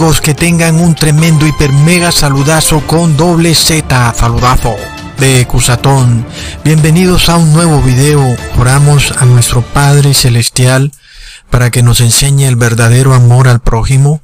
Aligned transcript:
Amigos, 0.00 0.22
que 0.22 0.32
tengan 0.32 0.80
un 0.80 0.94
tremendo 0.94 1.46
hiper 1.46 1.70
mega 1.70 2.10
saludazo 2.10 2.80
con 2.86 3.18
doble 3.18 3.54
Z, 3.54 4.14
saludazo 4.14 4.74
de 5.18 5.46
Cusatón. 5.46 6.26
Bienvenidos 6.64 7.28
a 7.28 7.36
un 7.36 7.52
nuevo 7.52 7.82
video. 7.82 8.34
Oramos 8.56 9.12
a 9.18 9.26
nuestro 9.26 9.60
Padre 9.60 10.14
Celestial 10.14 10.90
para 11.50 11.70
que 11.70 11.82
nos 11.82 12.00
enseñe 12.00 12.46
el 12.46 12.56
verdadero 12.56 13.12
amor 13.12 13.46
al 13.46 13.60
prójimo, 13.60 14.22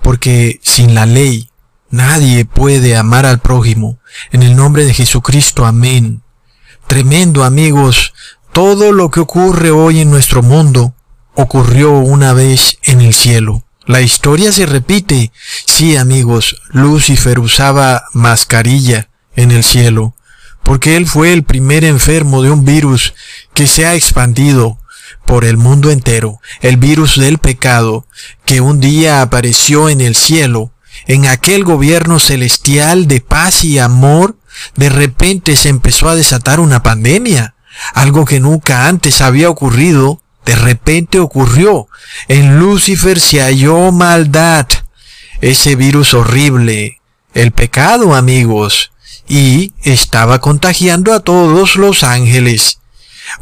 porque 0.00 0.60
sin 0.62 0.94
la 0.94 1.04
ley 1.04 1.50
nadie 1.90 2.46
puede 2.46 2.96
amar 2.96 3.26
al 3.26 3.38
prójimo. 3.38 3.98
En 4.32 4.42
el 4.42 4.56
nombre 4.56 4.86
de 4.86 4.94
Jesucristo, 4.94 5.66
amén. 5.66 6.22
Tremendo 6.86 7.44
amigos, 7.44 8.14
todo 8.54 8.92
lo 8.92 9.10
que 9.10 9.20
ocurre 9.20 9.72
hoy 9.72 10.00
en 10.00 10.10
nuestro 10.10 10.42
mundo 10.42 10.94
ocurrió 11.34 11.98
una 11.98 12.32
vez 12.32 12.78
en 12.82 13.02
el 13.02 13.12
cielo. 13.12 13.67
La 13.88 14.02
historia 14.02 14.52
se 14.52 14.66
repite. 14.66 15.32
Sí, 15.64 15.96
amigos, 15.96 16.60
Lucifer 16.72 17.38
usaba 17.38 18.04
mascarilla 18.12 19.08
en 19.34 19.50
el 19.50 19.64
cielo, 19.64 20.14
porque 20.62 20.98
él 20.98 21.06
fue 21.06 21.32
el 21.32 21.42
primer 21.42 21.84
enfermo 21.84 22.42
de 22.42 22.50
un 22.50 22.66
virus 22.66 23.14
que 23.54 23.66
se 23.66 23.86
ha 23.86 23.94
expandido 23.94 24.78
por 25.24 25.46
el 25.46 25.56
mundo 25.56 25.90
entero, 25.90 26.38
el 26.60 26.76
virus 26.76 27.18
del 27.18 27.38
pecado, 27.38 28.06
que 28.44 28.60
un 28.60 28.78
día 28.78 29.22
apareció 29.22 29.88
en 29.88 30.02
el 30.02 30.14
cielo, 30.14 30.74
en 31.06 31.24
aquel 31.24 31.64
gobierno 31.64 32.18
celestial 32.18 33.08
de 33.08 33.22
paz 33.22 33.64
y 33.64 33.78
amor, 33.78 34.36
de 34.76 34.90
repente 34.90 35.56
se 35.56 35.70
empezó 35.70 36.10
a 36.10 36.14
desatar 36.14 36.60
una 36.60 36.82
pandemia, 36.82 37.54
algo 37.94 38.26
que 38.26 38.38
nunca 38.38 38.86
antes 38.86 39.22
había 39.22 39.48
ocurrido 39.48 40.20
de 40.48 40.56
repente 40.56 41.20
ocurrió. 41.20 41.88
En 42.26 42.58
Lucifer 42.58 43.20
se 43.20 43.42
halló 43.42 43.92
maldad, 43.92 44.66
ese 45.42 45.76
virus 45.76 46.14
horrible, 46.14 47.02
el 47.34 47.52
pecado, 47.52 48.14
amigos, 48.14 48.90
y 49.28 49.74
estaba 49.82 50.40
contagiando 50.40 51.12
a 51.12 51.20
todos 51.20 51.76
los 51.76 52.02
ángeles. 52.02 52.78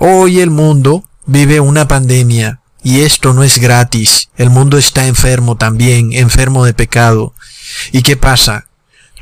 Hoy 0.00 0.40
el 0.40 0.50
mundo 0.50 1.04
vive 1.26 1.60
una 1.60 1.86
pandemia, 1.86 2.58
y 2.82 3.02
esto 3.02 3.32
no 3.34 3.44
es 3.44 3.58
gratis. 3.58 4.30
El 4.36 4.50
mundo 4.50 4.76
está 4.76 5.06
enfermo 5.06 5.56
también, 5.56 6.12
enfermo 6.12 6.64
de 6.64 6.74
pecado. 6.74 7.34
¿Y 7.92 8.02
qué 8.02 8.16
pasa? 8.16 8.66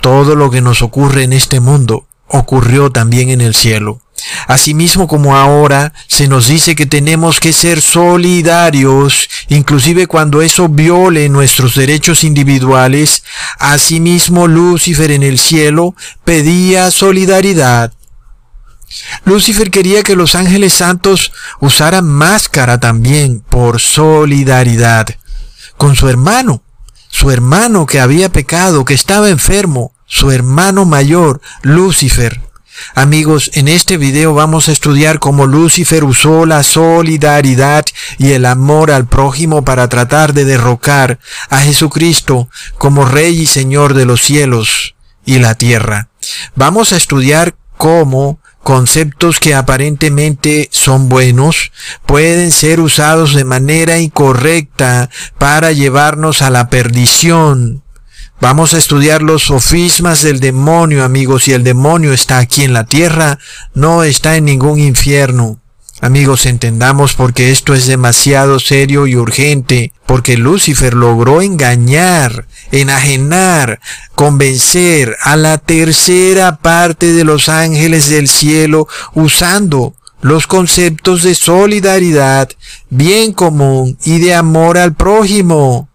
Todo 0.00 0.36
lo 0.36 0.50
que 0.50 0.62
nos 0.62 0.80
ocurre 0.80 1.24
en 1.24 1.34
este 1.34 1.60
mundo 1.60 2.06
ocurrió 2.28 2.90
también 2.90 3.28
en 3.28 3.42
el 3.42 3.54
cielo. 3.54 4.00
Asimismo 4.46 5.08
como 5.08 5.36
ahora 5.36 5.92
se 6.06 6.28
nos 6.28 6.48
dice 6.48 6.74
que 6.74 6.86
tenemos 6.86 7.40
que 7.40 7.52
ser 7.52 7.80
solidarios, 7.80 9.28
inclusive 9.48 10.06
cuando 10.06 10.42
eso 10.42 10.68
viole 10.68 11.28
nuestros 11.28 11.74
derechos 11.74 12.24
individuales, 12.24 13.24
asimismo 13.58 14.46
Lucifer 14.46 15.10
en 15.10 15.22
el 15.22 15.38
cielo 15.38 15.94
pedía 16.24 16.90
solidaridad. 16.90 17.92
Lucifer 19.24 19.70
quería 19.70 20.02
que 20.02 20.16
los 20.16 20.34
ángeles 20.34 20.72
santos 20.74 21.32
usaran 21.60 22.06
máscara 22.06 22.78
también 22.78 23.40
por 23.40 23.80
solidaridad 23.80 25.06
con 25.76 25.96
su 25.96 26.08
hermano, 26.08 26.62
su 27.08 27.30
hermano 27.30 27.86
que 27.86 28.00
había 28.00 28.28
pecado, 28.30 28.84
que 28.84 28.94
estaba 28.94 29.28
enfermo, 29.28 29.92
su 30.06 30.30
hermano 30.30 30.84
mayor, 30.84 31.40
Lucifer. 31.62 32.44
Amigos, 32.94 33.50
en 33.54 33.68
este 33.68 33.96
video 33.96 34.34
vamos 34.34 34.68
a 34.68 34.72
estudiar 34.72 35.18
cómo 35.18 35.46
Lucifer 35.46 36.04
usó 36.04 36.46
la 36.46 36.62
solidaridad 36.62 37.84
y 38.18 38.32
el 38.32 38.46
amor 38.46 38.90
al 38.90 39.06
prójimo 39.06 39.64
para 39.64 39.88
tratar 39.88 40.32
de 40.34 40.44
derrocar 40.44 41.19
a 41.50 41.60
Jesucristo 41.60 42.49
como 42.78 43.04
Rey 43.04 43.40
y 43.40 43.46
Señor 43.46 43.94
de 43.94 44.06
los 44.06 44.22
cielos 44.22 44.94
y 45.25 45.38
la 45.38 45.54
tierra. 45.54 46.08
Vamos 46.56 46.93
a 46.93 46.96
estudiar 46.96 47.54
cómo 47.76 48.40
conceptos 48.62 49.40
que 49.40 49.54
aparentemente 49.54 50.69
son 50.72 51.08
buenos 51.08 51.70
pueden 52.06 52.50
ser 52.50 52.81
usados 52.81 53.34
de 53.34 53.44
manera 53.44 53.99
incorrecta 53.99 55.10
para 55.38 55.70
llevarnos 55.72 56.43
a 56.43 56.50
la 56.50 56.70
perdición 56.70 57.83
Vamos 58.40 58.75
a 58.75 58.78
estudiar 58.78 59.22
los 59.22 59.44
sofismas 59.44 60.22
del 60.22 60.40
demonio, 60.40 61.04
amigos, 61.04 61.48
y 61.48 61.52
el 61.52 61.64
demonio 61.64 62.12
está 62.12 62.38
aquí 62.38 62.62
en 62.62 62.72
la 62.72 62.84
tierra, 62.84 63.38
no 63.75 64.02
está 64.04 64.36
en 64.36 64.44
ningún 64.44 64.81
infierno. 64.81 65.60
Amigos, 66.00 66.44
entendamos 66.44 67.14
porque 67.14 67.50
esto 67.50 67.72
es 67.72 67.86
demasiado 67.86 68.60
serio 68.60 69.06
y 69.06 69.16
urgente, 69.16 69.92
porque 70.04 70.36
Lucifer 70.36 70.92
logró 70.92 71.40
engañar, 71.40 72.46
enajenar, 72.72 73.81
convencer 74.14 75.16
a 75.22 75.37
la 75.37 75.56
tercera 75.56 76.56
parte 76.56 77.12
de 77.12 77.25
los 77.25 77.48
ángeles 77.48 78.10
del 78.10 78.28
cielo 78.28 78.87
usando 79.14 79.94
los 80.20 80.46
conceptos 80.46 81.22
de 81.22 81.34
solidaridad, 81.34 82.50
bien 82.90 83.32
común 83.32 83.96
y 84.04 84.19
de 84.19 84.34
amor 84.34 84.76
al 84.76 84.94
prójimo. 84.94 85.88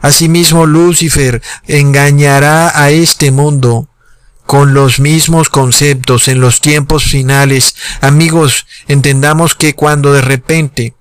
Asimismo, 0.00 0.66
Lucifer 0.66 1.42
engañará 1.66 2.80
a 2.80 2.90
este 2.90 3.30
mundo 3.30 3.88
con 4.46 4.74
los 4.74 5.00
mismos 5.00 5.48
conceptos 5.48 6.28
en 6.28 6.40
los 6.40 6.60
tiempos 6.60 7.04
finales. 7.04 7.74
Amigos, 8.00 8.66
entendamos 8.86 9.54
que 9.54 9.74
cuando 9.74 10.12
de 10.12 10.22
repente 10.22 10.94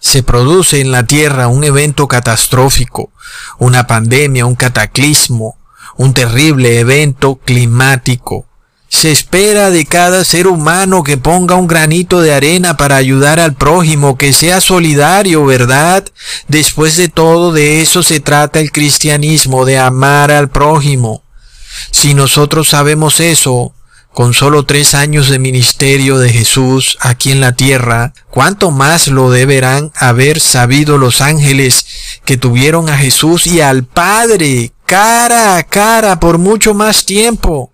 se 0.00 0.22
produce 0.22 0.80
en 0.80 0.90
la 0.90 1.06
tierra 1.06 1.48
un 1.48 1.64
evento 1.64 2.08
catastrófico, 2.08 3.12
una 3.58 3.86
pandemia, 3.86 4.46
un 4.46 4.54
cataclismo, 4.54 5.58
un 5.96 6.14
terrible 6.14 6.80
evento 6.80 7.36
climático, 7.36 8.46
se 8.92 9.10
espera 9.10 9.70
de 9.70 9.86
cada 9.86 10.22
ser 10.22 10.46
humano 10.46 11.02
que 11.02 11.16
ponga 11.16 11.56
un 11.56 11.66
granito 11.66 12.20
de 12.20 12.34
arena 12.34 12.76
para 12.76 12.96
ayudar 12.96 13.40
al 13.40 13.54
prójimo, 13.54 14.18
que 14.18 14.34
sea 14.34 14.60
solidario, 14.60 15.46
¿verdad? 15.46 16.04
Después 16.46 16.98
de 16.98 17.08
todo, 17.08 17.52
de 17.52 17.80
eso 17.80 18.02
se 18.02 18.20
trata 18.20 18.60
el 18.60 18.70
cristianismo, 18.70 19.64
de 19.64 19.78
amar 19.78 20.30
al 20.30 20.50
prójimo. 20.50 21.24
Si 21.90 22.12
nosotros 22.12 22.68
sabemos 22.68 23.18
eso, 23.20 23.74
con 24.12 24.34
solo 24.34 24.64
tres 24.64 24.94
años 24.94 25.30
de 25.30 25.38
ministerio 25.38 26.18
de 26.18 26.28
Jesús 26.28 26.98
aquí 27.00 27.32
en 27.32 27.40
la 27.40 27.52
tierra, 27.52 28.12
¿cuánto 28.30 28.70
más 28.70 29.08
lo 29.08 29.30
deberán 29.30 29.90
haber 29.96 30.38
sabido 30.38 30.98
los 30.98 31.22
ángeles 31.22 31.86
que 32.26 32.36
tuvieron 32.36 32.90
a 32.90 32.98
Jesús 32.98 33.46
y 33.46 33.62
al 33.62 33.84
Padre 33.84 34.72
cara 34.84 35.56
a 35.56 35.62
cara 35.62 36.20
por 36.20 36.36
mucho 36.36 36.74
más 36.74 37.06
tiempo? 37.06 37.71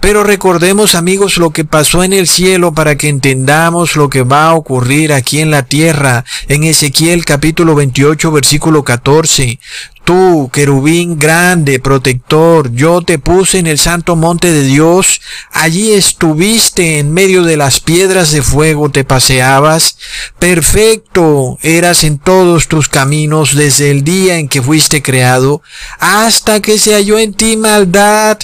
Pero 0.00 0.24
recordemos 0.24 0.94
amigos 0.94 1.36
lo 1.36 1.50
que 1.50 1.64
pasó 1.64 2.02
en 2.02 2.12
el 2.12 2.26
cielo 2.26 2.72
para 2.72 2.96
que 2.96 3.08
entendamos 3.08 3.96
lo 3.96 4.08
que 4.08 4.22
va 4.22 4.46
a 4.46 4.54
ocurrir 4.54 5.12
aquí 5.12 5.40
en 5.40 5.50
la 5.50 5.64
tierra. 5.64 6.24
En 6.48 6.64
Ezequiel 6.64 7.24
capítulo 7.24 7.74
28 7.74 8.32
versículo 8.32 8.84
14. 8.84 9.58
Tú, 10.04 10.50
querubín 10.52 11.18
grande, 11.18 11.78
protector, 11.78 12.72
yo 12.72 13.02
te 13.02 13.18
puse 13.18 13.58
en 13.58 13.66
el 13.66 13.78
santo 13.78 14.16
monte 14.16 14.50
de 14.50 14.64
Dios, 14.64 15.20
allí 15.52 15.92
estuviste 15.92 16.98
en 16.98 17.12
medio 17.12 17.44
de 17.44 17.56
las 17.56 17.80
piedras 17.80 18.32
de 18.32 18.42
fuego, 18.42 18.90
te 18.90 19.04
paseabas, 19.04 19.98
perfecto 20.38 21.58
eras 21.62 22.02
en 22.02 22.18
todos 22.18 22.66
tus 22.66 22.88
caminos 22.88 23.54
desde 23.54 23.90
el 23.90 24.02
día 24.02 24.38
en 24.38 24.48
que 24.48 24.62
fuiste 24.62 25.02
creado, 25.02 25.62
hasta 26.00 26.60
que 26.60 26.78
se 26.78 26.94
halló 26.94 27.18
en 27.18 27.34
ti 27.34 27.56
maldad 27.56 28.38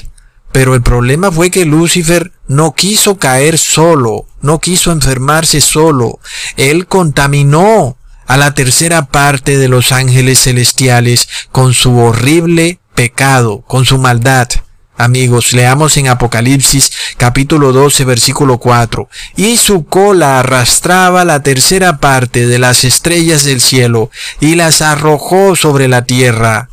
pero 0.57 0.75
el 0.75 0.81
problema 0.81 1.31
fue 1.31 1.51
que 1.51 1.67
Lucifer 1.67 2.33
no 2.49 2.73
quiso 2.73 3.19
caer 3.19 3.59
solo, 3.59 4.25
no 4.41 4.59
quiso 4.59 4.91
enfermarse 4.91 5.61
solo. 5.61 6.19
Él 6.57 6.87
contaminó 6.87 7.99
a 8.27 8.39
la 8.39 8.55
tercera 8.55 9.05
parte 9.05 9.59
de 9.59 9.69
los 9.69 9.93
ángeles 9.93 10.45
celestiales 10.45 11.29
con 11.53 11.75
su 11.75 11.99
horrible 11.99 12.79
pecado, 12.95 13.65
con 13.67 13.85
su 13.85 13.99
maldad. 13.99 14.49
Amigos, 14.97 15.53
leamos 15.53 15.99
en 15.99 16.09
Apocalipsis 16.09 16.91
capítulo 17.19 17.73
12 17.73 18.07
versículo 18.07 18.57
4. 18.57 19.11
Y 19.37 19.59
su 19.59 19.85
cola 19.85 20.41
arrastraba 20.41 21.27
la 21.27 21.43
tercera 21.43 21.99
parte 21.99 22.47
de 22.47 22.59
las 22.59 22.85
estrellas 22.85 23.45
del 23.45 23.61
cielo 23.61 24.11
y 24.41 24.55
las 24.55 24.81
arrojó 24.81 25.55
sobre 25.55 25.87
la 25.87 26.07
tierra. 26.07 26.71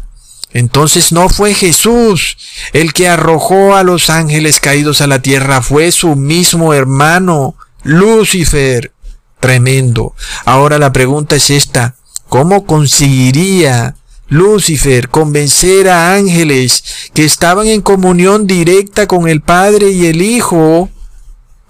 Entonces 0.53 1.11
no 1.11 1.29
fue 1.29 1.53
Jesús 1.53 2.37
el 2.73 2.93
que 2.93 3.09
arrojó 3.09 3.75
a 3.75 3.83
los 3.83 4.09
ángeles 4.09 4.59
caídos 4.59 5.01
a 5.01 5.07
la 5.07 5.21
tierra, 5.21 5.61
fue 5.61 5.91
su 5.91 6.15
mismo 6.15 6.73
hermano, 6.73 7.55
Lucifer. 7.83 8.91
Tremendo. 9.39 10.15
Ahora 10.45 10.79
la 10.79 10.93
pregunta 10.93 11.35
es 11.35 11.49
esta. 11.49 11.95
¿Cómo 12.29 12.65
conseguiría 12.65 13.95
Lucifer 14.29 15.09
convencer 15.09 15.89
a 15.89 16.13
ángeles 16.13 16.83
que 17.13 17.25
estaban 17.25 17.67
en 17.67 17.81
comunión 17.81 18.47
directa 18.47 19.05
con 19.05 19.27
el 19.27 19.41
Padre 19.41 19.91
y 19.91 20.05
el 20.05 20.21
Hijo 20.21 20.89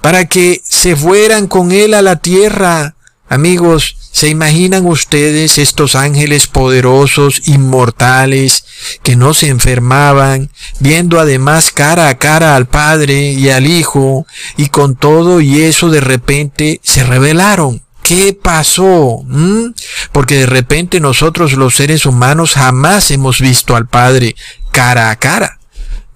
para 0.01 0.25
que 0.25 0.61
se 0.63 0.95
fueran 0.95 1.47
con 1.47 1.71
él 1.71 1.93
a 1.93 2.01
la 2.01 2.17
tierra 2.17 2.95
Amigos, 3.29 3.97
¿se 4.11 4.27
imaginan 4.27 4.85
ustedes 4.85 5.57
estos 5.57 5.95
ángeles 5.95 6.47
poderosos, 6.47 7.47
inmortales, 7.47 8.65
que 9.01 9.15
no 9.15 9.33
se 9.33 9.47
enfermaban, 9.47 10.51
viendo 10.79 11.19
además 11.19 11.71
cara 11.71 12.09
a 12.09 12.17
cara 12.17 12.55
al 12.55 12.67
Padre 12.67 13.31
y 13.31 13.49
al 13.49 13.65
Hijo, 13.65 14.27
y 14.57 14.67
con 14.67 14.95
todo 14.95 15.41
y 15.41 15.61
eso 15.61 15.89
de 15.89 16.01
repente 16.01 16.79
se 16.83 17.03
rebelaron? 17.03 17.81
¿Qué 18.03 18.33
pasó? 18.33 19.23
¿Mm? 19.25 19.69
Porque 20.11 20.39
de 20.39 20.45
repente 20.45 20.99
nosotros 20.99 21.53
los 21.53 21.75
seres 21.75 22.05
humanos 22.05 22.53
jamás 22.53 23.09
hemos 23.11 23.39
visto 23.39 23.77
al 23.77 23.87
Padre 23.87 24.35
cara 24.71 25.09
a 25.09 25.15
cara. 25.15 25.59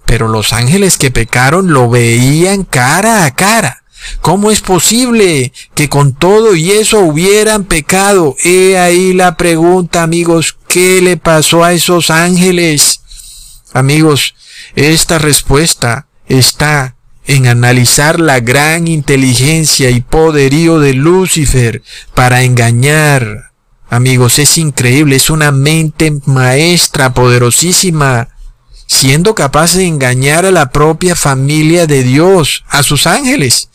Pero 0.04 0.28
los 0.28 0.52
ángeles 0.52 0.98
que 0.98 1.10
pecaron 1.10 1.72
lo 1.72 1.88
veían 1.88 2.64
cara 2.64 3.24
a 3.24 3.34
cara. 3.34 3.82
¿Cómo 4.20 4.50
es 4.50 4.60
posible 4.60 5.52
que 5.74 5.88
con 5.88 6.14
todo 6.14 6.54
y 6.54 6.72
eso 6.72 7.00
hubieran 7.00 7.64
pecado? 7.64 8.36
He 8.44 8.78
ahí 8.78 9.12
la 9.12 9.36
pregunta, 9.36 10.02
amigos, 10.02 10.56
¿qué 10.68 11.00
le 11.02 11.16
pasó 11.16 11.64
a 11.64 11.72
esos 11.72 12.10
ángeles? 12.10 13.00
Amigos, 13.72 14.34
esta 14.74 15.18
respuesta 15.18 16.08
está 16.26 16.96
en 17.26 17.46
analizar 17.46 18.18
la 18.18 18.40
gran 18.40 18.88
inteligencia 18.88 19.90
y 19.90 20.00
poderío 20.00 20.80
de 20.80 20.94
Lucifer 20.94 21.82
para 22.14 22.42
engañar. 22.42 23.52
Amigos, 23.90 24.38
es 24.38 24.58
increíble, 24.58 25.16
es 25.16 25.30
una 25.30 25.52
mente 25.52 26.12
maestra 26.24 27.14
poderosísima, 27.14 28.28
siendo 28.88 29.34
capaz 29.34 29.74
de 29.74 29.86
engañar 29.86 30.46
a 30.46 30.50
la 30.50 30.70
propia 30.70 31.14
familia 31.14 31.86
de 31.86 32.02
Dios, 32.02 32.64
a 32.68 32.82
sus 32.82 33.06
ángeles. 33.06 33.68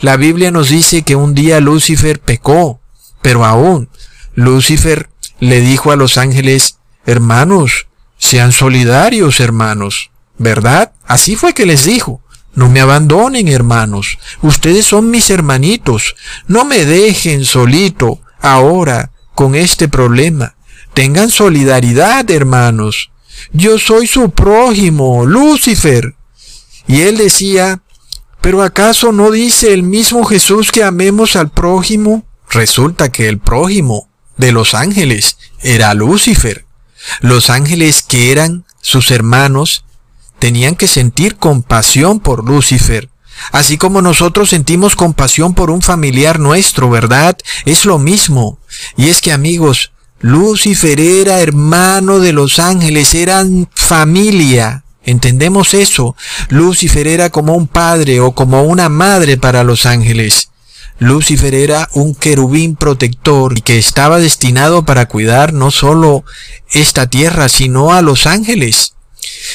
La 0.00 0.16
Biblia 0.16 0.50
nos 0.52 0.68
dice 0.68 1.02
que 1.02 1.16
un 1.16 1.34
día 1.34 1.58
Lucifer 1.58 2.20
pecó, 2.20 2.80
pero 3.22 3.44
aún 3.44 3.88
Lucifer 4.34 5.10
le 5.40 5.60
dijo 5.60 5.90
a 5.90 5.96
los 5.96 6.18
ángeles, 6.18 6.78
hermanos, 7.06 7.88
sean 8.18 8.52
solidarios, 8.52 9.40
hermanos, 9.40 10.10
¿verdad? 10.36 10.92
Así 11.06 11.34
fue 11.34 11.54
que 11.54 11.66
les 11.66 11.84
dijo. 11.84 12.20
No 12.54 12.68
me 12.68 12.80
abandonen, 12.80 13.46
hermanos. 13.48 14.18
Ustedes 14.42 14.84
son 14.84 15.10
mis 15.10 15.30
hermanitos. 15.30 16.16
No 16.48 16.64
me 16.64 16.84
dejen 16.84 17.44
solito 17.44 18.20
ahora 18.40 19.12
con 19.34 19.54
este 19.54 19.88
problema. 19.88 20.56
Tengan 20.92 21.30
solidaridad, 21.30 22.28
hermanos. 22.30 23.12
Yo 23.52 23.78
soy 23.78 24.06
su 24.06 24.30
prójimo, 24.30 25.26
Lucifer. 25.26 26.14
Y 26.86 27.02
él 27.02 27.16
decía, 27.16 27.82
¿pero 28.40 28.62
acaso 28.62 29.12
no 29.12 29.30
dice 29.30 29.72
el 29.72 29.82
mismo 29.82 30.24
Jesús 30.24 30.72
que 30.72 30.84
amemos 30.84 31.36
al 31.36 31.50
prójimo? 31.50 32.24
Resulta 32.50 33.10
que 33.10 33.28
el 33.28 33.38
prójimo 33.38 34.08
de 34.36 34.52
los 34.52 34.74
ángeles 34.74 35.36
era 35.62 35.92
Lucifer. 35.94 36.64
Los 37.20 37.50
ángeles 37.50 38.02
que 38.02 38.32
eran 38.32 38.64
sus 38.80 39.10
hermanos 39.10 39.84
tenían 40.38 40.76
que 40.76 40.88
sentir 40.88 41.36
compasión 41.36 42.20
por 42.20 42.44
Lucifer. 42.44 43.10
Así 43.52 43.78
como 43.78 44.02
nosotros 44.02 44.50
sentimos 44.50 44.96
compasión 44.96 45.54
por 45.54 45.70
un 45.70 45.82
familiar 45.82 46.40
nuestro, 46.40 46.90
¿verdad? 46.90 47.36
Es 47.64 47.84
lo 47.84 47.98
mismo. 47.98 48.58
Y 48.96 49.08
es 49.08 49.20
que 49.20 49.32
amigos, 49.32 49.92
Lucifer 50.20 51.00
era 51.00 51.40
hermano 51.40 52.18
de 52.18 52.32
los 52.32 52.58
ángeles, 52.58 53.14
eran 53.14 53.68
familia. 53.72 54.84
¿Entendemos 55.04 55.74
eso? 55.74 56.16
Lucifer 56.48 57.06
era 57.06 57.30
como 57.30 57.54
un 57.54 57.66
padre 57.66 58.20
o 58.20 58.32
como 58.32 58.62
una 58.64 58.88
madre 58.88 59.36
para 59.36 59.64
los 59.64 59.86
ángeles. 59.86 60.50
Lucifer 60.98 61.54
era 61.54 61.88
un 61.92 62.14
querubín 62.14 62.74
protector 62.74 63.56
y 63.56 63.62
que 63.62 63.78
estaba 63.78 64.18
destinado 64.18 64.84
para 64.84 65.06
cuidar 65.06 65.52
no 65.52 65.70
solo 65.70 66.24
esta 66.72 67.08
tierra, 67.08 67.48
sino 67.48 67.92
a 67.92 68.02
los 68.02 68.26
ángeles. 68.26 68.94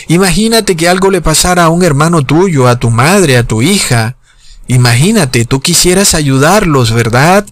Imagínate 0.07 0.77
que 0.77 0.87
algo 0.87 1.11
le 1.11 1.21
pasara 1.21 1.65
a 1.65 1.69
un 1.69 1.83
hermano 1.83 2.21
tuyo, 2.21 2.67
a 2.67 2.79
tu 2.79 2.89
madre, 2.89 3.37
a 3.37 3.43
tu 3.43 3.61
hija. 3.61 4.15
Imagínate, 4.67 5.43
tú 5.43 5.59
quisieras 5.59 6.15
ayudarlos, 6.15 6.91
¿verdad? 6.93 7.45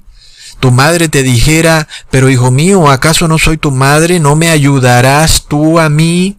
Tu 0.62 0.72
madre 0.72 1.10
te 1.10 1.24
dijera, 1.24 1.88
pero 2.12 2.30
hijo 2.30 2.52
mío, 2.52 2.88
¿acaso 2.88 3.28
no 3.28 3.40
soy 3.40 3.58
tu 3.58 3.72
madre? 3.72 4.20
¿No 4.20 4.36
me 4.36 4.50
ayudarás 4.50 5.46
tú 5.48 5.80
a 5.80 5.90
mí? 5.90 6.38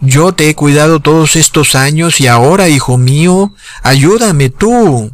Yo 0.00 0.32
te 0.32 0.48
he 0.48 0.56
cuidado 0.56 0.98
todos 0.98 1.36
estos 1.36 1.76
años 1.76 2.20
y 2.20 2.26
ahora, 2.26 2.68
hijo 2.68 2.98
mío, 2.98 3.54
ayúdame 3.84 4.50
tú. 4.50 5.12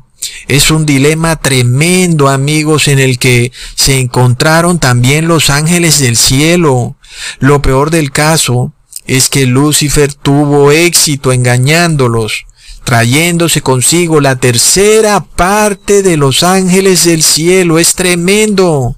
Es 0.48 0.70
un 0.70 0.86
dilema 0.86 1.36
tremendo, 1.36 2.28
amigos, 2.28 2.88
en 2.88 2.98
el 2.98 3.18
que 3.18 3.52
se 3.74 4.00
encontraron 4.00 4.78
también 4.78 5.28
los 5.28 5.50
ángeles 5.50 5.98
del 5.98 6.16
cielo. 6.16 6.96
Lo 7.38 7.60
peor 7.60 7.90
del 7.90 8.10
caso 8.10 8.72
es 9.06 9.28
que 9.28 9.44
Lucifer 9.44 10.14
tuvo 10.14 10.72
éxito 10.72 11.30
engañándolos, 11.30 12.46
trayéndose 12.86 13.62
consigo 13.62 14.20
la 14.20 14.36
tercera 14.36 15.18
parte 15.18 16.04
de 16.04 16.16
los 16.16 16.44
ángeles 16.44 17.02
del 17.04 17.24
cielo. 17.24 17.80
Es 17.80 17.96
tremendo. 17.96 18.94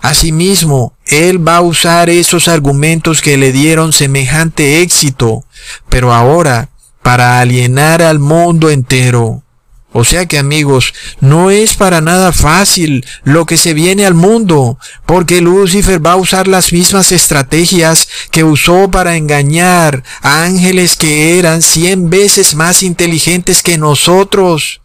Asimismo, 0.00 0.94
él 1.06 1.46
va 1.46 1.58
a 1.58 1.60
usar 1.60 2.10
esos 2.10 2.48
argumentos 2.48 3.22
que 3.22 3.36
le 3.36 3.52
dieron 3.52 3.92
semejante 3.92 4.82
éxito, 4.82 5.44
pero 5.88 6.12
ahora 6.12 6.70
para 7.00 7.38
alienar 7.38 8.02
al 8.02 8.18
mundo 8.18 8.70
entero. 8.70 9.44
O 9.92 10.04
sea 10.04 10.26
que 10.26 10.38
amigos, 10.38 10.94
no 11.20 11.50
es 11.50 11.74
para 11.74 12.00
nada 12.00 12.32
fácil 12.32 13.04
lo 13.24 13.44
que 13.44 13.58
se 13.58 13.74
viene 13.74 14.06
al 14.06 14.14
mundo, 14.14 14.78
porque 15.04 15.42
Lucifer 15.42 16.04
va 16.04 16.12
a 16.12 16.16
usar 16.16 16.48
las 16.48 16.72
mismas 16.72 17.12
estrategias 17.12 18.08
que 18.30 18.42
usó 18.42 18.90
para 18.90 19.16
engañar 19.16 20.02
a 20.22 20.44
ángeles 20.44 20.96
que 20.96 21.38
eran 21.38 21.60
cien 21.60 22.08
veces 22.08 22.54
más 22.54 22.82
inteligentes 22.82 23.62
que 23.62 23.76
nosotros. 23.76 24.80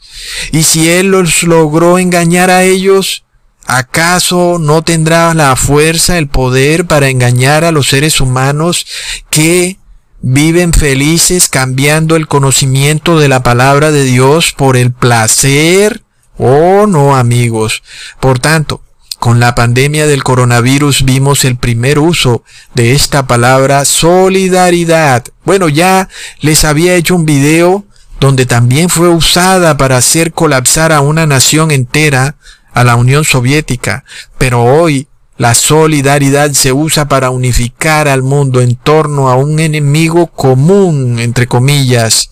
Y 0.52 0.64
si 0.64 0.90
él 0.90 1.12
los 1.12 1.44
logró 1.44 2.00
engañar 2.00 2.50
a 2.50 2.64
ellos, 2.64 3.24
¿acaso 3.66 4.58
no 4.60 4.82
tendrá 4.82 5.34
la 5.34 5.56
fuerza, 5.56 6.18
el 6.18 6.28
poder 6.28 6.86
para 6.86 7.10
engañar 7.10 7.64
a 7.64 7.72
los 7.72 7.88
seres 7.88 8.20
humanos 8.20 8.86
que 9.30 9.78
viven 10.22 10.74
felices 10.74 11.50
cambiando 11.50 12.16
el 12.16 12.28
conocimiento 12.28 13.20
de 13.20 13.28
la 13.28 13.44
palabra 13.44 13.92
de 13.92 14.04
Dios 14.04 14.54
por 14.54 14.78
el 14.78 14.92
placer. 14.92 16.04
Oh, 16.38 16.86
no, 16.88 17.16
amigos. 17.16 17.84
Por 18.20 18.40
tanto, 18.40 18.82
con 19.20 19.40
la 19.40 19.56
pandemia 19.56 20.06
del 20.06 20.24
coronavirus 20.24 21.04
vimos 21.04 21.44
el 21.44 21.58
primer 21.58 21.98
uso 21.98 22.44
de 22.76 22.94
esta 22.94 23.26
palabra 23.26 23.84
solidaridad. 23.86 25.24
Bueno, 25.44 25.70
ya 25.70 26.08
les 26.40 26.64
había 26.66 26.96
hecho 26.96 27.16
un 27.16 27.26
video 27.26 27.86
donde 28.20 28.46
también 28.46 28.90
fue 28.90 29.10
usada 29.10 29.78
para 29.78 29.98
hacer 29.98 30.34
colapsar 30.34 30.92
a 30.92 31.02
una 31.02 31.26
nación 31.26 31.72
entera, 31.72 32.36
a 32.74 32.84
la 32.84 32.96
Unión 32.96 33.26
Soviética, 33.26 34.04
pero 34.38 34.64
hoy 34.64 35.08
la 35.38 35.54
solidaridad 35.54 36.52
se 36.54 36.74
usa 36.74 37.08
para 37.08 37.30
unificar 37.30 38.08
al 38.08 38.24
mundo 38.24 38.62
en 38.62 38.76
torno 38.76 39.30
a 39.30 39.36
un 39.36 39.60
enemigo 39.60 40.28
común, 40.28 41.20
entre 41.20 41.48
comillas. 41.48 42.30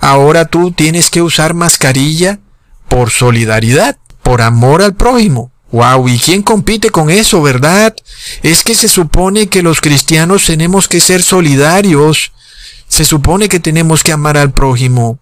Ahora 0.00 0.46
tú 0.46 0.72
tienes 0.72 1.10
que 1.10 1.20
usar 1.20 1.52
mascarilla 1.52 2.40
por 2.88 3.10
solidaridad, 3.10 3.98
por 4.22 4.40
amor 4.40 4.82
al 4.82 4.94
prójimo. 4.94 5.52
Wow, 5.70 6.08
¿y 6.08 6.18
quién 6.18 6.42
compite 6.42 6.90
con 6.90 7.10
eso, 7.10 7.42
verdad? 7.42 7.94
Es 8.42 8.62
que 8.62 8.74
se 8.74 8.88
supone 8.88 9.48
que 9.48 9.62
los 9.62 9.80
cristianos 9.80 10.46
tenemos 10.46 10.88
que 10.88 11.00
ser 11.00 11.22
solidarios. 11.22 12.32
Se 12.88 13.04
supone 13.04 13.48
que 13.48 13.60
tenemos 13.60 14.02
que 14.02 14.12
amar 14.12 14.38
al 14.38 14.52
prójimo. 14.52 15.18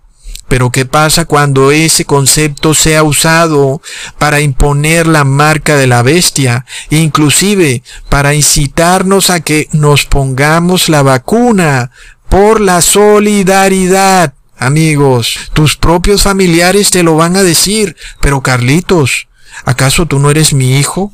Pero 0.54 0.70
¿qué 0.70 0.84
pasa 0.84 1.24
cuando 1.24 1.72
ese 1.72 2.04
concepto 2.04 2.74
sea 2.74 3.02
usado 3.02 3.82
para 4.18 4.40
imponer 4.40 5.08
la 5.08 5.24
marca 5.24 5.74
de 5.74 5.88
la 5.88 6.00
bestia, 6.02 6.64
inclusive 6.90 7.82
para 8.08 8.34
incitarnos 8.34 9.30
a 9.30 9.40
que 9.40 9.68
nos 9.72 10.06
pongamos 10.06 10.88
la 10.88 11.02
vacuna 11.02 11.90
por 12.28 12.60
la 12.60 12.82
solidaridad? 12.82 14.34
Amigos, 14.56 15.50
tus 15.54 15.76
propios 15.76 16.22
familiares 16.22 16.92
te 16.92 17.02
lo 17.02 17.16
van 17.16 17.36
a 17.36 17.42
decir, 17.42 17.96
pero 18.20 18.40
Carlitos, 18.40 19.26
¿acaso 19.64 20.06
tú 20.06 20.20
no 20.20 20.30
eres 20.30 20.52
mi 20.52 20.78
hijo? 20.78 21.12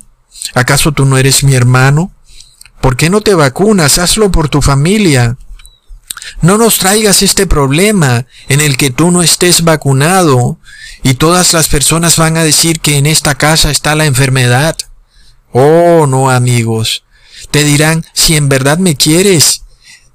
¿Acaso 0.54 0.92
tú 0.92 1.06
no 1.06 1.16
eres 1.16 1.44
mi 1.44 1.54
hermano? 1.54 2.12
¿Por 2.82 2.94
qué 2.98 3.08
no 3.08 3.22
te 3.22 3.32
vacunas? 3.34 3.96
Hazlo 3.96 4.30
por 4.30 4.50
tu 4.50 4.60
familia. 4.60 5.38
No 6.42 6.58
nos 6.58 6.78
traigas 6.78 7.22
este 7.22 7.46
problema 7.46 8.26
en 8.48 8.60
el 8.60 8.76
que 8.76 8.90
tú 8.90 9.10
no 9.10 9.22
estés 9.22 9.62
vacunado 9.62 10.58
y 11.02 11.14
todas 11.14 11.52
las 11.52 11.68
personas 11.68 12.16
van 12.16 12.36
a 12.36 12.44
decir 12.44 12.80
que 12.80 12.98
en 12.98 13.06
esta 13.06 13.36
casa 13.36 13.70
está 13.70 13.94
la 13.94 14.06
enfermedad. 14.06 14.76
Oh, 15.52 16.06
no 16.06 16.30
amigos. 16.30 17.04
Te 17.50 17.64
dirán, 17.64 18.04
si 18.12 18.36
en 18.36 18.48
verdad 18.48 18.78
me 18.78 18.96
quieres, 18.96 19.62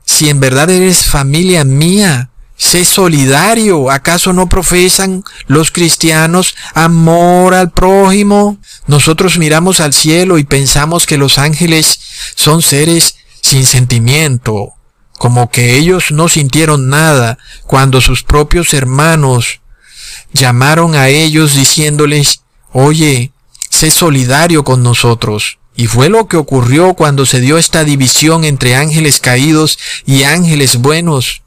si 0.06 0.30
en 0.30 0.40
verdad 0.40 0.70
eres 0.70 1.06
familia 1.06 1.64
mía, 1.64 2.30
Sé 2.58 2.86
solidario. 2.86 3.92
¿Acaso 3.92 4.32
no 4.32 4.48
profesan 4.48 5.24
los 5.48 5.72
cristianos 5.72 6.56
amor 6.74 7.54
al 7.54 7.72
prójimo? 7.72 8.58
Nosotros 8.88 9.38
miramos 9.38 9.82
al 9.82 9.94
cielo 9.94 10.38
y 10.38 10.46
pensamos 10.46 11.06
que 11.06 11.18
los 11.18 11.38
ángeles 11.38 12.00
son 12.36 12.62
seres 12.62 13.18
sin 13.42 13.66
sentimiento, 13.66 14.75
como 15.18 15.50
que 15.50 15.78
ellos 15.78 16.12
no 16.12 16.28
sintieron 16.28 16.90
nada 16.90 17.38
cuando 17.66 18.02
sus 18.02 18.24
propios 18.24 18.74
hermanos 18.74 19.62
llamaron 20.34 20.96
a 20.96 21.10
ellos 21.10 21.56
diciéndoles, 21.56 22.42
oye, 22.72 23.32
sé 23.70 23.92
solidario 23.92 24.64
con 24.64 24.84
nosotros. 24.84 25.60
Y 25.78 25.88
fue 25.88 26.10
lo 26.10 26.28
que 26.28 26.38
ocurrió 26.38 26.94
cuando 26.94 27.26
se 27.26 27.42
dio 27.42 27.58
esta 27.58 27.84
división 27.84 28.46
entre 28.46 28.76
ángeles 28.76 29.20
caídos 29.20 29.78
y 30.06 30.24
ángeles 30.24 30.78
buenos. 30.78 31.42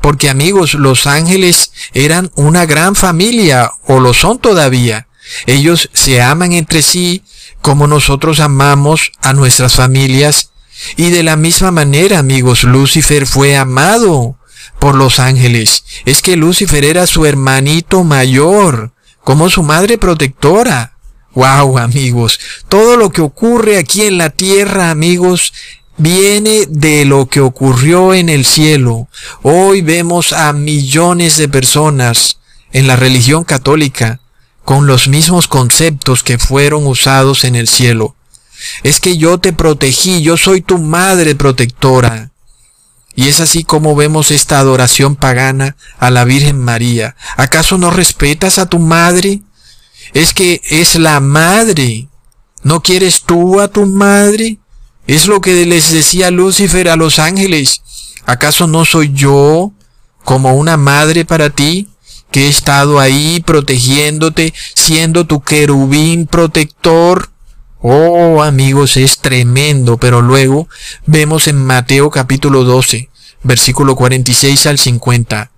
Porque 0.00 0.28
amigos, 0.28 0.74
los 0.74 1.06
ángeles 1.06 1.72
eran 1.94 2.30
una 2.34 2.66
gran 2.66 2.94
familia, 2.94 3.72
o 3.86 4.00
lo 4.00 4.12
son 4.12 4.38
todavía. 4.38 5.06
Ellos 5.46 5.90
se 5.92 6.20
aman 6.20 6.52
entre 6.52 6.82
sí 6.82 7.22
como 7.62 7.86
nosotros 7.86 8.40
amamos 8.40 9.12
a 9.22 9.32
nuestras 9.32 9.74
familias. 9.74 10.50
Y 10.96 11.10
de 11.10 11.22
la 11.22 11.36
misma 11.36 11.70
manera, 11.70 12.18
amigos, 12.18 12.64
Lucifer 12.64 13.26
fue 13.26 13.56
amado 13.56 14.36
por 14.78 14.94
los 14.94 15.18
ángeles. 15.18 15.84
Es 16.04 16.22
que 16.22 16.36
Lucifer 16.36 16.84
era 16.84 17.06
su 17.06 17.26
hermanito 17.26 18.04
mayor, 18.04 18.92
como 19.24 19.50
su 19.50 19.62
madre 19.62 19.98
protectora. 19.98 20.92
Wow, 21.34 21.78
amigos, 21.78 22.40
todo 22.68 22.96
lo 22.96 23.10
que 23.10 23.20
ocurre 23.20 23.76
aquí 23.76 24.02
en 24.02 24.16
la 24.16 24.30
tierra, 24.30 24.90
amigos, 24.90 25.52
viene 25.98 26.66
de 26.68 27.04
lo 27.04 27.26
que 27.26 27.40
ocurrió 27.40 28.14
en 28.14 28.28
el 28.28 28.44
cielo. 28.44 29.08
Hoy 29.42 29.82
vemos 29.82 30.32
a 30.32 30.52
millones 30.52 31.36
de 31.36 31.48
personas 31.48 32.38
en 32.72 32.86
la 32.86 32.96
religión 32.96 33.44
católica 33.44 34.20
con 34.64 34.86
los 34.86 35.08
mismos 35.08 35.46
conceptos 35.46 36.22
que 36.22 36.38
fueron 36.38 36.86
usados 36.86 37.44
en 37.44 37.54
el 37.54 37.68
cielo. 37.68 38.15
Es 38.82 39.00
que 39.00 39.16
yo 39.16 39.38
te 39.38 39.52
protegí, 39.52 40.22
yo 40.22 40.36
soy 40.36 40.60
tu 40.60 40.78
madre 40.78 41.34
protectora. 41.34 42.30
Y 43.14 43.28
es 43.28 43.40
así 43.40 43.64
como 43.64 43.96
vemos 43.96 44.30
esta 44.30 44.58
adoración 44.58 45.16
pagana 45.16 45.76
a 45.98 46.10
la 46.10 46.24
Virgen 46.24 46.58
María. 46.58 47.16
¿Acaso 47.36 47.78
no 47.78 47.90
respetas 47.90 48.58
a 48.58 48.68
tu 48.68 48.78
madre? 48.78 49.40
Es 50.12 50.34
que 50.34 50.60
es 50.68 50.96
la 50.96 51.20
madre. 51.20 52.08
¿No 52.62 52.82
quieres 52.82 53.22
tú 53.22 53.60
a 53.60 53.68
tu 53.68 53.86
madre? 53.86 54.58
Es 55.06 55.26
lo 55.26 55.40
que 55.40 55.64
les 55.64 55.92
decía 55.92 56.30
Lucifer 56.30 56.88
a 56.88 56.96
los 56.96 57.18
ángeles. 57.18 57.82
¿Acaso 58.26 58.66
no 58.66 58.84
soy 58.84 59.12
yo 59.12 59.72
como 60.24 60.54
una 60.54 60.76
madre 60.76 61.24
para 61.24 61.50
ti? 61.50 61.88
que 62.30 62.46
he 62.46 62.48
estado 62.48 63.00
ahí 63.00 63.42
protegiéndote, 63.46 64.52
siendo 64.74 65.26
tu 65.26 65.40
querubín 65.40 66.26
protector. 66.26 67.30
Oh 67.80 68.42
amigos, 68.42 68.96
es 68.96 69.18
tremendo, 69.18 69.98
pero 69.98 70.22
luego 70.22 70.66
vemos 71.04 71.46
en 71.46 71.62
Mateo 71.62 72.10
capítulo 72.10 72.64
12, 72.64 73.10
versículo 73.42 73.96
46 73.96 74.66
al 74.66 74.78
50. 74.78 75.50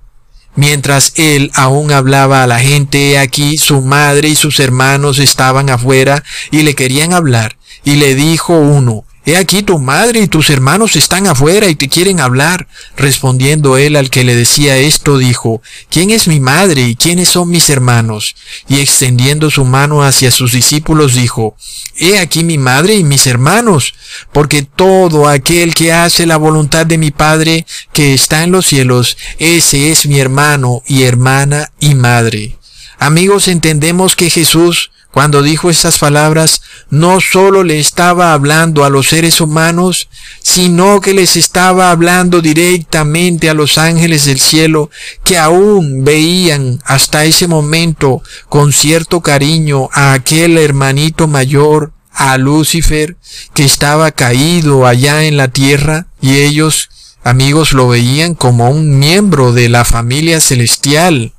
Mientras 0.57 1.13
él 1.15 1.53
aún 1.55 1.93
hablaba 1.93 2.43
a 2.43 2.49
la 2.49 2.59
gente, 2.59 3.19
aquí 3.19 3.57
su 3.57 3.83
madre 3.83 4.29
y 4.29 4.35
sus 4.35 4.59
hermanos 4.59 5.21
estaban 5.21 5.71
afuera 5.71 6.25
y 6.51 6.63
le 6.63 6.75
querían 6.75 7.13
hablar. 7.13 7.57
Y 7.85 7.95
le 7.95 8.17
dijo 8.17 8.59
uno, 8.59 9.05
He 9.29 9.37
aquí 9.37 9.63
tu 9.63 9.79
madre 9.79 10.21
y 10.21 10.27
tus 10.27 10.49
hermanos 10.49 10.97
están 10.97 11.27
afuera 11.27 11.69
y 11.69 11.75
te 11.75 11.91
quieren 11.91 12.19
hablar. 12.19 12.67
Respondiendo 12.97 13.77
él 13.77 13.97
al 13.97 14.09
que 14.09 14.25
le 14.25 14.35
decía 14.35 14.79
esto, 14.79 15.19
dijo, 15.19 15.61
¿quién 15.91 16.09
es 16.09 16.29
mi 16.29 16.41
madre 16.41 16.89
y 16.89 16.97
quiénes 16.97 17.29
son 17.29 17.51
mis 17.51 17.69
hermanos? 17.69 18.35
Y 18.71 18.81
extendiendo 18.81 19.51
su 19.51 19.67
mano 19.67 20.03
hacia 20.03 20.31
sus 20.31 20.53
discípulos, 20.53 21.13
dijo, 21.13 21.55
He 21.95 22.19
aquí 22.19 22.43
mi 22.43 22.57
madre 22.57 22.95
y 22.95 23.05
mis 23.05 23.27
hermanos, 23.27 23.93
porque 24.33 24.63
todo 24.63 25.29
aquel 25.29 25.75
que 25.75 25.93
hace 25.93 26.25
la 26.25 26.39
voluntad 26.39 26.87
de 26.87 26.97
mi 26.97 27.11
Padre 27.11 27.67
que 27.93 28.15
está 28.15 28.45
en 28.45 28.53
los 28.53 28.65
cielos, 28.65 29.19
ese 29.39 29.93
es 29.93 30.07
mi 30.07 30.21
hermano 30.21 30.83
y 30.87 31.03
hermana 31.03 31.71
y 31.81 31.95
madre. 31.95 32.57
Amigos, 32.99 33.47
entendemos 33.47 34.17
que 34.17 34.31
Jesús 34.31 34.91
cuando 35.19 35.43
dijo 35.43 35.69
estas 35.69 35.99
palabras, 35.99 36.63
no 36.91 37.21
solo 37.21 37.65
le 37.65 37.81
estaba 37.81 38.33
hablando 38.33 38.85
a 38.85 38.89
los 38.89 39.09
seres 39.09 39.41
humanos, 39.41 40.09
sino 40.45 41.01
que 41.01 41.13
les 41.13 41.35
estaba 41.35 41.91
hablando 41.91 42.41
directamente 42.41 43.51
a 43.51 43.55
los 43.55 43.79
ángeles 43.79 44.27
del 44.27 44.39
cielo, 44.39 44.91
que 45.25 45.37
aún 45.37 46.05
veían 46.05 46.79
hasta 46.85 47.25
ese 47.25 47.49
momento 47.49 48.23
con 48.49 48.73
cierto 48.73 49.21
cariño 49.21 49.89
a 49.93 50.13
aquel 50.13 50.57
hermanito 50.57 51.27
mayor, 51.27 51.93
a 52.13 52.39
Lucifer, 52.39 53.17
que 53.55 53.65
estaba 53.65 54.13
caído 54.13 54.87
allá 54.87 55.25
en 55.25 55.37
la 55.37 55.49
tierra, 55.49 56.07
y 56.21 56.37
ellos, 56.37 56.91
amigos, 57.25 57.73
lo 57.73 57.89
veían 57.89 58.37
como 58.37 58.71
un 58.71 59.01
miembro 59.01 59.53
de 59.53 59.69
la 59.69 59.85
familia 59.85 60.41
celestial, 60.41 61.33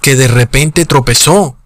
que 0.00 0.16
de 0.16 0.26
repente 0.26 0.86
tropezó 0.86 1.59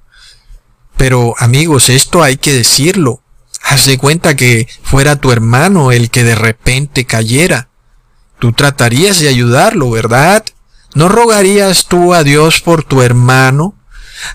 pero 0.97 1.35
amigos, 1.39 1.89
esto 1.89 2.23
hay 2.23 2.37
que 2.37 2.53
decirlo. 2.53 3.21
Haz 3.63 3.87
de 3.87 3.99
cuenta 3.99 4.37
que 4.37 4.69
fuera 4.83 5.17
tu 5.17 5.33
hermano 5.33 5.93
el 5.93 6.11
que 6.11 6.23
de 6.23 6.35
repente 6.35 7.05
cayera. 7.07 7.69
Tú 8.39 8.53
tratarías 8.53 9.21
de 9.21 9.29
ayudarlo, 9.29 9.91
¿verdad? 9.91 10.45
¿No 10.95 11.09
rogarías 11.09 11.87
tú 11.87 12.15
a 12.15 12.23
Dios 12.23 12.61
por 12.61 12.85
tu 12.85 13.03
hermano? 13.03 13.75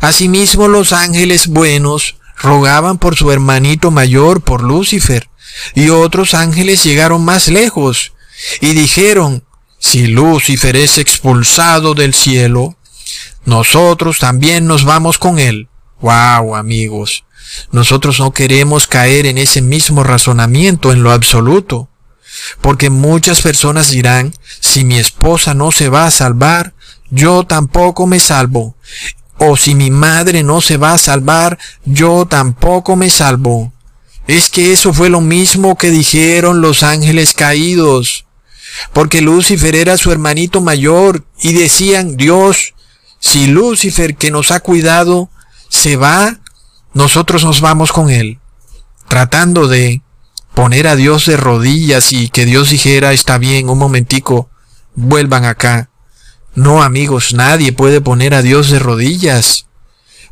Asimismo 0.01 0.67
los 0.67 0.93
ángeles 0.93 1.47
buenos 1.47 2.17
rogaban 2.37 2.97
por 2.97 3.15
su 3.15 3.31
hermanito 3.31 3.91
mayor, 3.91 4.41
por 4.41 4.63
Lucifer, 4.63 5.29
y 5.75 5.89
otros 5.89 6.33
ángeles 6.33 6.83
llegaron 6.83 7.23
más 7.23 7.47
lejos 7.47 8.13
y 8.61 8.73
dijeron, 8.73 9.43
si 9.77 10.07
Lucifer 10.07 10.75
es 10.75 10.97
expulsado 10.97 11.93
del 11.93 12.13
cielo, 12.13 12.77
nosotros 13.45 14.19
también 14.19 14.67
nos 14.67 14.83
vamos 14.83 15.17
con 15.17 15.39
él. 15.39 15.68
Wow, 16.01 16.55
amigos. 16.55 17.25
Nosotros 17.71 18.19
no 18.19 18.31
queremos 18.31 18.87
caer 18.87 19.25
en 19.25 19.37
ese 19.37 19.61
mismo 19.61 20.03
razonamiento 20.03 20.91
en 20.91 21.03
lo 21.03 21.11
absoluto. 21.11 21.89
Porque 22.61 22.89
muchas 22.89 23.41
personas 23.41 23.89
dirán, 23.89 24.33
si 24.59 24.83
mi 24.85 24.97
esposa 24.97 25.53
no 25.53 25.71
se 25.71 25.89
va 25.89 26.05
a 26.05 26.11
salvar, 26.11 26.73
yo 27.09 27.43
tampoco 27.43 28.07
me 28.07 28.19
salvo. 28.19 28.75
O 29.37 29.57
si 29.57 29.73
mi 29.73 29.89
madre 29.89 30.43
no 30.43 30.61
se 30.61 30.77
va 30.77 30.93
a 30.93 30.97
salvar, 30.97 31.57
yo 31.85 32.25
tampoco 32.29 32.95
me 32.95 33.09
salvo. 33.09 33.73
Es 34.27 34.49
que 34.49 34.71
eso 34.71 34.93
fue 34.93 35.09
lo 35.09 35.21
mismo 35.21 35.75
que 35.77 35.89
dijeron 35.89 36.61
los 36.61 36.83
ángeles 36.83 37.33
caídos. 37.33 38.25
Porque 38.93 39.21
Lucifer 39.21 39.75
era 39.75 39.97
su 39.97 40.11
hermanito 40.11 40.61
mayor 40.61 41.25
y 41.41 41.53
decían, 41.53 42.15
Dios, 42.15 42.75
si 43.19 43.47
Lucifer 43.47 44.15
que 44.15 44.29
nos 44.29 44.51
ha 44.51 44.59
cuidado 44.59 45.29
se 45.69 45.95
va, 45.95 46.39
nosotros 46.93 47.45
nos 47.45 47.61
vamos 47.61 47.91
con 47.91 48.09
él, 48.09 48.39
tratando 49.07 49.67
de 49.67 50.01
poner 50.53 50.87
a 50.87 50.95
Dios 50.95 51.27
de 51.27 51.37
rodillas 51.37 52.11
y 52.11 52.27
que 52.29 52.45
Dios 52.45 52.71
dijera, 52.71 53.13
está 53.13 53.37
bien, 53.37 53.69
un 53.69 53.77
momentico, 53.77 54.49
vuelvan 54.95 55.45
acá. 55.45 55.89
No, 56.55 56.83
amigos, 56.83 57.33
nadie 57.33 57.71
puede 57.71 58.01
poner 58.01 58.33
a 58.33 58.41
Dios 58.41 58.69
de 58.69 58.79
rodillas. 58.79 59.67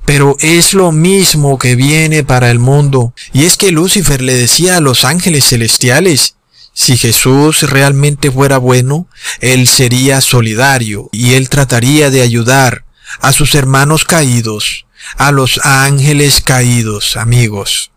Pero 0.05 0.35
es 0.39 0.73
lo 0.73 0.91
mismo 0.91 1.57
que 1.57 1.75
viene 1.75 2.23
para 2.23 2.49
el 2.49 2.59
mundo. 2.59 3.13
Y 3.33 3.45
es 3.45 3.55
que 3.55 3.71
Lucifer 3.71 4.21
le 4.21 4.33
decía 4.33 4.77
a 4.77 4.81
los 4.81 5.05
ángeles 5.05 5.45
celestiales, 5.45 6.35
si 6.73 6.97
Jesús 6.97 7.61
realmente 7.63 8.31
fuera 8.31 8.57
bueno, 8.57 9.07
Él 9.39 9.67
sería 9.67 10.21
solidario 10.21 11.09
y 11.11 11.33
Él 11.33 11.49
trataría 11.49 12.09
de 12.09 12.21
ayudar 12.21 12.85
a 13.21 13.31
sus 13.31 13.55
hermanos 13.55 14.03
caídos 14.05 14.86
a 15.15 15.31
los 15.31 15.59
ángeles 15.63 16.41
caídos, 16.41 17.17
amigos. 17.17 17.91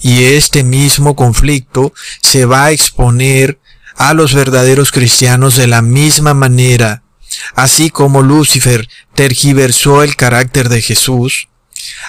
Y 0.00 0.24
este 0.24 0.64
mismo 0.64 1.14
conflicto 1.16 1.92
se 2.22 2.44
va 2.46 2.66
a 2.66 2.70
exponer 2.72 3.58
a 3.96 4.14
los 4.14 4.34
verdaderos 4.34 4.92
cristianos 4.92 5.56
de 5.56 5.66
la 5.66 5.82
misma 5.82 6.34
manera, 6.34 7.02
así 7.54 7.90
como 7.90 8.22
Lucifer 8.22 8.88
tergiversó 9.14 10.02
el 10.02 10.16
carácter 10.16 10.68
de 10.68 10.80
Jesús. 10.80 11.48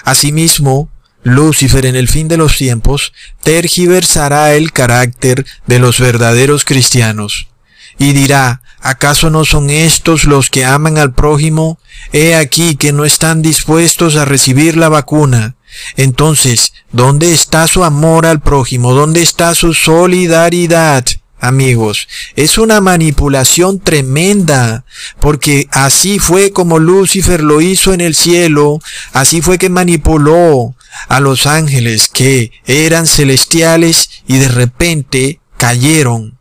Asimismo, 0.04 0.90
Lucifer 1.22 1.86
en 1.86 1.96
el 1.96 2.08
fin 2.08 2.28
de 2.28 2.36
los 2.36 2.56
tiempos 2.56 3.12
tergiversará 3.42 4.54
el 4.54 4.72
carácter 4.72 5.46
de 5.66 5.78
los 5.78 6.00
verdaderos 6.00 6.64
cristianos 6.64 7.51
y 7.98 8.12
dirá, 8.12 8.62
¿acaso 8.80 9.30
no 9.30 9.44
son 9.44 9.70
estos 9.70 10.24
los 10.24 10.50
que 10.50 10.64
aman 10.64 10.98
al 10.98 11.14
prójimo? 11.14 11.78
He 12.12 12.34
aquí 12.34 12.76
que 12.76 12.92
no 12.92 13.04
están 13.04 13.42
dispuestos 13.42 14.16
a 14.16 14.24
recibir 14.24 14.76
la 14.76 14.88
vacuna. 14.88 15.56
Entonces, 15.96 16.72
¿dónde 16.90 17.32
está 17.32 17.66
su 17.66 17.84
amor 17.84 18.26
al 18.26 18.40
prójimo? 18.40 18.92
¿Dónde 18.92 19.22
está 19.22 19.54
su 19.54 19.74
solidaridad? 19.74 21.04
amigos. 21.42 22.08
Es 22.36 22.56
una 22.56 22.80
manipulación 22.80 23.80
tremenda, 23.80 24.84
porque 25.20 25.68
así 25.72 26.18
fue 26.20 26.52
como 26.52 26.78
Lucifer 26.78 27.42
lo 27.42 27.60
hizo 27.60 27.92
en 27.92 28.00
el 28.00 28.14
cielo, 28.14 28.78
así 29.12 29.42
fue 29.42 29.58
que 29.58 29.68
manipuló 29.68 30.76
a 31.08 31.20
los 31.20 31.46
ángeles 31.46 32.08
que 32.08 32.52
eran 32.64 33.06
celestiales 33.06 34.08
y 34.26 34.38
de 34.38 34.48
repente 34.48 35.40
cayeron. 35.58 36.38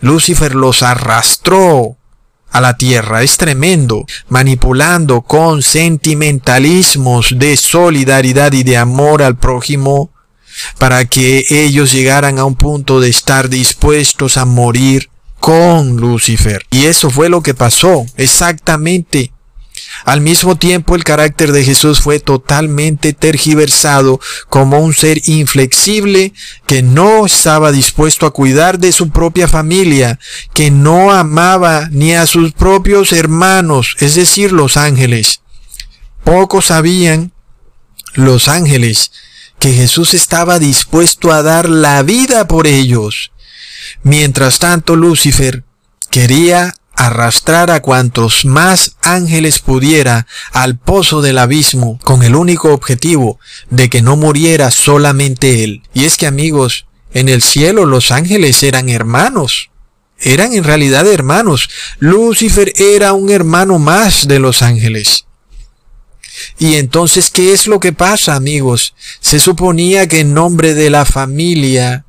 Lucifer 0.00 0.54
los 0.54 0.82
arrastró 0.82 1.96
a 2.50 2.60
la 2.60 2.76
tierra. 2.76 3.22
Es 3.22 3.36
tremendo, 3.36 4.06
manipulando 4.28 5.22
con 5.22 5.62
sentimentalismos 5.62 7.38
de 7.38 7.56
solidaridad 7.56 8.52
y 8.52 8.62
de 8.62 8.76
amor 8.76 9.22
al 9.22 9.36
prójimo 9.36 10.10
para 10.78 11.04
que 11.04 11.44
ellos 11.50 11.92
llegaran 11.92 12.38
a 12.38 12.44
un 12.44 12.56
punto 12.56 13.00
de 13.00 13.08
estar 13.08 13.48
dispuestos 13.48 14.36
a 14.36 14.44
morir 14.44 15.10
con 15.40 15.96
Lucifer. 15.96 16.64
Y 16.70 16.86
eso 16.86 17.10
fue 17.10 17.28
lo 17.28 17.42
que 17.42 17.54
pasó, 17.54 18.06
exactamente. 18.16 19.32
Al 20.04 20.20
mismo 20.20 20.56
tiempo 20.56 20.94
el 20.94 21.04
carácter 21.04 21.52
de 21.52 21.64
Jesús 21.64 22.00
fue 22.00 22.20
totalmente 22.20 23.12
tergiversado 23.12 24.20
como 24.48 24.80
un 24.80 24.94
ser 24.94 25.20
inflexible 25.28 26.32
que 26.66 26.82
no 26.82 27.26
estaba 27.26 27.72
dispuesto 27.72 28.26
a 28.26 28.32
cuidar 28.32 28.78
de 28.78 28.92
su 28.92 29.10
propia 29.10 29.48
familia, 29.48 30.18
que 30.54 30.70
no 30.70 31.12
amaba 31.12 31.88
ni 31.90 32.14
a 32.14 32.26
sus 32.26 32.52
propios 32.52 33.12
hermanos, 33.12 33.96
es 34.00 34.14
decir, 34.14 34.52
los 34.52 34.76
ángeles. 34.76 35.40
Pocos 36.24 36.66
sabían 36.66 37.32
los 38.14 38.48
ángeles 38.48 39.12
que 39.58 39.72
Jesús 39.72 40.14
estaba 40.14 40.58
dispuesto 40.58 41.32
a 41.32 41.42
dar 41.42 41.68
la 41.68 42.02
vida 42.02 42.46
por 42.46 42.66
ellos. 42.66 43.32
Mientras 44.02 44.58
tanto, 44.58 44.94
Lucifer 44.96 45.64
quería 46.10 46.74
arrastrar 46.98 47.70
a 47.70 47.80
cuantos 47.80 48.44
más 48.44 48.96
ángeles 49.02 49.60
pudiera 49.60 50.26
al 50.52 50.76
pozo 50.76 51.22
del 51.22 51.38
abismo 51.38 52.00
con 52.02 52.24
el 52.24 52.34
único 52.34 52.72
objetivo 52.72 53.38
de 53.70 53.88
que 53.88 54.02
no 54.02 54.16
muriera 54.16 54.72
solamente 54.72 55.62
él. 55.62 55.82
Y 55.94 56.04
es 56.04 56.16
que 56.16 56.26
amigos, 56.26 56.86
en 57.14 57.28
el 57.28 57.40
cielo 57.40 57.86
los 57.86 58.10
ángeles 58.10 58.64
eran 58.64 58.88
hermanos. 58.88 59.70
Eran 60.18 60.52
en 60.52 60.64
realidad 60.64 61.06
hermanos. 61.06 61.70
Lucifer 62.00 62.72
era 62.76 63.12
un 63.12 63.30
hermano 63.30 63.78
más 63.78 64.26
de 64.26 64.40
los 64.40 64.62
ángeles. 64.62 65.24
Y 66.58 66.74
entonces, 66.74 67.30
¿qué 67.30 67.52
es 67.52 67.68
lo 67.68 67.78
que 67.78 67.92
pasa, 67.92 68.34
amigos? 68.34 68.94
Se 69.20 69.38
suponía 69.38 70.08
que 70.08 70.20
en 70.20 70.34
nombre 70.34 70.74
de 70.74 70.90
la 70.90 71.04
familia, 71.04 72.06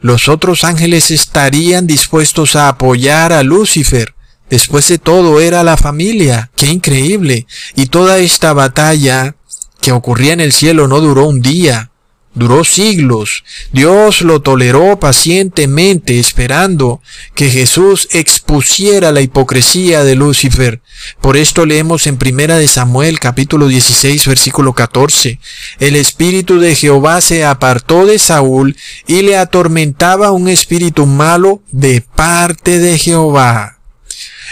los 0.00 0.28
otros 0.28 0.64
ángeles 0.64 1.12
estarían 1.12 1.86
dispuestos 1.86 2.56
a 2.56 2.68
apoyar 2.68 3.32
a 3.32 3.44
Lucifer. 3.44 4.13
Después 4.54 4.86
de 4.86 4.98
todo, 4.98 5.40
era 5.40 5.64
la 5.64 5.76
familia. 5.76 6.48
¡Qué 6.54 6.68
increíble! 6.68 7.48
Y 7.74 7.86
toda 7.86 8.18
esta 8.18 8.52
batalla 8.52 9.34
que 9.80 9.90
ocurría 9.90 10.32
en 10.32 10.38
el 10.38 10.52
cielo 10.52 10.86
no 10.86 11.00
duró 11.00 11.26
un 11.26 11.42
día, 11.42 11.90
Duró 12.36 12.64
siglos. 12.64 13.44
Dios 13.72 14.22
lo 14.22 14.42
toleró 14.42 14.98
pacientemente 14.98 16.20
esperando 16.20 17.00
que 17.34 17.48
Jesús 17.48 18.08
expusiera 18.12 19.12
la 19.12 19.20
hipocresía 19.20 20.02
de 20.02 20.16
Lucifer. 20.16 20.82
Por 21.20 21.36
esto 21.36 21.66
leemos 21.66 22.08
en 22.08 22.16
Primera 22.16 22.56
de 22.58 22.68
Samuel 22.68 23.20
capítulo 23.20 23.66
16 23.68 24.26
versículo 24.26 24.72
14. 24.72 25.38
El 25.78 25.96
espíritu 25.96 26.60
de 26.60 26.74
Jehová 26.74 27.20
se 27.20 27.44
apartó 27.44 28.06
de 28.06 28.18
Saúl 28.18 28.76
y 29.06 29.22
le 29.22 29.36
atormentaba 29.36 30.32
un 30.32 30.48
espíritu 30.48 31.06
malo 31.06 31.62
de 31.70 32.00
parte 32.00 32.80
de 32.80 32.98
Jehová. 32.98 33.78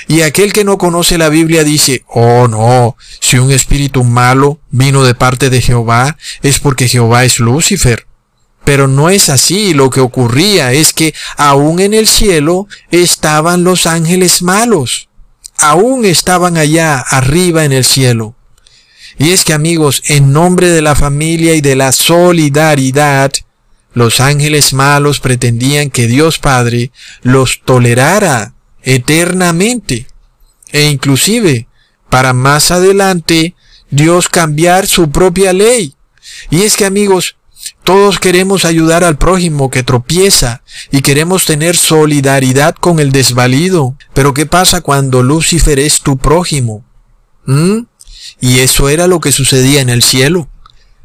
Y 0.09 0.23
aquel 0.23 0.53
que 0.53 0.65
no 0.65 0.79
conoce 0.79 1.19
la 1.19 1.29
Biblia 1.29 1.65
dice, 1.65 2.05
oh 2.09 2.49
no, 2.49 2.97
si 3.21 3.39
un 3.39 3.51
espíritu 3.51 4.05
malo 4.05 4.61
vino 4.71 5.05
de 5.05 5.15
parte 5.15 5.51
de 5.51 5.61
Jehová, 5.61 6.17
es 6.43 6.59
porque 6.59 6.89
Jehová 6.89 7.25
es 7.25 7.39
Lucifer. 7.39 8.07
Pero 8.65 8.87
no 8.89 9.11
es 9.11 9.29
así, 9.29 9.75
lo 9.75 9.91
que 9.91 10.01
ocurría 10.01 10.73
es 10.73 10.93
que 10.93 11.15
aún 11.37 11.81
en 11.81 11.95
el 11.95 12.07
cielo 12.07 12.69
estaban 12.91 13.65
los 13.65 13.87
ángeles 13.87 14.43
malos. 14.43 15.09
Aún 15.59 16.05
estaban 16.05 16.57
allá 16.57 16.99
arriba 16.99 17.65
en 17.65 17.73
el 17.73 17.85
cielo. 17.85 18.35
Y 19.19 19.31
es 19.31 19.45
que 19.45 19.53
amigos, 19.53 20.03
en 20.07 20.33
nombre 20.33 20.69
de 20.69 20.83
la 20.83 20.95
familia 20.95 21.55
y 21.55 21.61
de 21.61 21.77
la 21.77 21.93
solidaridad, 21.93 23.33
los 23.95 24.21
ángeles 24.21 24.73
malos 24.73 25.21
pretendían 25.21 25.91
que 25.91 26.07
Dios 26.07 26.39
Padre 26.39 26.93
los 27.23 27.61
tolerara 27.65 28.52
eternamente. 28.83 30.07
E 30.73 30.91
inclusive, 30.91 31.69
para 32.09 32.33
más 32.33 32.71
adelante, 32.71 33.55
Dios 33.91 34.29
cambiar 34.29 34.87
su 34.87 35.11
propia 35.11 35.53
ley. 35.53 35.95
Y 36.51 36.63
es 36.63 36.77
que 36.77 36.87
amigos, 36.87 37.37
todos 37.85 38.19
queremos 38.19 38.65
ayudar 38.65 39.05
al 39.05 39.19
prójimo 39.19 39.71
que 39.71 39.83
tropieza 39.83 40.63
y 40.91 41.03
queremos 41.03 41.45
tener 41.45 41.77
solidaridad 41.77 42.75
con 42.75 43.01
el 43.01 43.13
desvalido. 43.13 43.97
Pero 44.15 44.35
¿qué 44.35 44.47
pasa 44.47 44.81
cuando 44.81 45.23
Lucifer 45.23 45.79
es 45.79 46.01
tu 46.01 46.17
prójimo? 46.17 46.85
¿Mm? 47.45 47.81
Y 48.41 48.61
eso 48.61 48.89
era 48.89 49.07
lo 49.07 49.21
que 49.21 49.33
sucedía 49.33 49.81
en 49.81 49.91
el 49.91 50.03
cielo. 50.03 50.49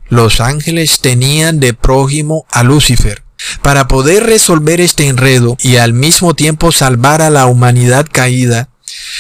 Los 0.08 0.40
ángeles 0.40 1.00
tenían 1.02 1.60
de 1.60 1.74
prójimo 1.74 2.46
a 2.52 2.64
Lucifer. 2.64 3.24
Para 3.62 3.88
poder 3.88 4.24
resolver 4.24 4.82
este 4.82 5.08
enredo 5.08 5.58
y 5.62 5.78
al 5.78 5.94
mismo 5.94 6.34
tiempo 6.34 6.72
salvar 6.72 7.22
a 7.22 7.30
la 7.30 7.46
humanidad 7.46 8.08
caída, 8.12 8.70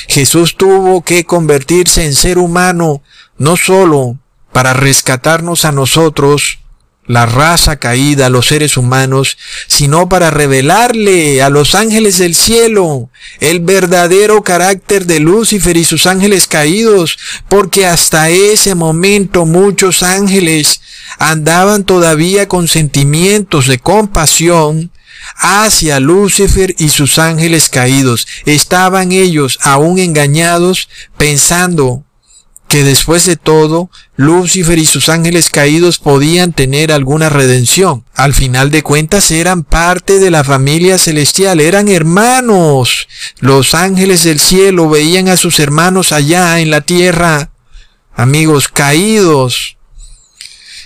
Jesús 0.07 0.55
tuvo 0.57 1.03
que 1.03 1.25
convertirse 1.25 2.05
en 2.05 2.13
ser 2.13 2.37
humano 2.37 3.01
no 3.37 3.57
solo 3.57 4.17
para 4.51 4.73
rescatarnos 4.73 5.65
a 5.65 5.71
nosotros, 5.71 6.56
la 7.07 7.25
raza 7.25 7.77
caída, 7.77 8.29
los 8.29 8.47
seres 8.47 8.77
humanos, 8.77 9.37
sino 9.67 10.09
para 10.09 10.29
revelarle 10.29 11.41
a 11.41 11.49
los 11.49 11.73
ángeles 11.73 12.17
del 12.17 12.35
cielo 12.35 13.09
el 13.39 13.61
verdadero 13.61 14.43
carácter 14.43 15.05
de 15.05 15.19
Lucifer 15.19 15.77
y 15.77 15.83
sus 15.83 16.05
ángeles 16.05 16.47
caídos, 16.47 17.17
porque 17.47 17.85
hasta 17.85 18.29
ese 18.29 18.75
momento 18.75 19.45
muchos 19.45 20.03
ángeles 20.03 20.81
andaban 21.17 21.85
todavía 21.85 22.47
con 22.47 22.67
sentimientos 22.67 23.67
de 23.67 23.79
compasión 23.79 24.91
hacia 25.35 25.99
Lucifer 25.99 26.75
y 26.77 26.89
sus 26.89 27.19
ángeles 27.19 27.69
caídos. 27.69 28.27
Estaban 28.45 29.11
ellos 29.11 29.59
aún 29.61 29.99
engañados 29.99 30.89
pensando 31.17 32.03
que 32.67 32.83
después 32.83 33.25
de 33.25 33.37
todo, 33.37 33.89
Lucifer 34.15 34.77
y 34.77 34.85
sus 34.85 35.09
ángeles 35.09 35.49
caídos 35.49 35.99
podían 35.99 36.51
tener 36.51 36.91
alguna 36.91 37.29
redención. 37.29 38.03
Al 38.13 38.33
final 38.33 38.71
de 38.71 38.83
cuentas 38.83 39.31
eran 39.31 39.63
parte 39.63 40.19
de 40.19 40.31
la 40.31 40.43
familia 40.43 40.97
celestial, 40.97 41.61
eran 41.61 41.87
hermanos. 41.87 43.07
Los 43.39 43.73
ángeles 43.73 44.23
del 44.23 44.39
cielo 44.39 44.89
veían 44.89 45.29
a 45.29 45.37
sus 45.37 45.59
hermanos 45.59 46.11
allá 46.11 46.59
en 46.59 46.69
la 46.69 46.81
tierra, 46.81 47.51
amigos 48.13 48.67
caídos. 48.67 49.77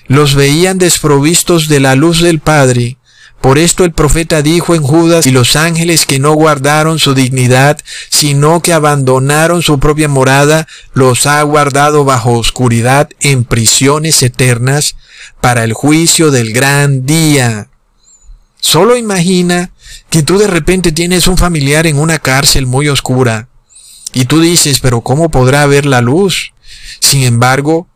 Los 0.08 0.36
veían 0.36 0.78
desprovistos 0.78 1.68
de 1.68 1.80
la 1.80 1.96
luz 1.96 2.22
del 2.22 2.40
Padre 2.40 2.98
por 3.42 3.58
esto 3.58 3.84
el 3.84 3.92
profeta 3.92 4.44
dijo 4.44 4.76
en 4.76 4.84
Judas, 4.84 5.26
y 5.26 5.32
los 5.32 5.56
ángeles 5.56 6.06
que 6.06 6.20
no 6.20 6.34
guardaron 6.34 7.00
su 7.00 7.16
dignidad, 7.16 7.80
sino 8.10 8.62
que 8.62 8.72
abandonaron 8.72 9.64
su 9.64 9.80
propia 9.80 10.08
morada, 10.08 10.68
los 10.94 11.26
ha 11.26 11.42
guardado 11.42 12.06
bajo 12.06 12.34
oscuridad 12.34 13.10
en 13.20 13.44
prisiones 13.44 14.22
eternas 14.22 14.96
para 15.42 15.64
el 15.64 15.74
juicio 15.74 16.30
del 16.30 16.54
gran 16.54 17.08
día. 17.08 17.70
Solo 18.60 18.96
imagina 18.96 19.72
que 20.12 20.22
tú 20.22 20.38
de 20.38 20.46
repente 20.46 20.92
tienes 20.92 21.28
un 21.28 21.38
familiar 21.38 21.88
en 21.88 21.98
una 21.98 22.20
cárcel 22.20 22.68
muy 22.68 22.90
oscura, 22.90 23.50
y 24.14 24.26
tú 24.26 24.40
dices, 24.40 24.82
pero 24.82 25.02
¿cómo 25.02 25.32
podrá 25.32 25.66
ver 25.66 25.88
la 25.88 26.02
luz? 26.02 26.54
Sin 27.00 27.24
embargo, 27.24 27.88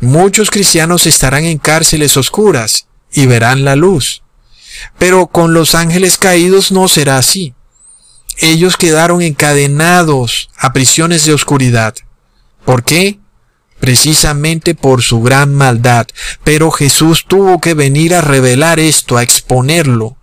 muchos 0.00 0.50
cristianos 0.50 1.06
estarán 1.06 1.44
en 1.44 1.58
cárceles 1.58 2.16
oscuras 2.16 2.86
y 3.12 3.26
verán 3.26 3.64
la 3.64 3.76
luz. 3.76 4.22
Pero 4.98 5.26
con 5.26 5.54
los 5.54 5.74
ángeles 5.74 6.18
caídos 6.18 6.72
no 6.72 6.88
será 6.88 7.18
así. 7.18 7.54
Ellos 8.38 8.76
quedaron 8.76 9.20
encadenados 9.20 10.48
a 10.56 10.72
prisiones 10.72 11.24
de 11.24 11.32
oscuridad. 11.32 11.94
¿Por 12.64 12.84
qué? 12.84 13.18
Precisamente 13.80 14.74
por 14.74 15.02
su 15.02 15.22
gran 15.22 15.54
maldad. 15.54 16.06
Pero 16.44 16.70
Jesús 16.70 17.24
tuvo 17.26 17.60
que 17.60 17.74
venir 17.74 18.14
a 18.14 18.20
revelar 18.20 18.78
esto, 18.78 19.16
a 19.16 19.22
exponerlo. 19.22 20.16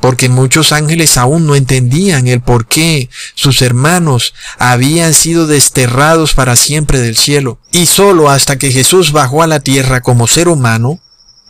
Porque 0.00 0.28
muchos 0.28 0.72
ángeles 0.72 1.16
aún 1.16 1.46
no 1.46 1.56
entendían 1.56 2.26
el 2.28 2.40
por 2.40 2.66
qué 2.66 3.08
sus 3.34 3.60
hermanos 3.62 4.34
habían 4.58 5.14
sido 5.14 5.46
desterrados 5.46 6.34
para 6.34 6.56
siempre 6.56 7.00
del 7.00 7.16
cielo. 7.16 7.58
Y 7.72 7.86
solo 7.86 8.30
hasta 8.30 8.56
que 8.56 8.72
Jesús 8.72 9.12
bajó 9.12 9.42
a 9.42 9.46
la 9.46 9.60
tierra 9.60 10.00
como 10.00 10.26
ser 10.26 10.48
humano, 10.48 11.00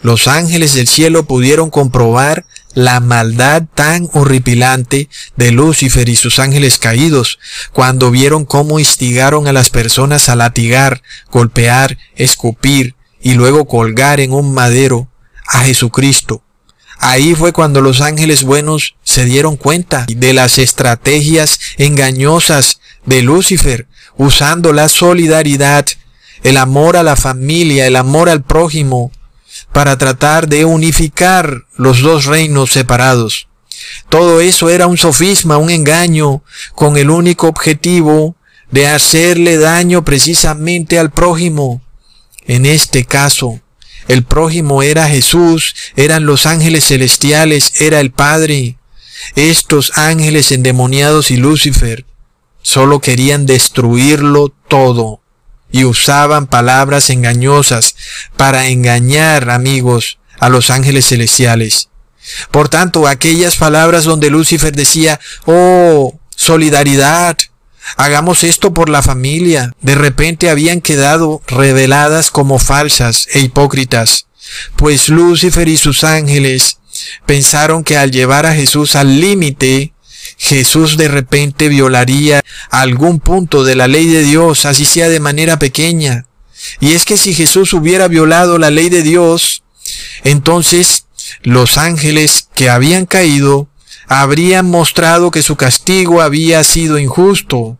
los 0.00 0.28
ángeles 0.28 0.74
del 0.74 0.86
cielo 0.86 1.24
pudieron 1.24 1.70
comprobar 1.70 2.44
la 2.74 3.00
maldad 3.00 3.62
tan 3.74 4.08
horripilante 4.12 5.08
de 5.36 5.50
Lucifer 5.50 6.08
y 6.08 6.16
sus 6.16 6.38
ángeles 6.38 6.78
caídos, 6.78 7.38
cuando 7.72 8.10
vieron 8.10 8.44
cómo 8.44 8.78
instigaron 8.78 9.48
a 9.48 9.52
las 9.52 9.70
personas 9.70 10.28
a 10.28 10.36
latigar, 10.36 11.02
golpear, 11.30 11.96
escupir 12.16 12.94
y 13.22 13.34
luego 13.34 13.66
colgar 13.66 14.20
en 14.20 14.32
un 14.32 14.52
madero 14.52 15.08
a 15.46 15.60
Jesucristo. 15.60 16.42
Ahí 16.98 17.34
fue 17.34 17.52
cuando 17.52 17.80
los 17.80 18.00
ángeles 18.00 18.42
buenos 18.42 18.94
se 19.02 19.24
dieron 19.24 19.56
cuenta 19.56 20.06
de 20.08 20.32
las 20.32 20.58
estrategias 20.58 21.58
engañosas 21.78 22.80
de 23.06 23.22
Lucifer, 23.22 23.86
usando 24.16 24.72
la 24.72 24.88
solidaridad, 24.88 25.86
el 26.42 26.58
amor 26.58 26.96
a 26.96 27.02
la 27.02 27.16
familia, 27.16 27.86
el 27.86 27.96
amor 27.96 28.28
al 28.28 28.42
prójimo, 28.42 29.12
para 29.76 29.98
tratar 29.98 30.48
de 30.48 30.64
unificar 30.64 31.66
los 31.76 32.00
dos 32.00 32.24
reinos 32.24 32.72
separados. 32.72 33.46
Todo 34.08 34.40
eso 34.40 34.70
era 34.70 34.86
un 34.86 34.96
sofisma, 34.96 35.58
un 35.58 35.68
engaño, 35.68 36.42
con 36.74 36.96
el 36.96 37.10
único 37.10 37.46
objetivo 37.46 38.36
de 38.70 38.88
hacerle 38.88 39.58
daño 39.58 40.02
precisamente 40.02 40.98
al 40.98 41.10
prójimo. 41.10 41.82
En 42.46 42.64
este 42.64 43.04
caso, 43.04 43.60
el 44.08 44.22
prójimo 44.24 44.82
era 44.82 45.10
Jesús, 45.10 45.74
eran 45.94 46.24
los 46.24 46.46
ángeles 46.46 46.86
celestiales, 46.86 47.78
era 47.78 48.00
el 48.00 48.12
Padre. 48.12 48.78
Estos 49.34 49.92
ángeles 49.98 50.52
endemoniados 50.52 51.30
y 51.30 51.36
Lucifer 51.36 52.06
solo 52.62 53.00
querían 53.00 53.44
destruirlo 53.44 54.54
todo 54.68 55.20
y 55.70 55.84
usaban 55.84 56.46
palabras 56.46 57.10
engañosas 57.10 57.96
para 58.36 58.68
engañar, 58.68 59.50
amigos, 59.50 60.18
a 60.38 60.48
los 60.48 60.70
ángeles 60.70 61.08
celestiales. 61.08 61.88
Por 62.50 62.68
tanto, 62.68 63.06
aquellas 63.06 63.56
palabras 63.56 64.04
donde 64.04 64.30
Lucifer 64.30 64.74
decía, 64.74 65.20
oh, 65.44 66.18
solidaridad, 66.34 67.36
hagamos 67.96 68.44
esto 68.44 68.74
por 68.74 68.88
la 68.88 69.02
familia, 69.02 69.72
de 69.80 69.94
repente 69.94 70.50
habían 70.50 70.80
quedado 70.80 71.40
reveladas 71.46 72.30
como 72.30 72.58
falsas 72.58 73.28
e 73.32 73.40
hipócritas, 73.40 74.26
pues 74.76 75.08
Lucifer 75.08 75.68
y 75.68 75.76
sus 75.76 76.04
ángeles 76.04 76.78
pensaron 77.26 77.84
que 77.84 77.96
al 77.96 78.10
llevar 78.10 78.46
a 78.46 78.54
Jesús 78.54 78.96
al 78.96 79.20
límite, 79.20 79.92
Jesús 80.36 80.96
de 80.96 81.08
repente 81.08 81.68
violaría 81.68 82.42
algún 82.70 83.20
punto 83.20 83.64
de 83.64 83.74
la 83.74 83.88
ley 83.88 84.06
de 84.06 84.22
Dios, 84.22 84.66
así 84.66 84.84
sea 84.84 85.08
de 85.08 85.20
manera 85.20 85.58
pequeña. 85.58 86.26
Y 86.80 86.92
es 86.92 87.04
que 87.04 87.16
si 87.16 87.34
Jesús 87.34 87.72
hubiera 87.72 88.08
violado 88.08 88.58
la 88.58 88.70
ley 88.70 88.88
de 88.88 89.02
Dios, 89.02 89.62
entonces 90.24 91.06
los 91.42 91.78
ángeles 91.78 92.48
que 92.54 92.68
habían 92.68 93.06
caído 93.06 93.68
habrían 94.08 94.66
mostrado 94.70 95.30
que 95.30 95.42
su 95.42 95.56
castigo 95.56 96.20
había 96.20 96.62
sido 96.64 96.98
injusto, 96.98 97.78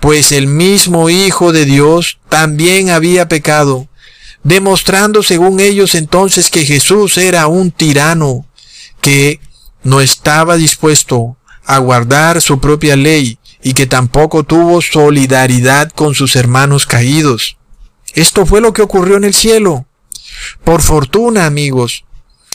pues 0.00 0.32
el 0.32 0.46
mismo 0.46 1.10
Hijo 1.10 1.52
de 1.52 1.64
Dios 1.64 2.18
también 2.28 2.90
había 2.90 3.28
pecado, 3.28 3.88
demostrando 4.42 5.22
según 5.22 5.60
ellos 5.60 5.94
entonces 5.94 6.50
que 6.50 6.64
Jesús 6.64 7.18
era 7.18 7.46
un 7.46 7.72
tirano 7.72 8.46
que 9.00 9.40
no 9.82 10.00
estaba 10.00 10.56
dispuesto 10.56 11.36
a 11.66 11.78
guardar 11.78 12.40
su 12.40 12.60
propia 12.60 12.96
ley 12.96 13.38
y 13.62 13.74
que 13.74 13.86
tampoco 13.86 14.44
tuvo 14.44 14.80
solidaridad 14.80 15.90
con 15.90 16.14
sus 16.14 16.36
hermanos 16.36 16.86
caídos. 16.86 17.56
Esto 18.14 18.46
fue 18.46 18.60
lo 18.60 18.72
que 18.72 18.82
ocurrió 18.82 19.16
en 19.16 19.24
el 19.24 19.34
cielo. 19.34 19.86
Por 20.64 20.82
fortuna, 20.82 21.46
amigos, 21.46 22.04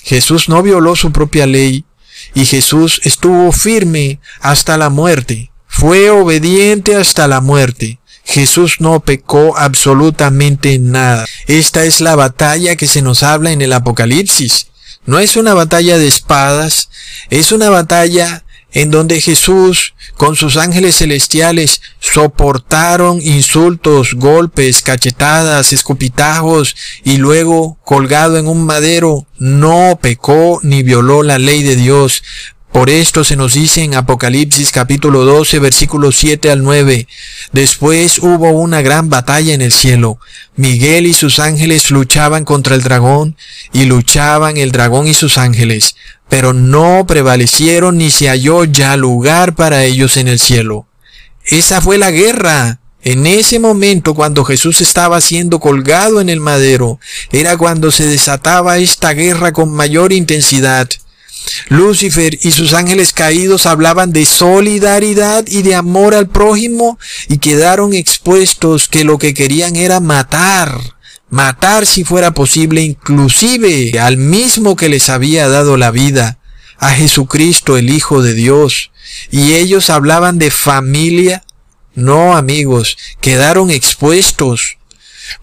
Jesús 0.04 0.50
no 0.50 0.64
violó 0.64 0.96
su 0.96 1.12
propia 1.12 1.46
ley 1.46 1.86
y 2.34 2.46
Jesús 2.46 3.02
estuvo 3.04 3.52
firme 3.52 4.20
hasta 4.40 4.78
la 4.78 4.90
muerte. 4.90 5.52
Fue 5.68 6.10
obediente 6.10 6.96
hasta 6.96 7.28
la 7.28 7.42
muerte. 7.42 8.00
Jesús 8.24 8.78
no 8.80 9.00
pecó 9.02 9.58
absolutamente 9.58 10.80
nada. 10.80 11.26
Esta 11.48 11.84
es 11.86 12.02
la 12.02 12.16
batalla 12.16 12.76
que 12.76 12.88
se 12.88 13.02
nos 13.02 13.24
habla 13.24 13.52
en 13.52 13.62
el 13.62 13.74
Apocalipsis. 13.74 14.68
No 15.06 15.20
es 15.20 15.36
una 15.36 15.54
batalla 15.54 15.98
de 15.98 16.08
espadas, 16.08 16.90
es 17.30 17.52
una 17.52 17.70
batalla 17.70 18.44
en 18.74 18.92
donde 18.92 19.20
Jesús 19.22 19.94
con 20.16 20.36
sus 20.36 20.58
ángeles 20.58 20.98
celestiales 20.98 21.82
soportaron 22.00 23.22
insultos, 23.22 24.14
golpes, 24.14 24.82
cachetadas, 24.82 25.74
escupitajos 25.74 26.76
y 27.04 27.18
luego 27.18 27.78
colgado 27.84 28.38
en 28.38 28.48
un 28.48 28.66
madero, 28.66 29.26
no 29.38 30.00
pecó 30.02 30.60
ni 30.64 30.84
violó 30.84 31.24
la 31.24 31.40
ley 31.40 31.64
de 31.64 31.76
Dios. 31.76 32.24
Por 32.72 32.90
esto 32.90 33.24
se 33.24 33.36
nos 33.36 33.54
dice 33.54 33.84
en 33.84 33.96
Apocalipsis 33.96 34.72
capítulo 34.72 35.26
12 35.26 35.60
versículos 35.60 36.16
7 36.16 36.52
al 36.52 36.64
9. 36.64 37.08
Después 37.52 38.20
hubo 38.20 38.52
una 38.52 38.82
gran 38.82 39.10
batalla 39.10 39.54
en 39.54 39.62
el 39.62 39.74
cielo. 39.74 40.20
Miguel 40.56 41.06
y 41.06 41.14
sus 41.14 41.40
ángeles 41.40 41.92
luchaban 41.92 42.46
contra 42.46 42.76
el 42.76 42.82
dragón 42.82 43.36
y 43.74 43.86
luchaban 43.86 44.58
el 44.58 44.72
dragón 44.72 45.08
y 45.08 45.14
sus 45.14 45.38
ángeles 45.38 45.96
pero 46.32 46.54
no 46.54 47.06
prevalecieron 47.06 47.98
ni 47.98 48.10
se 48.10 48.30
halló 48.30 48.64
ya 48.64 48.96
lugar 48.96 49.54
para 49.54 49.84
ellos 49.84 50.16
en 50.16 50.30
el 50.30 50.40
cielo. 50.40 50.88
Esa 51.44 51.82
fue 51.82 51.98
la 51.98 52.10
guerra. 52.10 52.80
En 53.04 53.28
ese 53.28 53.60
momento 53.60 54.14
cuando 54.16 54.46
Jesús 54.46 54.80
estaba 54.80 55.20
siendo 55.20 55.60
colgado 55.60 56.22
en 56.22 56.30
el 56.30 56.40
madero, 56.40 57.02
era 57.34 57.58
cuando 57.58 57.92
se 57.92 58.08
desataba 58.08 58.78
esta 58.78 59.12
guerra 59.12 59.52
con 59.52 59.74
mayor 59.74 60.14
intensidad. 60.14 60.88
Lucifer 61.70 62.38
y 62.42 62.52
sus 62.52 62.74
ángeles 62.74 63.14
caídos 63.14 63.66
hablaban 63.66 64.14
de 64.14 64.26
solidaridad 64.26 65.46
y 65.48 65.62
de 65.62 65.76
amor 65.76 66.16
al 66.16 66.28
prójimo 66.28 67.00
y 67.30 67.38
quedaron 67.38 67.94
expuestos 67.94 68.88
que 68.88 69.04
lo 69.04 69.18
que 69.18 69.34
querían 69.34 69.76
era 69.76 70.00
matar 70.00 70.80
matar 71.32 71.86
si 71.88 72.04
fuera 72.04 72.32
posible 72.32 72.82
inclusive 72.82 74.00
al 74.00 74.18
mismo 74.18 74.76
que 74.76 74.90
les 74.90 75.10
había 75.10 75.48
dado 75.48 75.78
la 75.78 75.90
vida, 75.90 76.38
a 76.78 76.92
Jesucristo 76.92 77.78
el 77.78 77.90
Hijo 77.90 78.22
de 78.22 78.34
Dios. 78.36 78.92
Y 79.32 79.54
ellos 79.54 79.90
hablaban 79.90 80.38
de 80.38 80.52
familia. 80.52 81.44
No, 81.96 82.36
amigos, 82.36 82.98
quedaron 83.22 83.72
expuestos. 83.72 84.78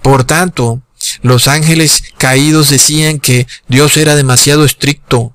Por 0.02 0.24
tanto, 0.24 0.82
los 1.22 1.48
ángeles 1.48 2.02
caídos 2.18 2.70
decían 2.70 3.18
que 3.18 3.46
Dios 3.68 3.96
era 3.96 4.14
demasiado 4.14 4.64
estricto. 4.64 5.34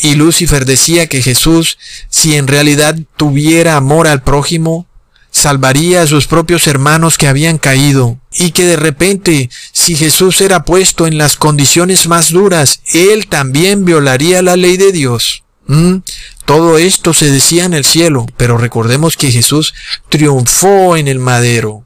Y 0.00 0.14
Lucifer 0.14 0.64
decía 0.64 1.08
que 1.08 1.22
Jesús, 1.22 1.78
si 2.08 2.36
en 2.36 2.46
realidad 2.46 2.96
tuviera 3.16 3.76
amor 3.76 4.06
al 4.06 4.22
prójimo, 4.22 4.86
salvaría 5.30 6.02
a 6.02 6.06
sus 6.06 6.26
propios 6.26 6.66
hermanos 6.66 7.18
que 7.18 7.28
habían 7.28 7.58
caído, 7.58 8.18
y 8.32 8.52
que 8.52 8.64
de 8.64 8.76
repente, 8.76 9.50
si 9.72 9.96
Jesús 9.96 10.40
era 10.40 10.64
puesto 10.64 11.06
en 11.06 11.18
las 11.18 11.36
condiciones 11.36 12.06
más 12.06 12.30
duras, 12.30 12.80
él 12.92 13.26
también 13.28 13.84
violaría 13.84 14.42
la 14.42 14.56
ley 14.56 14.76
de 14.76 14.92
Dios. 14.92 15.44
¿Mm? 15.66 15.98
Todo 16.44 16.78
esto 16.78 17.12
se 17.12 17.30
decía 17.30 17.64
en 17.64 17.74
el 17.74 17.84
cielo, 17.84 18.26
pero 18.36 18.56
recordemos 18.56 19.16
que 19.16 19.30
Jesús 19.30 19.74
triunfó 20.08 20.96
en 20.96 21.08
el 21.08 21.18
madero. 21.18 21.84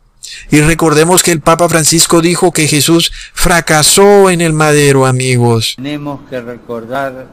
Y 0.51 0.61
recordemos 0.61 1.23
que 1.23 1.33
el 1.33 1.41
Papa 1.41 1.69
Francisco 1.69 2.21
dijo 2.21 2.53
que 2.53 2.69
Jesús 2.69 3.13
fracasó 3.35 4.31
en 4.31 4.41
el 4.41 4.53
madero, 4.53 5.05
amigos. 5.05 5.75
Tenemos 5.77 6.21
que 6.31 6.41
recordar 6.41 7.27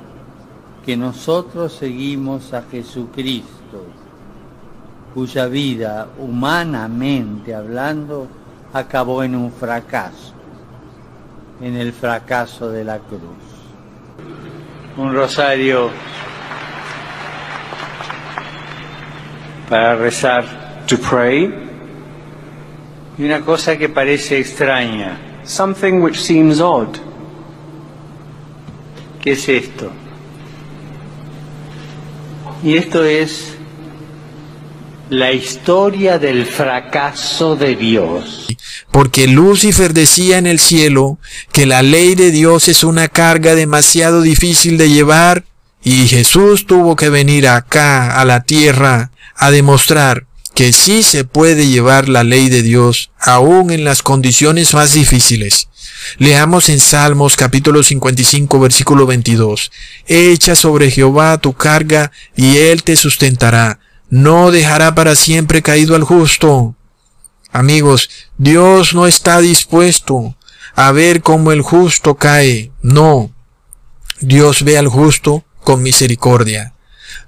que 0.90 0.98
nosotros 0.98 1.74
seguimos 1.74 2.52
a 2.52 2.64
Jesucristo 2.64 3.86
cuya 5.14 5.46
vida, 5.46 6.08
humanamente 6.18 7.54
hablando, 7.54 8.28
acabó 8.74 9.22
en 9.22 9.36
un 9.36 9.52
fracaso, 9.52 10.34
en 11.62 11.76
el 11.76 11.94
fracaso 11.94 12.72
de 12.72 12.84
la 12.84 12.98
cruz. 12.98 13.22
Un 14.98 15.14
rosario 15.14 15.92
para 19.70 19.96
rezar, 19.96 20.44
to 20.88 20.98
pray, 20.98 21.54
y 23.16 23.26
una 23.26 23.42
cosa 23.42 23.78
que 23.78 23.90
parece 23.90 24.40
extraña. 24.40 25.20
something 25.44 26.02
which 26.02 26.20
seems 26.20 26.60
odd. 26.60 26.98
¿Qué 29.22 29.34
es 29.34 29.48
esto? 29.48 29.92
Y 32.64 32.76
esto 32.76 33.06
es 33.06 33.54
la 35.10 35.32
historia 35.32 36.20
del 36.20 36.46
fracaso 36.46 37.56
de 37.56 37.76
Dios. 37.76 38.48
Porque 38.92 39.28
Lucifer 39.28 39.94
decía 39.94 40.38
en 40.38 40.46
el 40.46 40.60
cielo 40.60 41.20
que 41.52 41.66
la 41.66 41.82
ley 41.82 42.16
de 42.16 42.32
Dios 42.32 42.68
es 42.68 42.84
una 42.84 43.08
carga 43.08 43.56
demasiado 43.56 44.22
difícil 44.22 44.78
de 44.78 44.90
llevar 44.90 45.46
y 45.84 46.08
Jesús 46.08 46.68
tuvo 46.68 46.96
que 46.96 47.10
venir 47.10 47.48
acá 47.48 48.20
a 48.20 48.26
la 48.26 48.44
tierra 48.44 49.12
a 49.36 49.52
demostrar 49.52 50.26
que 50.54 50.74
sí 50.74 51.04
se 51.04 51.24
puede 51.24 51.68
llevar 51.68 52.10
la 52.10 52.26
ley 52.26 52.50
de 52.50 52.62
Dios 52.62 53.12
aún 53.20 53.72
en 53.72 53.86
las 53.86 54.04
condiciones 54.04 54.74
más 54.74 54.94
difíciles. 54.94 55.69
Leamos 56.18 56.70
en 56.70 56.80
Salmos 56.80 57.36
capítulo 57.36 57.84
55 57.84 58.60
versículo 58.60 59.06
22. 59.06 59.72
Echa 60.08 60.56
sobre 60.56 60.92
Jehová 60.92 61.38
tu 61.38 61.54
carga 61.54 62.12
y 62.36 62.58
él 62.58 62.84
te 62.84 62.96
sustentará. 62.96 63.80
No 64.10 64.52
dejará 64.52 64.96
para 64.96 65.16
siempre 65.16 65.62
caído 65.62 65.96
al 65.96 66.04
justo. 66.04 66.76
Amigos, 67.52 68.10
Dios 68.38 68.94
no 68.94 69.08
está 69.08 69.40
dispuesto 69.40 70.36
a 70.76 70.92
ver 70.92 71.22
cómo 71.22 71.52
el 71.52 71.62
justo 71.62 72.16
cae. 72.16 72.72
No. 72.82 73.32
Dios 74.22 74.64
ve 74.64 74.78
al 74.78 74.88
justo 74.88 75.44
con 75.64 75.82
misericordia. 75.82 76.74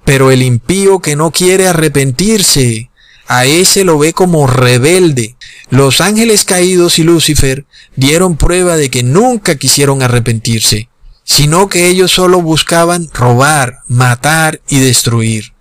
Pero 0.05 0.31
el 0.31 0.41
impío 0.41 0.99
que 0.99 1.15
no 1.15 1.31
quiere 1.31 1.67
arrepentirse, 1.67 2.90
a 3.31 3.45
ese 3.45 3.85
lo 3.85 3.97
ve 3.97 4.11
como 4.11 4.45
rebelde. 4.45 5.37
Los 5.69 6.01
ángeles 6.01 6.43
caídos 6.43 6.99
y 6.99 7.03
Lucifer 7.03 7.65
dieron 7.95 8.35
prueba 8.35 8.75
de 8.75 8.89
que 8.89 9.03
nunca 9.03 9.55
quisieron 9.55 10.03
arrepentirse, 10.03 10.89
sino 11.23 11.69
que 11.69 11.87
ellos 11.87 12.11
solo 12.11 12.41
buscaban 12.41 13.07
robar, 13.13 13.77
matar 13.87 14.59
y 14.67 14.79
destruir. 14.79 15.53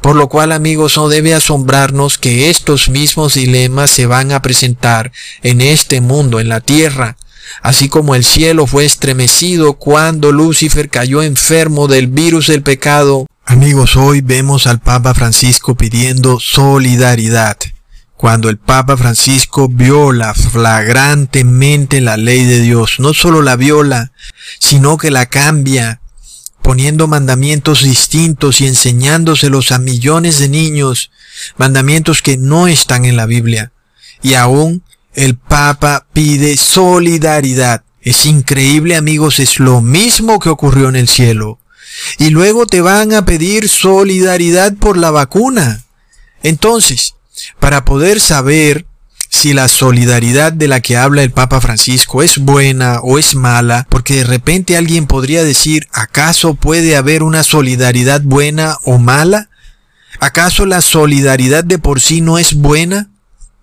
Por 0.00 0.16
lo 0.16 0.30
cual, 0.30 0.52
amigos, 0.52 0.96
no 0.96 1.10
debe 1.10 1.34
asombrarnos 1.34 2.16
que 2.16 2.48
estos 2.48 2.88
mismos 2.88 3.34
dilemas 3.34 3.90
se 3.90 4.06
van 4.06 4.32
a 4.32 4.40
presentar 4.40 5.12
en 5.42 5.60
este 5.60 6.00
mundo, 6.00 6.40
en 6.40 6.48
la 6.48 6.62
tierra, 6.62 7.18
así 7.60 7.90
como 7.90 8.14
el 8.14 8.24
cielo 8.24 8.66
fue 8.66 8.86
estremecido 8.86 9.74
cuando 9.74 10.32
Lucifer 10.32 10.88
cayó 10.88 11.22
enfermo 11.22 11.88
del 11.88 12.06
virus 12.06 12.46
del 12.46 12.62
pecado. 12.62 13.26
Amigos, 13.50 13.96
hoy 13.96 14.20
vemos 14.20 14.66
al 14.66 14.78
Papa 14.78 15.14
Francisco 15.14 15.74
pidiendo 15.74 16.38
solidaridad. 16.38 17.56
Cuando 18.14 18.50
el 18.50 18.58
Papa 18.58 18.98
Francisco 18.98 19.70
viola 19.70 20.34
flagrantemente 20.34 22.02
la 22.02 22.18
ley 22.18 22.44
de 22.44 22.60
Dios, 22.60 22.96
no 23.00 23.14
solo 23.14 23.40
la 23.40 23.56
viola, 23.56 24.12
sino 24.58 24.98
que 24.98 25.10
la 25.10 25.24
cambia, 25.24 26.02
poniendo 26.60 27.06
mandamientos 27.06 27.84
distintos 27.84 28.60
y 28.60 28.66
enseñándoselos 28.66 29.72
a 29.72 29.78
millones 29.78 30.38
de 30.40 30.50
niños, 30.50 31.10
mandamientos 31.56 32.20
que 32.20 32.36
no 32.36 32.68
están 32.68 33.06
en 33.06 33.16
la 33.16 33.24
Biblia. 33.24 33.72
Y 34.22 34.34
aún 34.34 34.82
el 35.14 35.38
Papa 35.38 36.06
pide 36.12 36.58
solidaridad. 36.58 37.82
Es 38.02 38.26
increíble 38.26 38.94
amigos, 38.94 39.40
es 39.40 39.58
lo 39.58 39.80
mismo 39.80 40.38
que 40.38 40.50
ocurrió 40.50 40.90
en 40.90 40.96
el 40.96 41.08
cielo. 41.08 41.58
Y 42.18 42.30
luego 42.30 42.66
te 42.66 42.80
van 42.80 43.12
a 43.14 43.24
pedir 43.24 43.68
solidaridad 43.68 44.74
por 44.74 44.96
la 44.96 45.10
vacuna. 45.10 45.84
Entonces, 46.42 47.14
para 47.60 47.84
poder 47.84 48.20
saber 48.20 48.86
si 49.30 49.52
la 49.52 49.68
solidaridad 49.68 50.52
de 50.52 50.68
la 50.68 50.80
que 50.80 50.96
habla 50.96 51.22
el 51.22 51.30
Papa 51.30 51.60
Francisco 51.60 52.22
es 52.22 52.38
buena 52.38 53.00
o 53.02 53.18
es 53.18 53.34
mala, 53.34 53.86
porque 53.90 54.16
de 54.16 54.24
repente 54.24 54.76
alguien 54.76 55.06
podría 55.06 55.44
decir, 55.44 55.86
¿acaso 55.92 56.54
puede 56.54 56.96
haber 56.96 57.22
una 57.22 57.42
solidaridad 57.42 58.22
buena 58.22 58.76
o 58.84 58.98
mala? 58.98 59.50
¿Acaso 60.20 60.66
la 60.66 60.80
solidaridad 60.80 61.62
de 61.62 61.78
por 61.78 62.00
sí 62.00 62.20
no 62.20 62.38
es 62.38 62.54
buena? 62.54 63.10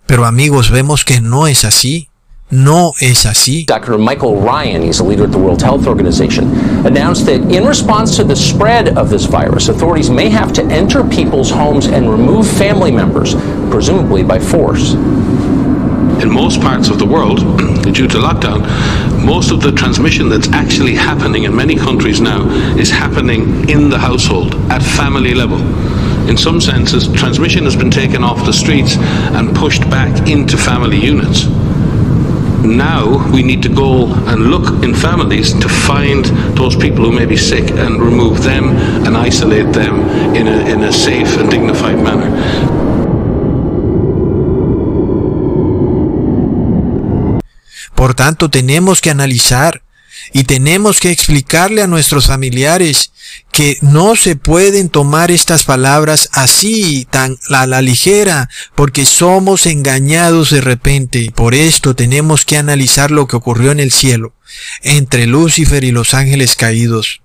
Pero 0.06 0.24
amigos, 0.24 0.70
vemos 0.70 1.04
que 1.04 1.20
no 1.20 1.48
es 1.48 1.64
así. 1.64 2.08
No 2.50 2.92
es 3.00 3.26
así. 3.26 3.66
Dr. 3.66 3.98
Michael 3.98 4.36
Ryan, 4.36 4.82
he's 4.82 5.00
a 5.00 5.04
leader 5.04 5.24
at 5.24 5.32
the 5.32 5.38
World 5.38 5.60
Health 5.60 5.88
Organization, 5.88 6.56
announced 6.86 7.26
that 7.26 7.40
in 7.50 7.64
response 7.64 8.14
to 8.16 8.24
the 8.24 8.36
spread 8.36 8.96
of 8.96 9.10
this 9.10 9.24
virus, 9.24 9.68
authorities 9.68 10.10
may 10.10 10.28
have 10.28 10.52
to 10.52 10.62
enter 10.66 11.02
people's 11.02 11.50
homes 11.50 11.86
and 11.86 12.08
remove 12.08 12.48
family 12.48 12.92
members, 12.92 13.34
presumably 13.68 14.22
by 14.22 14.38
force. 14.38 14.94
In 16.22 16.30
most 16.30 16.60
parts 16.60 16.88
of 16.88 17.00
the 17.00 17.04
world, 17.04 17.38
due 17.92 18.06
to 18.06 18.18
lockdown, 18.18 18.62
most 19.24 19.50
of 19.50 19.60
the 19.60 19.72
transmission 19.72 20.28
that's 20.28 20.48
actually 20.50 20.94
happening 20.94 21.44
in 21.44 21.56
many 21.56 21.74
countries 21.74 22.20
now 22.20 22.48
is 22.78 22.90
happening 22.90 23.68
in 23.68 23.90
the 23.90 23.98
household, 23.98 24.54
at 24.70 24.84
family 24.84 25.34
level. 25.34 25.58
In 26.30 26.36
some 26.36 26.60
senses, 26.60 27.08
transmission 27.12 27.64
has 27.64 27.74
been 27.74 27.90
taken 27.90 28.22
off 28.22 28.46
the 28.46 28.52
streets 28.52 28.96
and 29.34 29.54
pushed 29.54 29.82
back 29.90 30.28
into 30.28 30.56
family 30.56 30.98
units. 30.98 31.48
Now 32.66 33.30
we 33.32 33.42
need 33.42 33.62
to 33.62 33.68
go 33.68 34.06
and 34.26 34.50
look 34.50 34.82
in 34.82 34.94
families 34.94 35.54
to 35.54 35.68
find 35.68 36.24
those 36.56 36.76
people 36.76 37.04
who 37.04 37.12
may 37.12 37.24
be 37.24 37.36
sick 37.36 37.70
and 37.70 38.00
remove 38.02 38.42
them 38.42 38.76
and 39.06 39.16
isolate 39.16 39.72
them 39.72 40.00
in 40.34 40.48
a, 40.48 40.58
in 40.68 40.82
a 40.82 40.92
safe 40.92 41.38
and 41.38 41.48
dignified 41.48 41.96
manner. 42.02 42.30
Por 47.94 48.14
tanto, 48.14 48.50
tenemos 48.50 49.00
que 49.00 49.10
analizar 49.10 49.82
y 50.32 50.44
tenemos 50.44 51.00
que 51.00 51.10
explicarle 51.10 51.82
a 51.82 51.86
nuestros 51.86 52.26
familiares 52.26 53.12
que 53.52 53.78
no 53.80 54.16
se 54.16 54.36
pueden 54.36 54.88
tomar 54.88 55.30
estas 55.30 55.64
palabras 55.64 56.28
así, 56.32 57.06
tan 57.10 57.38
a 57.50 57.66
la 57.66 57.82
ligera, 57.82 58.48
porque 58.74 59.04
somos 59.04 59.66
engañados 59.66 60.50
de 60.50 60.60
repente. 60.60 61.32
Por 61.34 61.54
esto 61.54 61.94
tenemos 61.94 62.44
que 62.44 62.56
analizar 62.56 63.10
lo 63.10 63.26
que 63.26 63.36
ocurrió 63.36 63.72
en 63.72 63.80
el 63.80 63.92
cielo, 63.92 64.34
entre 64.82 65.26
Lucifer 65.26 65.84
y 65.84 65.92
los 65.92 66.14
ángeles 66.14 66.54
caídos. 66.54 67.22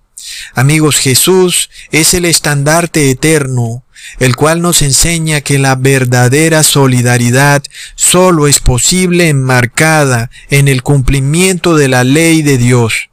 Amigos, 0.54 0.98
Jesús 0.98 1.70
es 1.92 2.14
el 2.14 2.26
estandarte 2.26 3.10
eterno, 3.10 3.84
el 4.20 4.36
cual 4.36 4.62
nos 4.62 4.82
enseña 4.82 5.42
que 5.42 5.60
la 5.60 5.76
verdadera 5.76 6.64
solidaridad 6.64 7.64
solo 7.96 8.48
es 8.48 8.60
posible 8.60 9.30
enmarcada 9.30 10.30
en 10.50 10.68
el 10.68 10.84
cumplimiento 10.84 11.76
de 11.76 11.88
la 11.88 12.04
ley 12.04 12.42
de 12.42 12.58
Dios. 12.58 13.10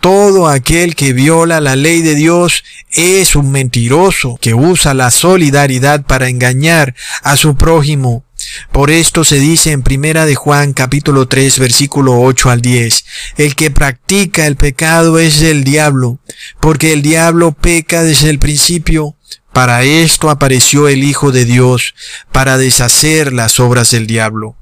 Todo 0.00 0.46
aquel 0.46 0.94
que 0.94 1.12
viola 1.12 1.60
la 1.60 1.74
ley 1.74 2.02
de 2.02 2.14
Dios 2.14 2.62
es 2.92 3.34
un 3.34 3.50
mentiroso 3.50 4.38
que 4.40 4.54
usa 4.54 4.94
la 4.94 5.10
solidaridad 5.10 6.04
para 6.04 6.28
engañar 6.28 6.94
a 7.22 7.36
su 7.36 7.56
prójimo. 7.56 8.24
Por 8.72 8.90
esto 8.90 9.24
se 9.24 9.38
dice 9.38 9.72
en 9.72 9.82
Primera 9.82 10.26
de 10.26 10.34
Juan 10.34 10.72
capítulo 10.72 11.26
3 11.26 11.58
versículo 11.58 12.20
8 12.20 12.50
al 12.50 12.60
10, 12.60 13.04
el 13.36 13.54
que 13.54 13.70
practica 13.70 14.46
el 14.46 14.56
pecado 14.56 15.18
es 15.18 15.42
el 15.42 15.64
diablo, 15.64 16.20
porque 16.60 16.92
el 16.92 17.02
diablo 17.02 17.52
peca 17.52 18.02
desde 18.02 18.30
el 18.30 18.38
principio. 18.38 19.16
Para 19.52 19.82
esto 19.82 20.30
apareció 20.30 20.88
el 20.88 21.02
Hijo 21.02 21.32
de 21.32 21.44
Dios, 21.44 21.94
para 22.30 22.58
deshacer 22.58 23.32
las 23.32 23.58
obras 23.58 23.90
del 23.90 24.06
diablo. 24.06 24.56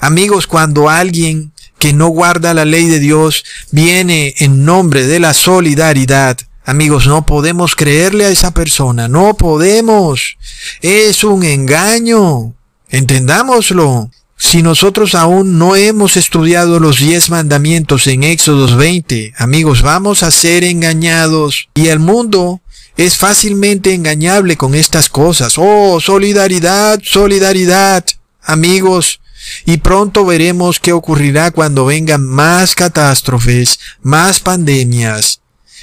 Amigos, 0.00 0.46
cuando 0.46 0.88
alguien 0.88 1.52
que 1.80 1.92
no 1.94 2.08
guarda 2.08 2.54
la 2.54 2.64
ley 2.64 2.86
de 2.86 2.98
Dios 2.98 3.44
viene 3.70 4.34
en 4.38 4.64
nombre 4.64 5.06
de 5.06 5.18
la 5.18 5.32
solidaridad. 5.32 6.36
Amigos, 6.64 7.06
no 7.06 7.24
podemos 7.24 7.74
creerle 7.74 8.26
a 8.26 8.28
esa 8.28 8.52
persona, 8.52 9.08
no 9.08 9.34
podemos. 9.34 10.36
Es 10.82 11.24
un 11.24 11.42
engaño. 11.42 12.54
Entendámoslo. 12.90 14.10
Si 14.36 14.62
nosotros 14.62 15.14
aún 15.14 15.58
no 15.58 15.76
hemos 15.76 16.16
estudiado 16.16 16.80
los 16.80 16.98
diez 16.98 17.28
mandamientos 17.28 18.06
en 18.06 18.22
Éxodos 18.22 18.74
20, 18.76 19.34
amigos, 19.36 19.82
vamos 19.82 20.22
a 20.22 20.30
ser 20.30 20.64
engañados. 20.64 21.68
Y 21.74 21.88
el 21.88 21.98
mundo 21.98 22.60
es 22.96 23.16
fácilmente 23.18 23.92
engañable 23.92 24.56
con 24.56 24.74
estas 24.74 25.08
cosas. 25.08 25.54
Oh, 25.56 26.00
solidaridad, 26.00 27.00
solidaridad. 27.02 28.04
Amigos, 28.42 29.20
y 29.64 29.78
pronto 29.78 30.24
veremos 30.24 30.80
qué 30.80 30.92
ocurrirá 30.92 31.50
cuando 31.50 31.86
vengan 31.86 32.24
más 32.24 32.74
catástrofes, 32.74 33.78
más 34.02 34.40
pandemias. 34.40 35.40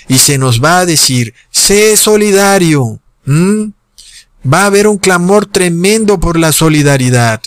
Y 0.08 0.18
se 0.18 0.38
nos 0.38 0.64
va 0.64 0.80
a 0.80 0.86
decir, 0.86 1.34
sé 1.52 1.98
solidario. 1.98 3.00
Va 4.52 4.64
a 4.64 4.66
haber 4.68 4.88
un 4.88 4.98
clamor 4.98 5.46
tremendo 5.46 6.20
por 6.20 6.38
la 6.38 6.52
solidaridad. 6.52 7.42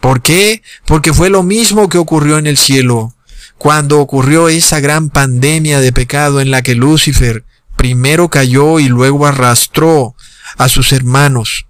¿Por 0.00 0.22
qué? 0.22 0.62
Porque 0.86 1.12
fue 1.12 1.28
lo 1.28 1.42
mismo 1.42 1.88
que 1.88 1.98
ocurrió 1.98 2.38
en 2.38 2.46
el 2.46 2.56
cielo, 2.56 3.14
cuando 3.58 4.00
ocurrió 4.00 4.48
esa 4.48 4.80
gran 4.80 5.10
pandemia 5.10 5.80
de 5.80 5.92
pecado 5.92 6.40
en 6.40 6.50
la 6.50 6.62
que 6.62 6.74
Lucifer 6.74 7.44
primero 7.76 8.28
cayó 8.28 8.80
y 8.80 8.88
luego 8.88 9.26
arrastró 9.26 10.14
a 10.56 10.68
sus 10.68 10.92
hermanos, 10.92 11.66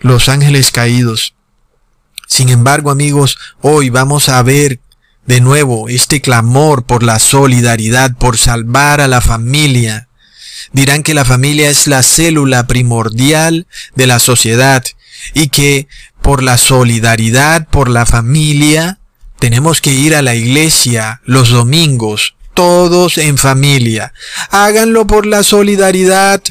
los 0.00 0.28
ángeles 0.28 0.72
caídos. 0.72 1.34
Sin 2.26 2.48
embargo, 2.48 2.90
amigos, 2.90 3.38
hoy 3.60 3.90
vamos 3.90 4.28
a 4.28 4.42
ver 4.42 4.80
de 5.26 5.40
nuevo 5.40 5.88
este 5.88 6.20
clamor 6.20 6.84
por 6.84 7.02
la 7.02 7.18
solidaridad, 7.18 8.16
por 8.16 8.38
salvar 8.38 9.00
a 9.00 9.08
la 9.08 9.20
familia. 9.20 10.08
Dirán 10.72 11.02
que 11.02 11.14
la 11.14 11.24
familia 11.24 11.70
es 11.70 11.86
la 11.86 12.02
célula 12.02 12.66
primordial 12.66 13.66
de 13.94 14.06
la 14.06 14.18
sociedad 14.18 14.84
y 15.34 15.48
que 15.48 15.88
por 16.20 16.42
la 16.42 16.56
solidaridad, 16.56 17.66
por 17.68 17.88
la 17.88 18.06
familia, 18.06 18.98
tenemos 19.38 19.80
que 19.80 19.92
ir 19.92 20.14
a 20.14 20.22
la 20.22 20.34
iglesia 20.34 21.20
los 21.24 21.50
domingos, 21.50 22.36
todos 22.54 23.18
en 23.18 23.38
familia. 23.38 24.12
Háganlo 24.50 25.06
por 25.06 25.26
la 25.26 25.42
solidaridad, 25.42 26.42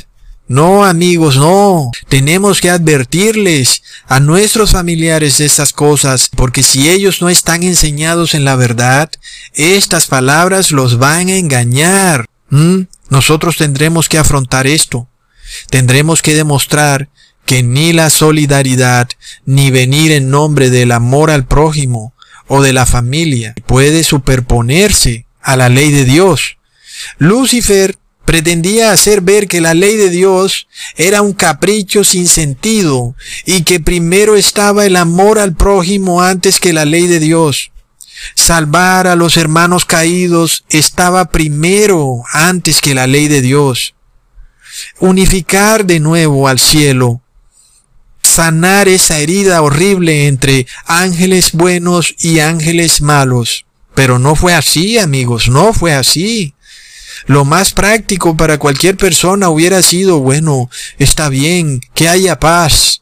No, 0.48 0.84
amigos, 0.84 1.38
no. 1.38 1.92
Tenemos 2.10 2.60
que 2.60 2.70
advertirles 2.70 3.84
a 4.08 4.20
nuestros 4.20 4.72
familiares 4.72 5.38
de 5.38 5.46
estas 5.46 5.72
cosas, 5.72 6.30
porque 6.36 6.62
si 6.62 6.90
ellos 6.90 7.22
no 7.22 7.30
están 7.30 7.64
enseñados 7.64 8.34
en 8.34 8.44
la 8.44 8.58
verdad, 8.58 9.10
estas 9.54 10.08
palabras 10.08 10.72
los 10.72 10.98
van 10.98 11.30
a 11.30 11.38
engañar. 11.38 12.26
¿Mm? 12.50 12.82
Nosotros 13.12 13.58
tendremos 13.58 14.08
que 14.08 14.18
afrontar 14.18 14.68
esto. 14.68 15.10
Tendremos 15.70 16.22
que 16.22 16.34
demostrar 16.34 17.10
que 17.46 17.62
ni 17.62 17.92
la 17.92 18.10
solidaridad, 18.10 19.10
ni 19.46 19.70
venir 19.70 20.14
en 20.14 20.30
nombre 20.30 20.70
del 20.70 20.94
amor 20.94 21.30
al 21.30 21.46
prójimo 21.46 22.14
o 22.48 22.62
de 22.62 22.72
la 22.72 22.86
familia 22.86 23.54
puede 23.66 24.06
superponerse 24.06 25.26
a 25.42 25.58
la 25.58 25.68
ley 25.68 25.92
de 25.92 26.06
Dios. 26.06 26.58
Lucifer 27.18 27.98
pretendía 28.24 28.94
hacer 28.94 29.20
ver 29.20 29.50
que 29.50 29.60
la 29.60 29.74
ley 29.74 29.98
de 29.98 30.10
Dios 30.10 30.70
era 30.96 31.22
un 31.22 31.34
capricho 31.34 32.06
sin 32.06 32.30
sentido 32.30 33.14
y 33.46 33.64
que 33.64 33.82
primero 33.82 34.38
estaba 34.38 34.86
el 34.86 34.96
amor 34.96 35.38
al 35.38 35.54
prójimo 35.54 36.22
antes 36.22 36.62
que 36.62 36.72
la 36.72 36.86
ley 36.86 37.08
de 37.08 37.20
Dios. 37.20 37.71
Salvar 38.36 39.08
a 39.08 39.16
los 39.16 39.38
hermanos 39.38 39.86
caídos 39.86 40.66
estaba 40.70 41.26
primero 41.26 42.24
antes 42.32 42.82
que 42.82 42.94
la 42.94 43.08
ley 43.08 43.28
de 43.28 43.42
Dios. 43.42 43.96
Unificar 45.00 45.86
de 45.86 46.00
nuevo 46.00 46.48
al 46.48 46.60
cielo. 46.60 47.22
Sanar 48.22 48.88
esa 48.88 49.18
herida 49.18 49.62
horrible 49.62 50.28
entre 50.28 50.68
ángeles 50.86 51.52
buenos 51.54 52.16
y 52.20 52.40
ángeles 52.40 53.02
malos. 53.02 53.66
Pero 53.96 54.20
no 54.20 54.36
fue 54.36 54.54
así, 54.54 54.98
amigos, 54.98 55.50
no 55.50 55.74
fue 55.74 55.94
así. 55.94 56.54
Lo 57.26 57.46
más 57.46 57.74
práctico 57.74 58.36
para 58.38 58.58
cualquier 58.58 58.98
persona 58.98 59.50
hubiera 59.50 59.82
sido, 59.82 60.20
bueno, 60.20 60.70
está 60.98 61.30
bien, 61.30 61.82
que 61.94 62.10
haya 62.10 62.40
paz. 62.40 63.02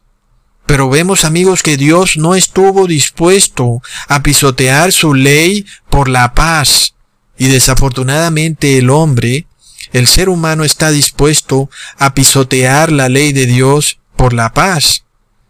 Pero 0.69 0.87
vemos 0.87 1.25
amigos 1.25 1.63
que 1.63 1.77
Dios 1.77 2.15
no 2.15 2.35
estuvo 2.35 2.85
dispuesto 2.85 3.81
a 4.07 4.21
pisotear 4.21 4.91
su 4.91 5.15
ley 5.15 5.65
por 5.89 6.07
la 6.07 6.35
paz. 6.35 6.93
Y 7.39 7.47
desafortunadamente 7.47 8.77
el 8.77 8.91
hombre, 8.91 9.47
el 9.93 10.05
ser 10.05 10.29
humano 10.29 10.63
está 10.63 10.91
dispuesto 10.91 11.71
a 11.97 12.13
pisotear 12.13 12.91
la 12.91 13.09
ley 13.09 13.33
de 13.33 13.47
Dios 13.47 13.97
por 14.15 14.33
la 14.33 14.53
paz. 14.53 15.05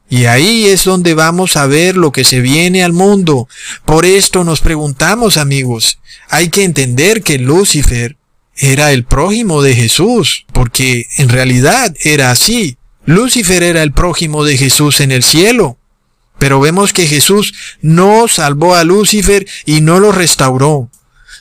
Y 0.09 0.23
ahí 0.23 0.67
es 0.67 0.85
donde 0.85 1.15
vamos 1.15 1.57
a 1.57 1.67
ver 1.67 1.97
lo 1.97 2.13
que 2.13 2.23
se 2.23 2.39
viene 2.39 2.81
al 2.81 2.93
mundo. 2.93 3.49
Por 3.83 4.05
esto 4.05 4.45
nos 4.45 4.61
preguntamos 4.61 5.35
amigos, 5.35 5.99
hay 6.29 6.47
que 6.47 6.63
entender 6.63 7.23
que 7.23 7.39
Lucifer 7.39 8.15
era 8.55 8.93
el 8.93 9.03
prójimo 9.03 9.61
de 9.63 9.75
Jesús, 9.75 10.45
porque 10.53 11.07
en 11.17 11.27
realidad 11.27 11.93
era 12.05 12.31
así. 12.31 12.78
Lucifer 13.09 13.63
era 13.63 13.81
el 13.81 13.91
prójimo 13.91 14.43
de 14.43 14.55
Jesús 14.55 15.01
en 15.01 15.11
el 15.11 15.23
cielo. 15.23 15.79
Pero 16.37 16.59
vemos 16.59 16.93
que 16.93 17.07
Jesús 17.07 17.55
no 17.81 18.27
salvó 18.27 18.75
a 18.75 18.83
Lucifer 18.83 19.47
y 19.65 19.81
no 19.81 19.99
lo 19.99 20.11
restauró. 20.11 20.91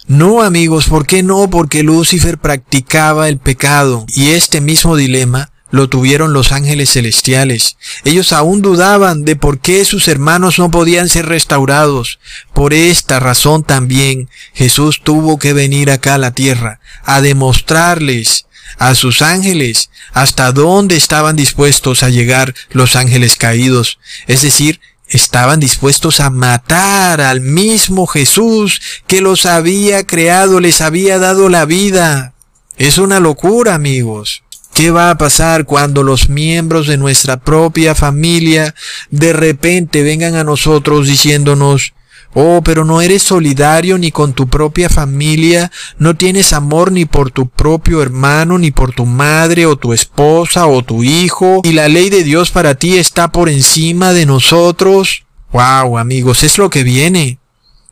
No 0.06 0.42
amigos, 0.42 0.86
¿por 0.86 1.06
qué 1.06 1.22
no? 1.22 1.50
Porque 1.50 1.82
Lucifer 1.82 2.38
practicaba 2.38 3.28
el 3.28 3.36
pecado 3.36 4.06
y 4.14 4.30
este 4.30 4.62
mismo 4.62 4.96
dilema 4.96 5.50
lo 5.70 5.90
tuvieron 5.90 6.32
los 6.32 6.52
ángeles 6.52 6.92
celestiales. 6.94 7.76
Ellos 8.06 8.32
aún 8.32 8.62
dudaban 8.62 9.26
de 9.26 9.36
por 9.36 9.58
qué 9.58 9.84
sus 9.84 10.08
hermanos 10.08 10.58
no 10.58 10.70
podían 10.70 11.10
ser 11.10 11.26
restaurados. 11.26 12.18
Por 12.54 12.72
esta 12.72 13.20
razón 13.20 13.62
también 13.62 14.30
Jesús 14.54 15.02
tuvo 15.04 15.38
que 15.38 15.52
venir 15.52 15.90
acá 15.90 16.14
a 16.14 16.18
la 16.18 16.32
tierra 16.32 16.80
a 17.04 17.20
demostrarles 17.20 18.46
a 18.76 18.94
sus 18.94 19.22
ángeles 19.22 19.90
hasta 20.12 20.52
dónde 20.52 20.96
estaban 20.96 21.36
dispuestos 21.36 22.02
a 22.02 22.10
llegar 22.10 22.54
los 22.70 22.96
ángeles 22.96 23.36
caídos. 23.36 23.98
Es 24.26 24.42
decir, 24.42 24.80
estaban 25.08 25.60
dispuestos 25.60 26.20
a 26.20 26.30
matar 26.30 27.20
al 27.20 27.40
mismo 27.40 28.06
Jesús 28.06 28.80
que 29.06 29.20
los 29.20 29.46
había 29.46 30.06
creado, 30.06 30.60
les 30.60 30.80
había 30.80 31.18
dado 31.18 31.48
la 31.48 31.64
vida. 31.64 32.34
Es 32.76 32.98
una 32.98 33.20
locura, 33.20 33.74
amigos. 33.74 34.42
¿Qué 34.74 34.90
va 34.92 35.10
a 35.10 35.18
pasar 35.18 35.64
cuando 35.64 36.04
los 36.04 36.28
miembros 36.28 36.86
de 36.86 36.98
nuestra 36.98 37.38
propia 37.38 37.96
familia 37.96 38.74
de 39.10 39.32
repente 39.32 40.02
vengan 40.02 40.36
a 40.36 40.44
nosotros 40.44 41.08
diciéndonos, 41.08 41.94
Oh, 42.40 42.62
pero 42.62 42.84
no 42.84 43.00
eres 43.00 43.24
solidario 43.24 43.98
ni 43.98 44.12
con 44.12 44.32
tu 44.32 44.46
propia 44.46 44.88
familia, 44.88 45.72
no 45.98 46.14
tienes 46.14 46.52
amor 46.52 46.92
ni 46.92 47.04
por 47.04 47.32
tu 47.32 47.48
propio 47.48 48.00
hermano, 48.00 48.58
ni 48.58 48.70
por 48.70 48.92
tu 48.92 49.06
madre 49.06 49.66
o 49.66 49.74
tu 49.74 49.92
esposa 49.92 50.68
o 50.68 50.84
tu 50.84 51.02
hijo, 51.02 51.62
y 51.64 51.72
la 51.72 51.88
ley 51.88 52.10
de 52.10 52.22
Dios 52.22 52.52
para 52.52 52.76
ti 52.76 52.96
está 52.96 53.32
por 53.32 53.48
encima 53.48 54.12
de 54.12 54.24
nosotros. 54.24 55.24
Wow, 55.50 55.98
amigos, 55.98 56.44
es 56.44 56.58
lo 56.58 56.70
que 56.70 56.84
viene 56.84 57.40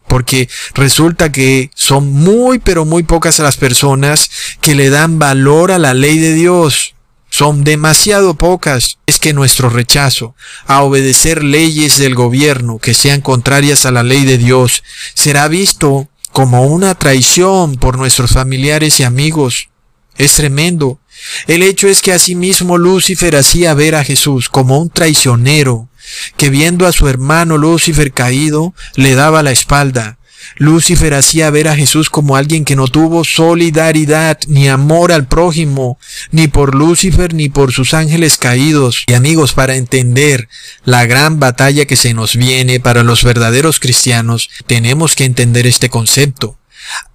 porque 0.06 0.48
resulta 0.74 1.32
que 1.32 1.72
son 1.74 2.12
muy 2.12 2.60
pero 2.60 2.84
muy 2.84 3.02
pocas 3.02 3.40
las 3.40 3.56
personas 3.56 4.30
que 4.60 4.76
le 4.76 4.90
dan 4.90 5.18
valor 5.18 5.72
a 5.72 5.78
la 5.80 5.92
ley 5.92 6.18
de 6.18 6.34
Dios. 6.34 6.95
Son 7.36 7.64
demasiado 7.64 8.32
pocas. 8.32 8.96
Es 9.04 9.18
que 9.18 9.34
nuestro 9.34 9.68
rechazo 9.68 10.34
a 10.66 10.82
obedecer 10.82 11.44
leyes 11.44 11.98
del 11.98 12.14
gobierno 12.14 12.78
que 12.78 12.94
sean 12.94 13.20
contrarias 13.20 13.84
a 13.84 13.90
la 13.90 14.02
ley 14.02 14.24
de 14.24 14.38
Dios 14.38 14.82
será 15.12 15.46
visto 15.46 16.08
como 16.32 16.62
una 16.62 16.94
traición 16.94 17.76
por 17.76 17.98
nuestros 17.98 18.30
familiares 18.30 19.00
y 19.00 19.02
amigos. 19.02 19.68
Es 20.16 20.32
tremendo. 20.32 20.98
El 21.46 21.62
hecho 21.62 21.88
es 21.88 22.00
que 22.00 22.14
asimismo 22.14 22.78
Lucifer 22.78 23.36
hacía 23.36 23.74
ver 23.74 23.96
a 23.96 24.04
Jesús 24.04 24.48
como 24.48 24.78
un 24.78 24.88
traicionero, 24.88 25.90
que 26.38 26.48
viendo 26.48 26.86
a 26.86 26.92
su 26.92 27.06
hermano 27.06 27.58
Lucifer 27.58 28.14
caído, 28.14 28.72
le 28.94 29.14
daba 29.14 29.42
la 29.42 29.50
espalda. 29.50 30.15
Lucifer 30.56 31.14
hacía 31.14 31.50
ver 31.50 31.68
a 31.68 31.76
Jesús 31.76 32.10
como 32.10 32.36
alguien 32.36 32.64
que 32.64 32.76
no 32.76 32.88
tuvo 32.88 33.24
solidaridad 33.24 34.38
ni 34.46 34.68
amor 34.68 35.12
al 35.12 35.26
prójimo, 35.26 35.98
ni 36.30 36.48
por 36.48 36.74
Lucifer 36.74 37.34
ni 37.34 37.48
por 37.48 37.72
sus 37.72 37.94
ángeles 37.94 38.38
caídos. 38.38 39.04
Y 39.06 39.14
amigos, 39.14 39.52
para 39.52 39.76
entender 39.76 40.48
la 40.84 41.06
gran 41.06 41.40
batalla 41.40 41.84
que 41.84 41.96
se 41.96 42.14
nos 42.14 42.36
viene 42.36 42.80
para 42.80 43.02
los 43.02 43.24
verdaderos 43.24 43.80
cristianos, 43.80 44.48
tenemos 44.66 45.14
que 45.14 45.24
entender 45.24 45.66
este 45.66 45.90
concepto. 45.90 46.58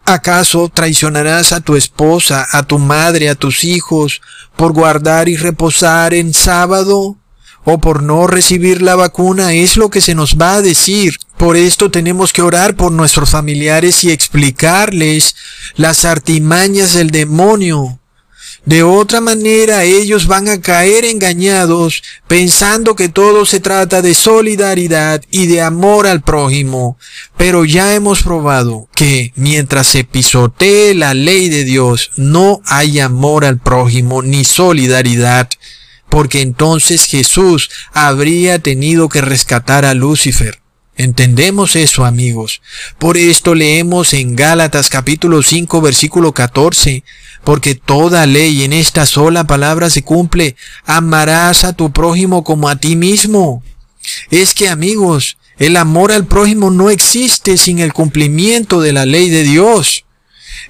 ¿Acaso 0.05 0.69
traicionarás 0.69 1.53
a 1.53 1.61
tu 1.61 1.75
esposa, 1.75 2.47
a 2.51 2.63
tu 2.63 2.79
madre, 2.79 3.29
a 3.29 3.36
tus 3.36 3.63
hijos, 3.63 4.21
por 4.55 4.73
guardar 4.73 5.29
y 5.29 5.38
reposar 5.38 6.13
en 6.13 6.34
sábado? 6.34 7.17
¿O 7.63 7.77
por 7.79 8.01
no 8.01 8.25
recibir 8.25 8.82
la 8.82 8.95
vacuna? 8.95 9.53
Es 9.53 9.77
lo 9.77 9.89
que 9.89 10.01
se 10.01 10.15
nos 10.15 10.36
va 10.36 10.55
a 10.55 10.61
decir. 10.61 11.17
Por 11.42 11.58
esto 11.58 11.89
tenemos 11.89 12.34
que 12.34 12.44
orar 12.44 12.76
por 12.76 12.92
nuestros 12.92 13.32
familiares 13.32 14.04
y 14.04 14.12
explicarles 14.12 15.36
las 15.76 16.06
artimañas 16.06 16.94
del 16.94 17.10
demonio. 17.10 18.00
De 18.64 18.84
otra 18.84 19.22
manera 19.22 19.84
ellos 19.84 20.28
van 20.28 20.50
a 20.50 20.62
caer 20.62 21.04
engañados 21.04 22.04
pensando 22.28 22.96
que 22.96 23.10
todo 23.10 23.48
se 23.48 23.60
trata 23.60 24.04
de 24.04 24.14
solidaridad 24.14 25.24
y 25.32 25.48
de 25.48 25.62
amor 25.64 26.06
al 26.06 26.22
prójimo. 26.22 27.00
Pero 27.38 27.66
ya 27.66 27.96
hemos 27.96 28.22
probado 28.22 28.88
que 28.94 29.34
mientras 29.36 29.88
se 29.88 30.04
pisotee 30.04 30.94
la 30.94 31.16
ley 31.16 31.50
de 31.50 31.64
Dios 31.64 32.12
no 32.18 32.62
hay 32.66 33.00
amor 33.00 33.46
al 33.46 33.58
prójimo 33.58 34.22
ni 34.22 34.46
solidaridad. 34.46 35.50
Porque 36.08 36.42
entonces 36.42 37.06
Jesús 37.06 37.72
habría 37.94 38.60
tenido 38.60 39.10
que 39.10 39.22
rescatar 39.22 39.86
a 39.86 39.96
Lucifer. 39.96 40.61
Entendemos 40.98 41.76
eso, 41.76 42.06
amigos. 42.06 42.62
Por 43.00 43.18
esto 43.18 43.56
leemos 43.56 44.14
en 44.14 44.36
Gálatas 44.36 44.89
capítulo 44.89 45.42
5 45.42 45.82
versículo 45.82 46.34
14, 46.34 47.04
porque 47.44 47.76
toda 47.76 48.26
ley 48.26 48.64
en 48.64 48.74
esta 48.74 49.06
sola 49.06 49.46
palabra 49.46 49.89
se 49.89 50.04
cumple, 50.04 50.56
amarás 50.86 51.64
a 51.64 51.74
tu 51.74 51.92
prójimo 51.92 52.44
como 52.44 52.68
a 52.68 52.76
ti 52.76 52.96
mismo. 52.96 53.64
Es 54.30 54.54
que, 54.54 54.68
amigos, 54.70 55.38
el 55.58 55.78
amor 55.78 56.12
al 56.12 56.26
prójimo 56.26 56.72
no 56.72 56.89
existe 56.89 57.58
sin 57.58 57.80
el 57.80 57.94
cumplimiento 57.94 58.82
de 58.82 58.94
la 58.94 59.06
ley 59.06 59.30
de 59.30 59.44
Dios. 59.44 60.06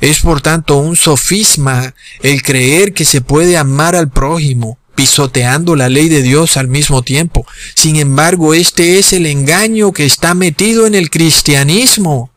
Es 0.01 0.19
por 0.19 0.41
tanto 0.41 0.77
un 0.77 0.95
sofisma 0.95 1.95
el 2.21 2.43
creer 2.43 2.93
que 2.93 3.05
se 3.05 3.21
puede 3.21 3.57
amar 3.57 3.95
al 3.95 4.09
prójimo 4.09 4.77
pisoteando 4.95 5.75
la 5.75 5.89
ley 5.89 6.09
de 6.09 6.21
Dios 6.21 6.57
al 6.57 6.67
mismo 6.67 7.01
tiempo. 7.01 7.45
Sin 7.75 7.95
embargo, 7.95 8.53
este 8.53 8.99
es 8.99 9.13
el 9.13 9.25
engaño 9.25 9.91
que 9.91 10.05
está 10.05 10.33
metido 10.33 10.85
en 10.87 10.95
el 10.95 11.09
cristianismo, 11.09 12.31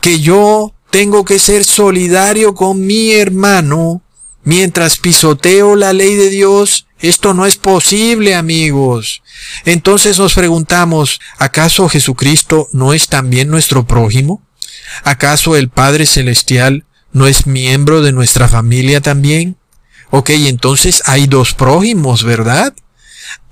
que 0.00 0.20
yo 0.20 0.74
tengo 0.90 1.24
que 1.24 1.38
ser 1.38 1.64
solidario 1.64 2.54
con 2.54 2.86
mi 2.86 3.12
hermano 3.12 4.02
mientras 4.44 4.98
pisoteo 4.98 5.74
la 5.74 5.92
ley 5.92 6.14
de 6.14 6.30
Dios. 6.30 6.86
Esto 7.00 7.34
no 7.34 7.46
es 7.46 7.56
posible, 7.56 8.34
amigos. 8.34 9.22
Entonces 9.64 10.18
nos 10.18 10.34
preguntamos, 10.34 11.20
¿acaso 11.38 11.88
Jesucristo 11.88 12.68
no 12.72 12.94
es 12.94 13.08
también 13.08 13.48
nuestro 13.48 13.86
prójimo? 13.86 14.42
¿Acaso 15.02 15.56
el 15.56 15.68
Padre 15.68 16.06
Celestial 16.06 16.84
no 17.12 17.26
es 17.26 17.46
miembro 17.46 18.00
de 18.00 18.12
nuestra 18.12 18.48
familia 18.48 19.00
también? 19.00 19.56
Ok, 20.16 20.30
entonces 20.30 21.02
hay 21.06 21.26
dos 21.26 21.54
prójimos, 21.54 22.22
¿verdad? 22.22 22.72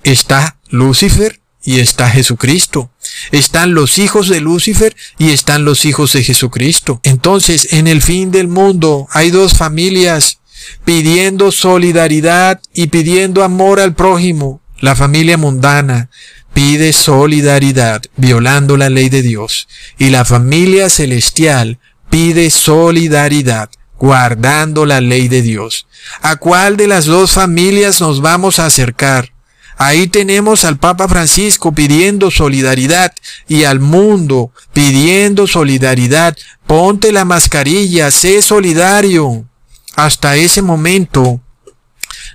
Está 0.05 0.61
Lucifer 0.69 1.41
y 1.65 1.81
está 1.81 2.09
Jesucristo. 2.09 2.93
Están 3.33 3.75
los 3.75 3.99
hijos 3.99 4.29
de 4.29 4.41
Lucifer 4.41 4.95
y 5.19 5.31
están 5.31 5.65
los 5.65 5.85
hijos 5.85 6.13
de 6.13 6.23
Jesucristo. 6.23 7.01
Entonces, 7.03 7.73
en 7.73 7.89
el 7.89 8.01
fin 8.01 8.31
del 8.31 8.47
mundo 8.47 9.09
hay 9.11 9.33
dos 9.33 9.55
familias 9.55 10.39
pidiendo 10.85 11.51
solidaridad 11.51 12.61
y 12.73 12.87
pidiendo 12.87 13.43
amor 13.43 13.81
al 13.81 13.97
prójimo. 13.97 14.61
La 14.79 14.95
familia 14.95 15.37
mundana 15.37 16.11
pide 16.55 16.93
solidaridad 16.93 18.03
violando 18.17 18.77
la 18.77 18.89
ley 18.89 19.09
de 19.09 19.23
Dios 19.23 19.67
y 19.99 20.11
la 20.11 20.25
familia 20.25 20.89
celestial 20.91 21.81
pide 22.09 22.51
solidaridad 22.51 23.69
guardando 24.03 24.85
la 24.85 25.01
ley 25.01 25.29
de 25.29 25.43
Dios. 25.43 25.87
¿A 26.23 26.35
cuál 26.35 26.77
de 26.77 26.89
las 26.89 27.05
dos 27.05 27.31
familias 27.31 28.01
nos 28.01 28.21
vamos 28.21 28.59
a 28.59 28.67
acercar? 28.67 29.33
Ahí 29.79 30.09
tenemos 30.09 30.65
al 30.65 30.77
Papa 30.77 31.07
Francisco 31.07 31.71
pidiendo 31.71 32.33
solidaridad 32.33 33.13
y 33.47 33.63
al 33.63 33.79
mundo 33.79 34.51
pidiendo 34.73 35.47
solidaridad. 35.47 36.37
Ponte 36.67 37.13
la 37.13 37.25
mascarilla, 37.25 38.11
sé 38.11 38.43
solidario. 38.43 39.45
Hasta 39.95 40.35
ese 40.35 40.63
momento 40.63 41.41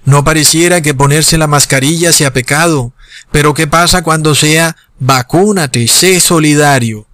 no 0.06 0.24
pareciera 0.24 0.82
que 0.82 0.94
ponerse 0.94 1.38
la 1.38 1.48
mascarilla 1.48 2.14
sea 2.14 2.32
pecado. 2.32 2.94
Pero 3.30 3.54
¿qué 3.54 3.68
pasa 3.68 4.04
cuando 4.04 4.36
sea 4.36 4.78
vacúnate, 5.00 5.90
sé 5.90 6.22
solidario? 6.22 7.08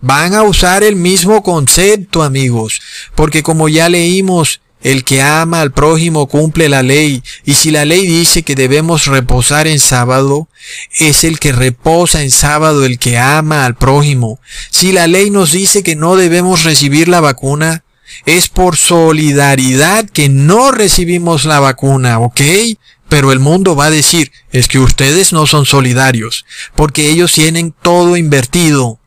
Van 0.00 0.34
a 0.34 0.42
usar 0.42 0.82
el 0.82 0.96
mismo 0.96 1.42
concepto, 1.42 2.22
amigos, 2.22 2.80
porque 3.14 3.42
como 3.42 3.68
ya 3.68 3.88
leímos, 3.88 4.60
el 4.82 5.04
que 5.04 5.22
ama 5.22 5.62
al 5.62 5.72
prójimo 5.72 6.28
cumple 6.28 6.68
la 6.68 6.82
ley, 6.82 7.22
y 7.44 7.54
si 7.54 7.70
la 7.70 7.84
ley 7.84 8.06
dice 8.06 8.42
que 8.42 8.54
debemos 8.54 9.06
reposar 9.06 9.66
en 9.66 9.80
sábado, 9.80 10.48
es 10.98 11.24
el 11.24 11.40
que 11.40 11.52
reposa 11.52 12.22
en 12.22 12.30
sábado 12.30 12.84
el 12.84 12.98
que 12.98 13.18
ama 13.18 13.64
al 13.64 13.74
prójimo. 13.74 14.38
Si 14.70 14.92
la 14.92 15.06
ley 15.06 15.30
nos 15.30 15.52
dice 15.52 15.82
que 15.82 15.96
no 15.96 16.14
debemos 16.14 16.62
recibir 16.62 17.08
la 17.08 17.20
vacuna, 17.20 17.84
es 18.26 18.48
por 18.48 18.76
solidaridad 18.76 20.08
que 20.08 20.28
no 20.28 20.70
recibimos 20.70 21.44
la 21.44 21.58
vacuna, 21.58 22.20
¿ok? 22.20 22.40
Pero 23.08 23.32
el 23.32 23.40
mundo 23.40 23.76
va 23.76 23.86
a 23.86 23.90
decir, 23.90 24.30
es 24.52 24.68
que 24.68 24.78
ustedes 24.78 25.32
no 25.32 25.46
son 25.46 25.66
solidarios, 25.66 26.44
porque 26.74 27.08
ellos 27.10 27.32
tienen 27.32 27.74
todo 27.82 28.16
invertido. 28.16 29.00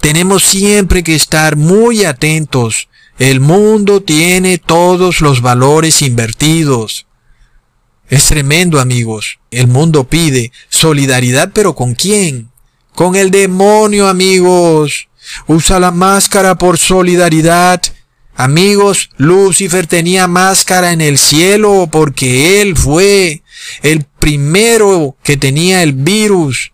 Tenemos 0.00 0.42
siempre 0.44 1.02
que 1.02 1.14
estar 1.14 1.56
muy 1.56 2.04
atentos 2.04 2.88
el 3.18 3.40
mundo 3.40 4.00
tiene 4.00 4.58
todos 4.58 5.20
los 5.20 5.42
valores 5.42 6.02
invertidos. 6.02 7.06
Es 8.08 8.26
tremendo, 8.26 8.78
amigos. 8.78 9.40
El 9.50 9.66
mundo 9.66 10.08
pide 10.08 10.52
solidaridad, 10.68 11.50
pero 11.52 11.74
¿con 11.74 11.94
quién? 11.94 12.50
Con 12.94 13.16
el 13.16 13.32
demonio, 13.32 14.06
amigos. 14.06 15.08
Usa 15.48 15.80
la 15.80 15.90
máscara 15.90 16.56
por 16.56 16.78
solidaridad. 16.78 17.82
Amigos, 18.36 19.10
Lucifer 19.16 19.88
tenía 19.88 20.28
máscara 20.28 20.92
en 20.92 21.00
el 21.00 21.18
cielo 21.18 21.88
porque 21.90 22.62
él 22.62 22.76
fue 22.76 23.42
el 23.82 24.04
primero 24.04 25.16
que 25.24 25.36
tenía 25.36 25.82
el 25.82 25.92
virus. 25.92 26.70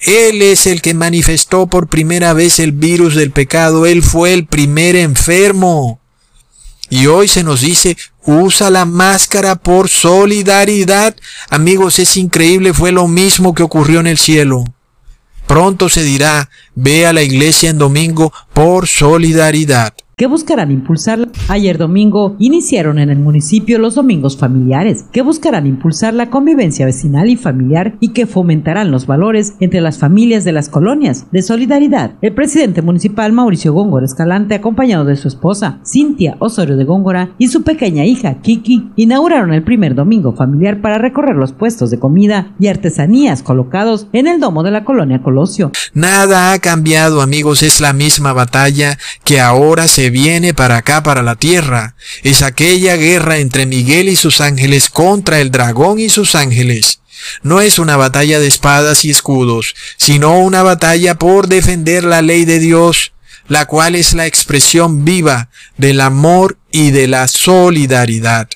Él 0.00 0.42
es 0.42 0.66
el 0.66 0.82
que 0.82 0.94
manifestó 0.94 1.66
por 1.66 1.88
primera 1.88 2.32
vez 2.32 2.58
el 2.58 2.72
virus 2.72 3.14
del 3.14 3.30
pecado. 3.30 3.86
Él 3.86 4.02
fue 4.02 4.34
el 4.34 4.46
primer 4.46 4.96
enfermo. 4.96 6.00
Y 6.88 7.06
hoy 7.06 7.26
se 7.28 7.42
nos 7.42 7.62
dice, 7.62 7.96
usa 8.24 8.70
la 8.70 8.84
máscara 8.84 9.56
por 9.56 9.88
solidaridad. 9.88 11.16
Amigos, 11.50 11.98
es 11.98 12.16
increíble, 12.16 12.72
fue 12.74 12.92
lo 12.92 13.08
mismo 13.08 13.54
que 13.54 13.62
ocurrió 13.62 14.00
en 14.00 14.06
el 14.06 14.18
cielo. 14.18 14.64
Pronto 15.46 15.88
se 15.88 16.02
dirá, 16.02 16.50
ve 16.74 17.06
a 17.06 17.12
la 17.12 17.22
iglesia 17.22 17.70
en 17.70 17.78
domingo 17.78 18.32
por 18.52 18.86
solidaridad 18.86 19.94
que 20.18 20.26
buscarán 20.26 20.70
impulsar. 20.70 21.28
Ayer 21.48 21.76
domingo 21.76 22.36
iniciaron 22.38 22.98
en 22.98 23.10
el 23.10 23.18
municipio 23.18 23.78
los 23.78 23.96
domingos 23.96 24.38
familiares, 24.38 25.04
que 25.12 25.20
buscarán 25.20 25.66
impulsar 25.66 26.14
la 26.14 26.30
convivencia 26.30 26.86
vecinal 26.86 27.28
y 27.28 27.36
familiar 27.36 27.96
y 28.00 28.14
que 28.14 28.24
fomentarán 28.24 28.90
los 28.90 29.06
valores 29.06 29.52
entre 29.60 29.82
las 29.82 29.98
familias 29.98 30.42
de 30.44 30.52
las 30.52 30.70
colonias 30.70 31.26
de 31.32 31.42
solidaridad. 31.42 32.12
El 32.22 32.32
presidente 32.32 32.80
municipal 32.80 33.34
Mauricio 33.34 33.74
Góngora 33.74 34.06
Escalante, 34.06 34.54
acompañado 34.54 35.04
de 35.04 35.16
su 35.16 35.28
esposa 35.28 35.80
Cintia 35.84 36.36
Osorio 36.38 36.78
de 36.78 36.84
Góngora 36.84 37.34
y 37.36 37.48
su 37.48 37.62
pequeña 37.62 38.06
hija 38.06 38.40
Kiki, 38.40 38.92
inauguraron 38.96 39.52
el 39.52 39.64
primer 39.64 39.94
domingo 39.94 40.32
familiar 40.32 40.80
para 40.80 40.96
recorrer 40.96 41.36
los 41.36 41.52
puestos 41.52 41.90
de 41.90 41.98
comida 41.98 42.54
y 42.58 42.68
artesanías 42.68 43.42
colocados 43.42 44.06
en 44.14 44.28
el 44.28 44.40
domo 44.40 44.62
de 44.62 44.70
la 44.70 44.82
colonia 44.82 45.22
Colosio. 45.22 45.72
Nada 45.92 46.52
ha 46.52 46.58
cambiado, 46.58 47.20
amigos, 47.20 47.62
es 47.62 47.82
la 47.82 47.92
misma 47.92 48.32
batalla 48.32 48.96
que 49.22 49.40
ahora 49.40 49.88
se 49.88 50.05
viene 50.10 50.54
para 50.54 50.78
acá, 50.78 51.02
para 51.02 51.22
la 51.22 51.36
tierra. 51.36 51.96
Es 52.22 52.42
aquella 52.42 52.96
guerra 52.96 53.38
entre 53.38 53.66
Miguel 53.66 54.08
y 54.08 54.16
sus 54.16 54.40
ángeles 54.40 54.90
contra 54.90 55.40
el 55.40 55.50
dragón 55.50 55.98
y 55.98 56.08
sus 56.08 56.34
ángeles. 56.34 57.00
No 57.42 57.60
es 57.60 57.78
una 57.78 57.96
batalla 57.96 58.38
de 58.38 58.46
espadas 58.46 59.04
y 59.04 59.10
escudos, 59.10 59.74
sino 59.96 60.38
una 60.38 60.62
batalla 60.62 61.16
por 61.16 61.48
defender 61.48 62.04
la 62.04 62.22
ley 62.22 62.44
de 62.44 62.58
Dios, 62.58 63.12
la 63.48 63.66
cual 63.66 63.94
es 63.94 64.14
la 64.14 64.26
expresión 64.26 65.04
viva 65.04 65.50
del 65.76 66.00
amor 66.00 66.58
y 66.70 66.90
de 66.90 67.06
la 67.06 67.28
solidaridad. 67.28 68.48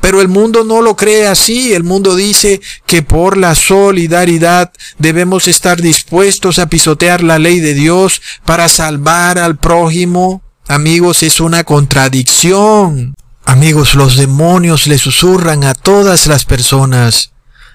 Pero 0.00 0.20
el 0.20 0.28
mundo 0.28 0.64
no 0.64 0.80
lo 0.80 0.94
cree 0.96 1.26
así. 1.26 1.72
El 1.72 1.82
mundo 1.82 2.14
dice 2.14 2.60
que 2.86 3.02
por 3.02 3.36
la 3.36 3.54
solidaridad 3.54 4.72
debemos 4.98 5.48
estar 5.48 5.80
dispuestos 5.80 6.58
a 6.58 6.68
pisotear 6.68 7.22
la 7.22 7.38
ley 7.38 7.60
de 7.60 7.74
Dios 7.74 8.22
para 8.44 8.68
salvar 8.68 9.38
al 9.38 9.58
prójimo. 9.58 10.42
Amigos, 10.68 11.22
es 11.22 11.40
una 11.40 11.64
contradicción. 11.64 13.14
Amigos, 13.46 13.94
los 13.94 14.18
demonios 14.18 14.86
le 14.86 14.98
susurran 14.98 15.64
a 15.64 15.72
todas 15.72 16.26
las 16.26 16.44
personas. 16.44 17.32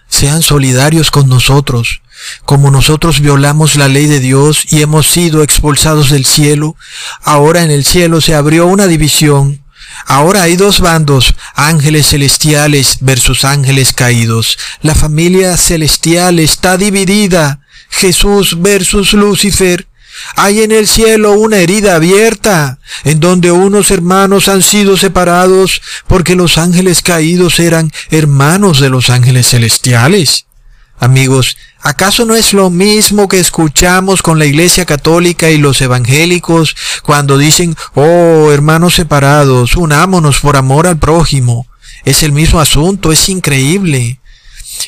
Sean 0.08 0.44
solidarios 0.44 1.10
con 1.10 1.28
nosotros. 1.28 2.04
Como 2.46 2.70
nosotros 2.70 3.20
violamos 3.20 3.78
la 3.78 3.88
ley 3.88 4.06
de 4.06 4.20
Dios 4.20 4.68
y 4.70 4.84
hemos 4.84 5.08
sido 5.08 5.42
expulsados 5.42 6.12
del 6.12 6.24
cielo, 6.24 6.76
ahora 7.24 7.64
en 7.64 7.72
el 7.72 7.84
cielo 7.84 8.22
se 8.22 8.36
abrió 8.36 8.68
una 8.68 8.86
división. 8.86 9.64
Ahora 10.06 10.44
hay 10.44 10.56
dos 10.56 10.80
bandos, 10.80 11.34
ángeles 11.56 12.10
celestiales 12.10 12.98
versus 13.02 13.44
ángeles 13.44 13.92
caídos. 13.92 14.60
La 14.84 14.94
familia 14.94 15.58
celestial 15.58 16.38
está 16.38 16.78
dividida. 16.78 17.60
Jesús 17.90 18.62
versus 18.62 19.14
Lucifer. 19.14 19.88
Hay 20.36 20.62
en 20.62 20.72
el 20.72 20.88
cielo 20.88 21.34
una 21.34 21.58
herida 21.58 21.96
abierta, 21.96 22.80
en 23.04 23.20
donde 23.20 23.52
unos 23.52 23.92
hermanos 23.92 24.48
han 24.48 24.62
sido 24.62 24.98
separados 24.98 25.82
porque 26.08 26.36
los 26.36 26.58
ángeles 26.58 27.02
caídos 27.02 27.60
eran 27.60 27.92
hermanos 28.10 28.80
de 28.80 28.90
los 28.90 29.10
ángeles 29.10 29.50
celestiales. 29.50 30.46
Amigos, 31.00 31.58
¿acaso 31.82 32.26
no 32.26 32.36
es 32.36 32.54
lo 32.54 32.70
mismo 32.70 33.28
que 33.28 33.40
escuchamos 33.40 34.22
con 34.22 34.40
la 34.40 34.46
Iglesia 34.46 34.86
Católica 34.86 35.50
y 35.50 35.58
los 35.58 35.82
evangélicos 35.82 36.76
cuando 37.04 37.38
dicen, 37.38 37.76
oh, 37.96 38.52
hermanos 38.52 38.94
separados, 38.94 39.76
unámonos 39.76 40.40
por 40.40 40.56
amor 40.56 40.88
al 40.88 40.98
prójimo? 40.98 41.68
Es 42.06 42.24
el 42.24 42.32
mismo 42.32 42.60
asunto, 42.60 43.12
es 43.12 43.28
increíble. 43.30 44.20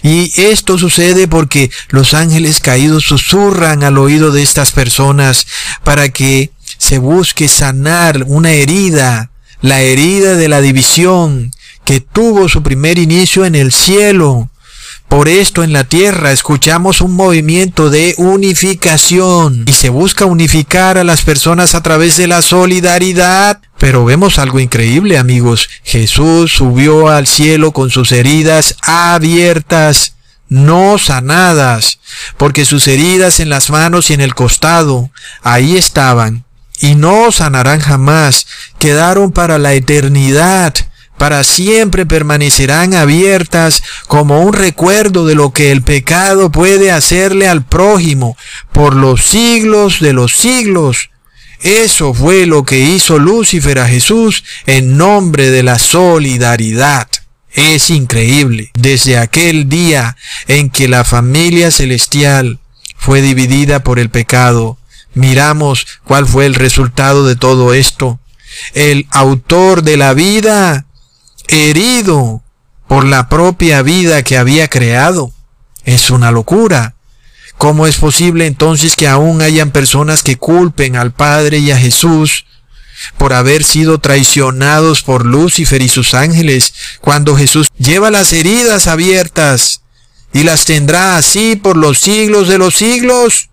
Y 0.04 0.32
esto 0.36 0.78
sucede 0.78 1.28
porque 1.28 1.72
los 1.90 2.14
ángeles 2.14 2.60
caídos 2.60 3.06
susurran 3.06 3.84
al 3.84 3.98
oído 3.98 4.32
de 4.32 4.44
estas 4.44 4.72
personas 4.72 5.48
para 5.84 6.10
que 6.10 6.52
se 6.78 6.98
busque 6.98 7.48
sanar 7.48 8.24
una 8.28 8.52
herida, 8.52 9.32
la 9.62 9.82
herida 9.82 10.36
de 10.36 10.48
la 10.48 10.62
división 10.62 11.52
que 11.86 12.02
tuvo 12.02 12.50
su 12.50 12.64
primer 12.64 12.98
inicio 12.98 13.46
en 13.46 13.56
el 13.56 13.72
cielo 13.72 14.50
por 15.08 15.30
esto 15.30 15.64
en 15.64 15.72
la 15.72 15.84
tierra 15.84 16.32
escuchamos 16.32 17.00
un 17.00 17.14
movimiento 17.14 17.90
de 17.90 18.16
unificación 18.18 19.64
y 19.68 19.72
se 19.72 19.90
busca 19.90 20.26
unificar 20.26 20.98
a 20.98 21.04
las 21.04 21.22
personas 21.22 21.76
a 21.76 21.84
través 21.84 22.18
de 22.18 22.28
la 22.28 22.42
solidaridad. 22.42 23.62
Pero 23.86 24.04
vemos 24.04 24.40
algo 24.40 24.60
increíble 24.60 25.16
amigos. 25.16 25.70
Jesús 25.84 26.52
subió 26.52 27.10
al 27.10 27.28
cielo 27.28 27.72
con 27.72 27.92
sus 27.92 28.12
heridas 28.12 28.78
abiertas, 28.82 30.16
no 30.50 30.98
sanadas, 30.98 32.00
porque 32.36 32.66
sus 32.66 32.88
heridas 32.88 33.40
en 33.40 33.50
las 33.50 33.70
manos 33.70 34.10
y 34.10 34.16
en 34.16 34.22
el 34.22 34.34
costado, 34.34 35.12
ahí 35.44 35.78
estaban, 35.78 36.46
y 36.82 36.96
no 36.96 37.32
sanarán 37.32 37.80
jamás, 37.80 38.48
quedaron 38.80 39.32
para 39.32 39.60
la 39.60 39.74
eternidad 39.74 40.74
para 41.20 41.44
siempre 41.44 42.08
permanecerán 42.08 42.96
abiertas 42.96 43.84
como 44.08 44.42
un 44.42 44.54
recuerdo 44.54 45.28
de 45.28 45.36
lo 45.36 45.54
que 45.54 45.72
el 45.72 45.84
pecado 45.84 46.52
puede 46.52 46.92
hacerle 46.92 47.48
al 47.48 47.64
prójimo 47.64 48.36
por 48.74 48.96
los 48.96 49.24
siglos 49.24 50.00
de 50.00 50.12
los 50.12 50.32
siglos. 50.34 51.12
Eso 51.62 52.14
fue 52.14 52.46
lo 52.46 52.64
que 52.64 52.80
hizo 52.80 53.18
Lucifer 53.18 53.80
a 53.80 53.88
Jesús 53.88 54.44
en 54.66 54.98
nombre 54.98 55.50
de 55.52 55.64
la 55.64 55.80
solidaridad. 55.80 57.08
Es 57.52 57.90
increíble. 57.90 58.72
Desde 58.74 59.18
aquel 59.18 59.70
día 59.70 60.18
en 60.48 60.70
que 60.70 60.88
la 60.88 61.04
familia 61.04 61.72
celestial 61.72 62.60
fue 62.98 63.22
dividida 63.22 63.84
por 63.84 64.00
el 64.00 64.10
pecado, 64.10 64.78
miramos 65.14 65.88
cuál 66.04 66.28
fue 66.28 66.46
el 66.46 66.56
resultado 66.56 67.26
de 67.26 67.36
todo 67.36 67.74
esto. 67.74 68.20
El 68.74 69.08
autor 69.12 69.84
de 69.84 69.98
la 69.98 70.14
vida, 70.14 70.86
herido 71.48 72.44
por 72.88 73.06
la 73.06 73.30
propia 73.30 73.82
vida 73.82 74.24
que 74.24 74.38
había 74.38 74.68
creado. 74.68 75.32
Es 75.84 76.10
una 76.10 76.32
locura. 76.32 76.95
¿Cómo 77.58 77.88
es 77.88 77.98
posible 77.98 78.48
entonces 78.48 78.96
que 78.96 79.08
aún 79.08 79.42
hayan 79.42 79.72
personas 79.72 80.24
que 80.24 80.38
culpen 80.38 80.96
al 80.96 81.14
Padre 81.14 81.60
y 81.60 81.72
a 81.72 81.78
Jesús 81.78 82.46
por 83.18 83.34
haber 83.34 83.64
sido 83.64 84.00
traicionados 84.00 85.04
por 85.04 85.26
Lucifer 85.26 85.82
y 85.82 85.90
sus 85.90 86.14
ángeles, 86.14 86.74
cuando 87.02 87.36
Jesús 87.36 87.68
lleva 87.78 88.12
las 88.12 88.34
heridas 88.34 88.88
abiertas 88.88 89.82
y 90.34 90.44
las 90.44 90.66
tendrá 90.66 91.18
así 91.18 91.56
por 91.56 91.78
los 91.78 92.00
siglos 92.00 92.48
de 92.48 92.58
los 92.58 92.76
siglos. 92.76 93.50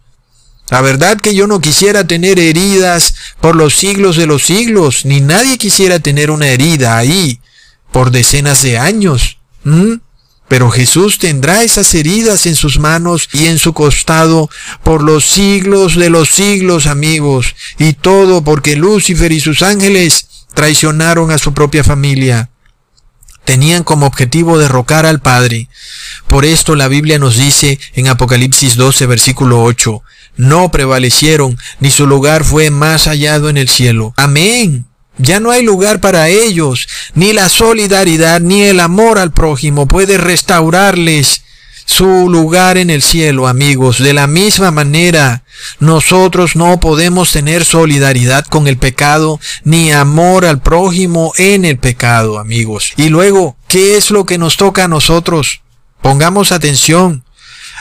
La 0.70 0.80
verdad 0.80 1.20
que 1.20 1.34
yo 1.34 1.46
no 1.46 1.60
quisiera 1.60 2.06
tener 2.06 2.38
heridas 2.38 3.14
por 3.40 3.56
los 3.56 3.74
siglos 3.74 4.16
de 4.16 4.26
los 4.26 4.42
siglos, 4.42 5.04
ni 5.04 5.20
nadie 5.20 5.58
quisiera 5.58 6.00
tener 6.00 6.30
una 6.30 6.48
herida 6.48 6.96
ahí 6.96 7.40
por 7.92 8.10
decenas 8.10 8.62
de 8.62 8.78
años. 8.78 9.38
Pero 10.48 10.70
Jesús 10.70 11.18
tendrá 11.18 11.62
esas 11.62 11.94
heridas 11.94 12.46
en 12.46 12.54
sus 12.54 12.78
manos 12.78 13.28
y 13.32 13.46
en 13.46 13.58
su 13.58 13.72
costado 13.72 14.50
por 14.82 15.02
los 15.02 15.24
siglos 15.24 15.96
de 15.96 16.10
los 16.10 16.28
siglos, 16.28 16.86
amigos. 16.86 17.54
Y 17.78 17.94
todo 17.94 18.44
porque 18.44 18.76
Lucifer 18.76 19.32
y 19.32 19.40
sus 19.40 19.62
ángeles 19.62 20.46
traicionaron 20.54 21.30
a 21.30 21.38
su 21.38 21.54
propia 21.54 21.84
familia. 21.84 22.50
Tenían 23.44 23.82
como 23.82 24.06
objetivo 24.06 24.58
derrocar 24.58 25.06
al 25.06 25.20
Padre. 25.20 25.68
Por 26.28 26.44
esto 26.44 26.76
la 26.76 26.88
Biblia 26.88 27.18
nos 27.18 27.36
dice 27.36 27.80
en 27.94 28.08
Apocalipsis 28.08 28.76
12, 28.76 29.06
versículo 29.06 29.62
8, 29.64 30.02
no 30.36 30.70
prevalecieron, 30.70 31.58
ni 31.80 31.90
su 31.90 32.06
lugar 32.06 32.44
fue 32.44 32.70
más 32.70 33.04
hallado 33.04 33.48
en 33.48 33.56
el 33.56 33.68
cielo. 33.68 34.14
Amén. 34.16 34.86
Ya 35.22 35.38
no 35.38 35.52
hay 35.52 35.62
lugar 35.62 36.00
para 36.00 36.28
ellos, 36.28 36.88
ni 37.14 37.32
la 37.32 37.48
solidaridad, 37.48 38.40
ni 38.40 38.62
el 38.62 38.80
amor 38.80 39.18
al 39.18 39.32
prójimo 39.32 39.86
puede 39.86 40.18
restaurarles 40.18 41.44
su 41.84 42.28
lugar 42.28 42.76
en 42.76 42.90
el 42.90 43.02
cielo, 43.02 43.46
amigos. 43.46 43.98
De 43.98 44.14
la 44.14 44.26
misma 44.26 44.72
manera, 44.72 45.44
nosotros 45.78 46.56
no 46.56 46.80
podemos 46.80 47.30
tener 47.30 47.64
solidaridad 47.64 48.44
con 48.46 48.66
el 48.66 48.78
pecado, 48.78 49.38
ni 49.62 49.92
amor 49.92 50.44
al 50.44 50.60
prójimo 50.60 51.32
en 51.36 51.64
el 51.64 51.78
pecado, 51.78 52.40
amigos. 52.40 52.92
Y 52.96 53.08
luego, 53.08 53.56
¿qué 53.68 53.96
es 53.96 54.10
lo 54.10 54.26
que 54.26 54.38
nos 54.38 54.56
toca 54.56 54.84
a 54.84 54.88
nosotros? 54.88 55.60
Pongamos 56.00 56.50
atención 56.50 57.24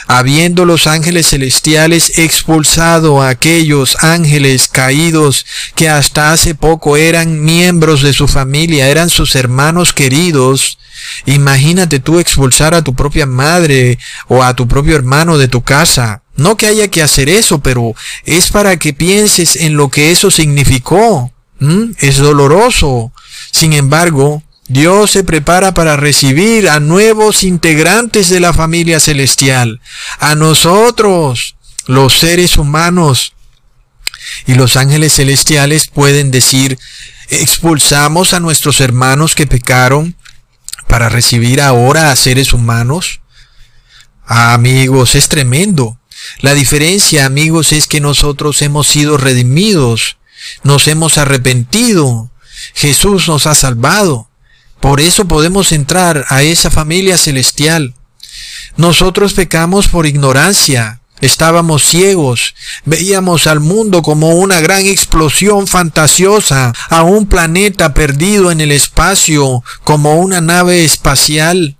habiendo 0.06 0.64
los 0.64 0.86
ángeles 0.86 1.28
celestiales 1.28 2.18
expulsado 2.18 3.22
a 3.22 3.28
aquellos 3.28 3.96
ángeles 4.00 4.68
caídos 4.68 5.46
que 5.74 5.88
hasta 5.88 6.32
hace 6.32 6.54
poco 6.54 6.96
eran 6.96 7.44
miembros 7.44 8.02
de 8.02 8.12
su 8.12 8.28
familia, 8.28 8.88
eran 8.88 9.10
sus 9.10 9.34
hermanos 9.34 9.92
queridos, 9.92 10.78
imagínate 11.26 12.00
tú 12.00 12.18
expulsar 12.18 12.74
a 12.74 12.82
tu 12.82 12.94
propia 12.94 13.26
madre 13.26 13.98
o 14.28 14.42
a 14.42 14.54
tu 14.54 14.68
propio 14.68 14.96
hermano 14.96 15.38
de 15.38 15.48
tu 15.48 15.62
casa. 15.62 16.22
No 16.34 16.56
que 16.56 16.66
haya 16.66 16.88
que 16.88 17.02
hacer 17.02 17.28
eso, 17.28 17.60
pero 17.60 17.94
es 18.24 18.50
para 18.50 18.78
que 18.78 18.94
pienses 18.94 19.56
en 19.56 19.76
lo 19.76 19.90
que 19.90 20.10
eso 20.10 20.30
significó. 20.30 21.30
Es 21.98 22.16
doloroso. 22.16 23.12
Sin 23.52 23.72
embargo, 23.72 24.42
Dios 24.68 25.10
se 25.10 25.24
prepara 25.24 25.74
para 25.74 25.96
recibir 25.96 26.68
a 26.68 26.80
nuevos 26.80 27.42
integrantes 27.42 28.28
de 28.28 28.40
la 28.40 28.52
familia 28.52 29.00
celestial, 29.00 29.80
a 30.18 30.34
nosotros, 30.34 31.56
los 31.86 32.18
seres 32.18 32.56
humanos. 32.56 33.34
Y 34.46 34.54
los 34.54 34.76
ángeles 34.76 35.14
celestiales 35.14 35.88
pueden 35.88 36.30
decir, 36.30 36.78
expulsamos 37.28 38.34
a 38.34 38.40
nuestros 38.40 38.80
hermanos 38.80 39.34
que 39.34 39.46
pecaron 39.46 40.16
para 40.86 41.08
recibir 41.08 41.60
ahora 41.60 42.10
a 42.12 42.16
seres 42.16 42.52
humanos. 42.52 43.20
amigos, 44.24 45.16
es 45.16 45.28
tremendo. 45.28 45.98
La 46.40 46.54
diferencia, 46.54 47.26
amigos, 47.26 47.72
es 47.72 47.88
que 47.88 48.00
nosotros 48.00 48.62
hemos 48.62 48.86
sido 48.86 49.16
redimidos, 49.16 50.18
nos 50.62 50.86
hemos 50.88 51.18
arrepentido, 51.18 52.30
Jesús 52.74 53.28
nos 53.28 53.46
ha 53.46 53.54
salvado. 53.54 54.28
Por 54.82 55.00
eso 55.00 55.26
podemos 55.26 55.70
entrar 55.70 56.26
a 56.28 56.42
esa 56.42 56.68
familia 56.68 57.16
celestial. 57.16 57.94
Nosotros 58.76 59.32
pecamos 59.32 59.86
por 59.86 60.06
ignorancia, 60.06 61.00
estábamos 61.20 61.84
ciegos, 61.84 62.56
veíamos 62.84 63.46
al 63.46 63.60
mundo 63.60 64.02
como 64.02 64.30
una 64.30 64.60
gran 64.60 64.84
explosión 64.84 65.68
fantasiosa, 65.68 66.72
a 66.90 67.04
un 67.04 67.26
planeta 67.26 67.94
perdido 67.94 68.50
en 68.50 68.60
el 68.60 68.72
espacio, 68.72 69.62
como 69.84 70.16
una 70.16 70.40
nave 70.40 70.84
espacial 70.84 71.76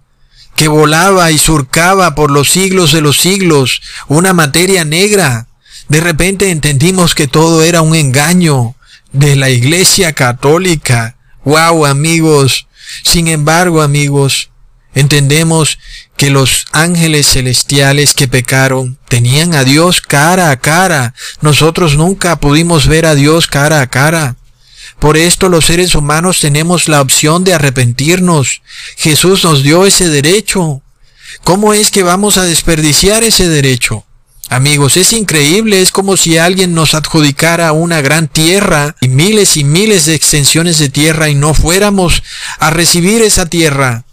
que 0.54 0.68
volaba 0.68 1.32
y 1.32 1.38
surcaba 1.38 2.14
por 2.14 2.30
los 2.30 2.50
siglos 2.50 2.92
de 2.92 3.00
los 3.00 3.16
siglos, 3.16 3.82
una 4.06 4.32
materia 4.32 4.84
negra. 4.84 5.48
De 5.88 6.00
repente 6.00 6.52
entendimos 6.52 7.16
que 7.16 7.26
todo 7.26 7.64
era 7.64 7.82
un 7.82 7.96
engaño 7.96 8.76
de 9.10 9.34
la 9.34 9.50
Iglesia 9.50 10.12
Católica. 10.12 11.16
Wow, 11.44 11.86
amigos, 11.86 12.68
sin 13.02 13.28
embargo, 13.28 13.82
amigos, 13.82 14.50
entendemos 14.94 15.78
que 16.16 16.30
los 16.30 16.66
ángeles 16.72 17.26
celestiales 17.26 18.14
que 18.14 18.28
pecaron 18.28 18.98
tenían 19.08 19.54
a 19.54 19.64
Dios 19.64 20.00
cara 20.00 20.50
a 20.50 20.56
cara. 20.58 21.14
Nosotros 21.40 21.96
nunca 21.96 22.36
pudimos 22.36 22.86
ver 22.86 23.06
a 23.06 23.14
Dios 23.14 23.46
cara 23.46 23.80
a 23.80 23.86
cara. 23.86 24.36
Por 24.98 25.16
esto 25.16 25.48
los 25.48 25.64
seres 25.64 25.94
humanos 25.94 26.40
tenemos 26.40 26.88
la 26.88 27.00
opción 27.00 27.42
de 27.42 27.54
arrepentirnos. 27.54 28.62
Jesús 28.96 29.42
nos 29.44 29.62
dio 29.62 29.84
ese 29.84 30.08
derecho. 30.08 30.82
¿Cómo 31.42 31.74
es 31.74 31.90
que 31.90 32.02
vamos 32.02 32.36
a 32.38 32.44
desperdiciar 32.44 33.24
ese 33.24 33.48
derecho? 33.48 34.04
Amigos, 34.52 34.98
es 34.98 35.14
increíble, 35.14 35.80
es 35.80 35.90
como 35.92 36.18
si 36.18 36.36
alguien 36.36 36.74
nos 36.74 36.92
adjudicara 36.92 37.72
una 37.72 38.02
gran 38.02 38.28
tierra 38.28 38.94
y 39.00 39.08
miles 39.08 39.56
y 39.56 39.64
miles 39.64 40.04
de 40.04 40.14
extensiones 40.14 40.78
de 40.78 40.90
tierra 40.90 41.30
y 41.30 41.34
no 41.34 41.54
fuéramos 41.54 42.22
a 42.58 42.68
recibir 42.68 43.22
esa 43.22 43.46
tierra. 43.46 44.04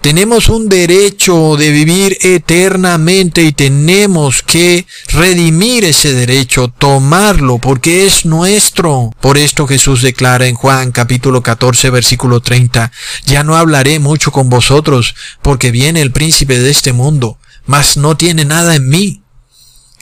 Tenemos 0.00 0.48
un 0.48 0.68
derecho 0.68 1.56
de 1.56 1.72
vivir 1.72 2.16
eternamente 2.20 3.42
y 3.42 3.50
tenemos 3.50 4.44
que 4.44 4.86
redimir 5.08 5.84
ese 5.84 6.12
derecho, 6.12 6.68
tomarlo, 6.68 7.58
porque 7.58 8.06
es 8.06 8.24
nuestro. 8.24 9.10
Por 9.20 9.38
esto 9.38 9.66
Jesús 9.66 10.02
declara 10.02 10.46
en 10.46 10.54
Juan 10.54 10.92
capítulo 10.92 11.42
14 11.42 11.90
versículo 11.90 12.38
30, 12.38 12.92
ya 13.26 13.42
no 13.42 13.56
hablaré 13.56 13.98
mucho 13.98 14.30
con 14.30 14.48
vosotros, 14.48 15.16
porque 15.42 15.72
viene 15.72 16.00
el 16.00 16.12
príncipe 16.12 16.60
de 16.60 16.70
este 16.70 16.92
mundo, 16.92 17.38
mas 17.66 17.96
no 17.96 18.16
tiene 18.16 18.44
nada 18.44 18.76
en 18.76 18.88
mí. 18.88 19.23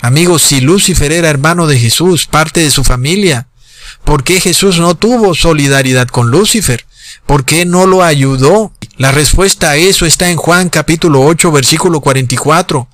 Amigos, 0.03 0.43
si 0.43 0.61
Lucifer 0.61 1.13
era 1.13 1.31
hermano 1.31 1.69
de 1.69 1.79
Jesús, 1.79 2.27
parte 2.27 2.59
de 2.59 2.73
su 2.73 2.83
familia, 2.83 3.47
¿por 4.05 4.25
qué 4.25 4.41
Jesús 4.41 4.81
no 4.81 4.97
tuvo 4.97 5.33
solidaridad 5.33 6.09
con 6.09 6.29
Lucifer? 6.29 6.85
¿Por 7.25 7.45
qué 7.45 7.65
no 7.65 7.87
lo 7.87 8.03
ayudó? 8.03 8.73
La 8.97 9.13
respuesta 9.13 9.71
a 9.71 9.77
eso 9.77 10.05
está 10.05 10.29
en 10.29 10.39
Juan 10.39 10.71
capítulo 10.71 11.23
8 11.23 11.53
versículo 11.53 12.01
44. 12.01 12.89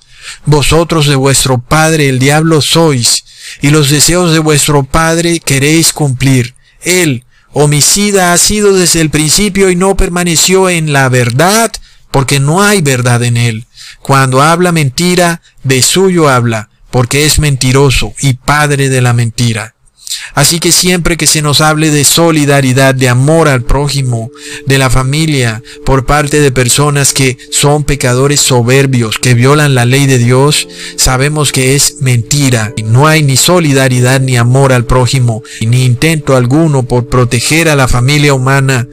Vosotros 0.45 1.07
de 1.07 1.15
vuestro 1.15 1.57
padre 1.57 2.09
el 2.09 2.19
diablo 2.19 2.61
sois, 2.61 3.25
y 3.59 3.71
los 3.71 3.89
deseos 3.89 4.31
de 4.31 4.37
vuestro 4.37 4.83
padre 4.83 5.39
queréis 5.39 5.93
cumplir. 5.93 6.53
Él, 6.83 7.25
homicida, 7.53 8.33
ha 8.33 8.37
sido 8.37 8.73
desde 8.73 9.01
el 9.01 9.09
principio 9.09 9.71
y 9.71 9.75
no 9.75 9.97
permaneció 9.97 10.69
en 10.69 10.93
la 10.93 11.09
verdad, 11.09 11.71
porque 12.11 12.39
no 12.39 12.61
hay 12.61 12.81
verdad 12.81 13.23
en 13.23 13.35
él. 13.35 13.65
Cuando 14.03 14.43
habla 14.43 14.71
mentira, 14.71 15.41
de 15.63 15.81
suyo 15.81 16.29
habla, 16.29 16.68
porque 16.91 17.25
es 17.25 17.39
mentiroso 17.39 18.13
y 18.21 18.33
padre 18.33 18.89
de 18.89 19.01
la 19.01 19.13
mentira. 19.13 19.75
Así 20.33 20.59
que 20.59 20.71
siempre 20.71 21.17
que 21.17 21.27
se 21.27 21.41
nos 21.41 21.61
hable 21.61 21.91
de 21.91 22.03
solidaridad, 22.03 22.95
de 22.95 23.09
amor 23.09 23.47
al 23.47 23.63
prójimo, 23.63 24.31
de 24.65 24.77
la 24.77 24.89
familia, 24.89 25.61
por 25.85 26.05
parte 26.05 26.39
de 26.39 26.51
personas 26.51 27.13
que 27.13 27.37
son 27.51 27.83
pecadores 27.83 28.39
soberbios, 28.39 29.19
que 29.19 29.33
violan 29.33 29.75
la 29.75 29.85
ley 29.85 30.07
de 30.07 30.17
Dios, 30.17 30.67
sabemos 30.95 31.51
que 31.51 31.75
es 31.75 31.97
mentira. 32.01 32.73
No 32.85 33.07
hay 33.07 33.23
ni 33.23 33.37
solidaridad 33.37 34.21
ni 34.21 34.37
amor 34.37 34.73
al 34.73 34.85
prójimo, 34.85 35.43
ni 35.61 35.85
intento 35.85 36.35
alguno 36.35 36.83
por 36.83 37.07
proteger 37.07 37.69
a 37.69 37.75
la 37.75 37.87
familia 37.87 38.33
humana. 38.33 38.87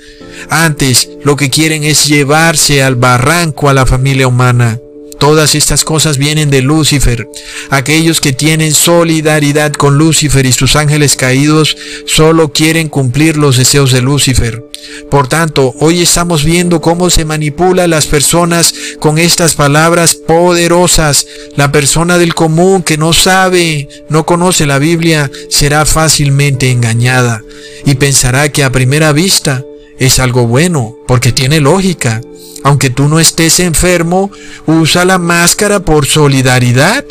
Antes, 0.50 1.08
lo 1.24 1.36
que 1.36 1.50
quieren 1.50 1.84
es 1.84 2.06
llevarse 2.06 2.82
al 2.82 2.96
barranco 2.96 3.68
a 3.68 3.74
la 3.74 3.86
familia 3.86 4.28
humana. 4.28 4.78
Todas 5.18 5.54
estas 5.54 5.84
cosas 5.84 6.18
vienen 6.18 6.50
de 6.50 6.62
Lucifer. 6.62 7.28
Aquellos 7.70 8.20
que 8.20 8.32
tienen 8.32 8.74
solidaridad 8.74 9.72
con 9.72 9.96
Lucifer 9.96 10.44
y 10.46 10.52
sus 10.52 10.76
ángeles 10.76 11.16
caídos 11.16 11.76
solo 12.06 12.52
quieren 12.52 12.88
cumplir 12.88 13.36
los 13.36 13.56
deseos 13.56 13.92
de 13.92 14.02
Lucifer. 14.02 14.62
Por 15.10 15.28
tanto, 15.28 15.74
hoy 15.80 16.02
estamos 16.02 16.44
viendo 16.44 16.80
cómo 16.80 17.10
se 17.10 17.24
manipula 17.24 17.84
a 17.84 17.88
las 17.88 18.06
personas 18.06 18.74
con 19.00 19.18
estas 19.18 19.54
palabras 19.54 20.14
poderosas. 20.14 21.26
La 21.56 21.72
persona 21.72 22.18
del 22.18 22.34
común 22.34 22.82
que 22.82 22.98
no 22.98 23.12
sabe, 23.12 23.88
no 24.08 24.26
conoce 24.26 24.66
la 24.66 24.78
Biblia, 24.78 25.30
será 25.48 25.84
fácilmente 25.86 26.70
engañada 26.70 27.42
y 27.84 27.94
pensará 27.94 28.50
que 28.50 28.64
a 28.64 28.72
primera 28.72 29.12
vista 29.12 29.64
es 29.98 30.18
algo 30.18 30.46
bueno, 30.46 30.96
porque 31.06 31.32
tiene 31.32 31.60
lógica. 31.60 32.20
Aunque 32.64 32.90
tú 32.90 33.08
no 33.08 33.20
estés 33.20 33.60
enfermo, 33.60 34.30
usa 34.66 35.04
la 35.04 35.18
máscara 35.18 35.80
por 35.80 36.06
solidaridad. 36.06 37.04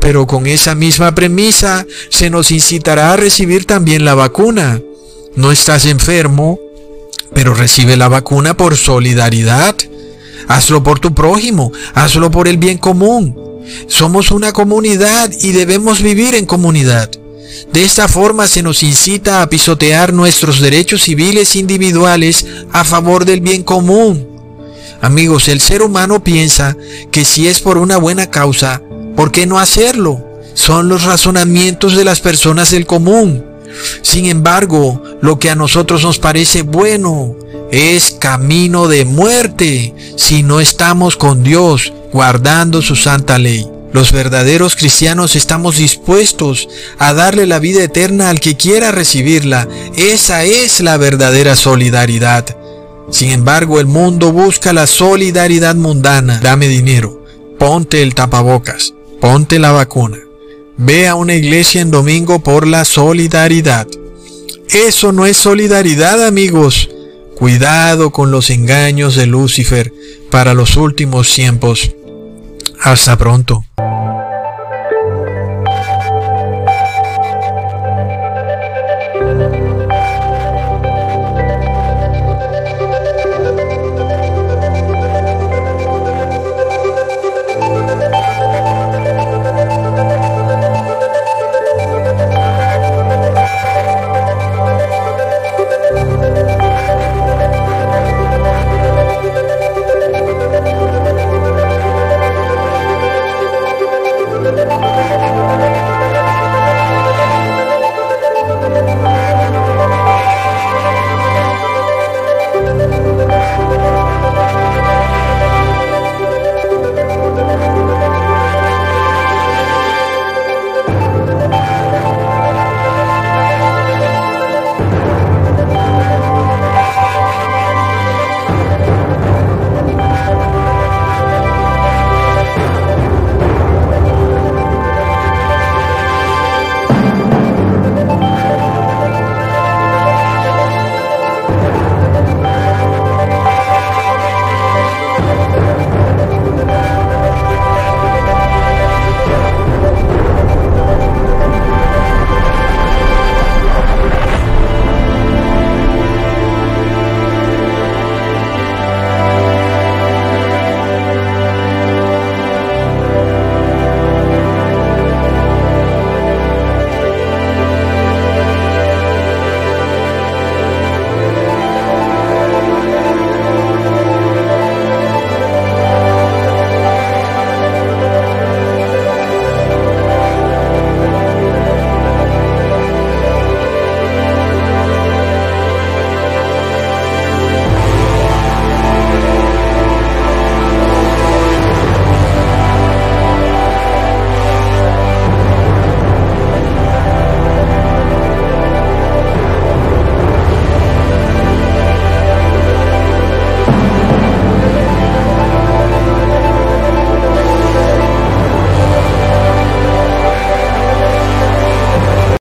Pero 0.00 0.26
con 0.26 0.46
esa 0.46 0.74
misma 0.74 1.14
premisa 1.14 1.86
se 2.08 2.30
nos 2.30 2.50
incitará 2.50 3.12
a 3.12 3.16
recibir 3.16 3.66
también 3.66 4.04
la 4.04 4.14
vacuna. 4.14 4.80
No 5.36 5.52
estás 5.52 5.84
enfermo, 5.84 6.58
pero 7.34 7.54
recibe 7.54 7.96
la 7.96 8.08
vacuna 8.08 8.56
por 8.56 8.76
solidaridad. 8.76 9.76
Hazlo 10.48 10.82
por 10.82 10.98
tu 11.00 11.14
prójimo, 11.14 11.70
hazlo 11.94 12.30
por 12.30 12.48
el 12.48 12.56
bien 12.56 12.78
común. 12.78 13.36
Somos 13.86 14.30
una 14.30 14.52
comunidad 14.52 15.30
y 15.42 15.52
debemos 15.52 16.00
vivir 16.00 16.34
en 16.34 16.46
comunidad. 16.46 17.10
De 17.72 17.84
esta 17.84 18.08
forma 18.08 18.46
se 18.46 18.62
nos 18.62 18.82
incita 18.82 19.42
a 19.42 19.48
pisotear 19.48 20.12
nuestros 20.12 20.60
derechos 20.60 21.02
civiles 21.02 21.56
individuales 21.56 22.46
a 22.72 22.84
favor 22.84 23.24
del 23.24 23.40
bien 23.40 23.62
común. 23.62 24.26
Amigos, 25.00 25.48
el 25.48 25.60
ser 25.60 25.82
humano 25.82 26.22
piensa 26.24 26.76
que 27.10 27.24
si 27.24 27.46
es 27.46 27.60
por 27.60 27.78
una 27.78 27.98
buena 27.98 28.30
causa, 28.30 28.82
¿por 29.16 29.30
qué 29.30 29.46
no 29.46 29.58
hacerlo? 29.58 30.24
Son 30.54 30.88
los 30.88 31.04
razonamientos 31.04 31.96
de 31.96 32.04
las 32.04 32.20
personas 32.20 32.70
del 32.70 32.86
común. 32.86 33.44
Sin 34.02 34.26
embargo, 34.26 35.02
lo 35.20 35.38
que 35.38 35.50
a 35.50 35.54
nosotros 35.54 36.02
nos 36.02 36.18
parece 36.18 36.62
bueno 36.62 37.36
es 37.70 38.16
camino 38.18 38.88
de 38.88 39.04
muerte 39.04 39.94
si 40.16 40.42
no 40.42 40.58
estamos 40.58 41.16
con 41.16 41.44
Dios 41.44 41.92
guardando 42.12 42.82
su 42.82 42.96
santa 42.96 43.38
ley. 43.38 43.77
Los 43.92 44.12
verdaderos 44.12 44.76
cristianos 44.76 45.34
estamos 45.34 45.76
dispuestos 45.76 46.68
a 46.98 47.14
darle 47.14 47.46
la 47.46 47.58
vida 47.58 47.82
eterna 47.82 48.28
al 48.28 48.40
que 48.40 48.56
quiera 48.56 48.92
recibirla. 48.92 49.66
Esa 49.96 50.44
es 50.44 50.80
la 50.80 50.96
verdadera 50.98 51.56
solidaridad. 51.56 52.56
Sin 53.10 53.30
embargo, 53.30 53.80
el 53.80 53.86
mundo 53.86 54.32
busca 54.32 54.72
la 54.72 54.86
solidaridad 54.86 55.74
mundana. 55.74 56.38
Dame 56.42 56.68
dinero, 56.68 57.24
ponte 57.58 58.02
el 58.02 58.14
tapabocas, 58.14 58.92
ponte 59.20 59.58
la 59.58 59.72
vacuna. 59.72 60.18
Ve 60.76 61.08
a 61.08 61.14
una 61.14 61.34
iglesia 61.34 61.80
en 61.80 61.90
domingo 61.90 62.40
por 62.40 62.66
la 62.66 62.84
solidaridad. 62.84 63.86
Eso 64.68 65.12
no 65.12 65.24
es 65.24 65.38
solidaridad, 65.38 66.24
amigos. 66.24 66.90
Cuidado 67.36 68.10
con 68.10 68.30
los 68.30 68.50
engaños 68.50 69.16
de 69.16 69.26
Lucifer 69.26 69.92
para 70.30 70.52
los 70.52 70.76
últimos 70.76 71.32
tiempos. 71.34 71.92
Hasta 72.82 73.16
pronto. 73.16 73.64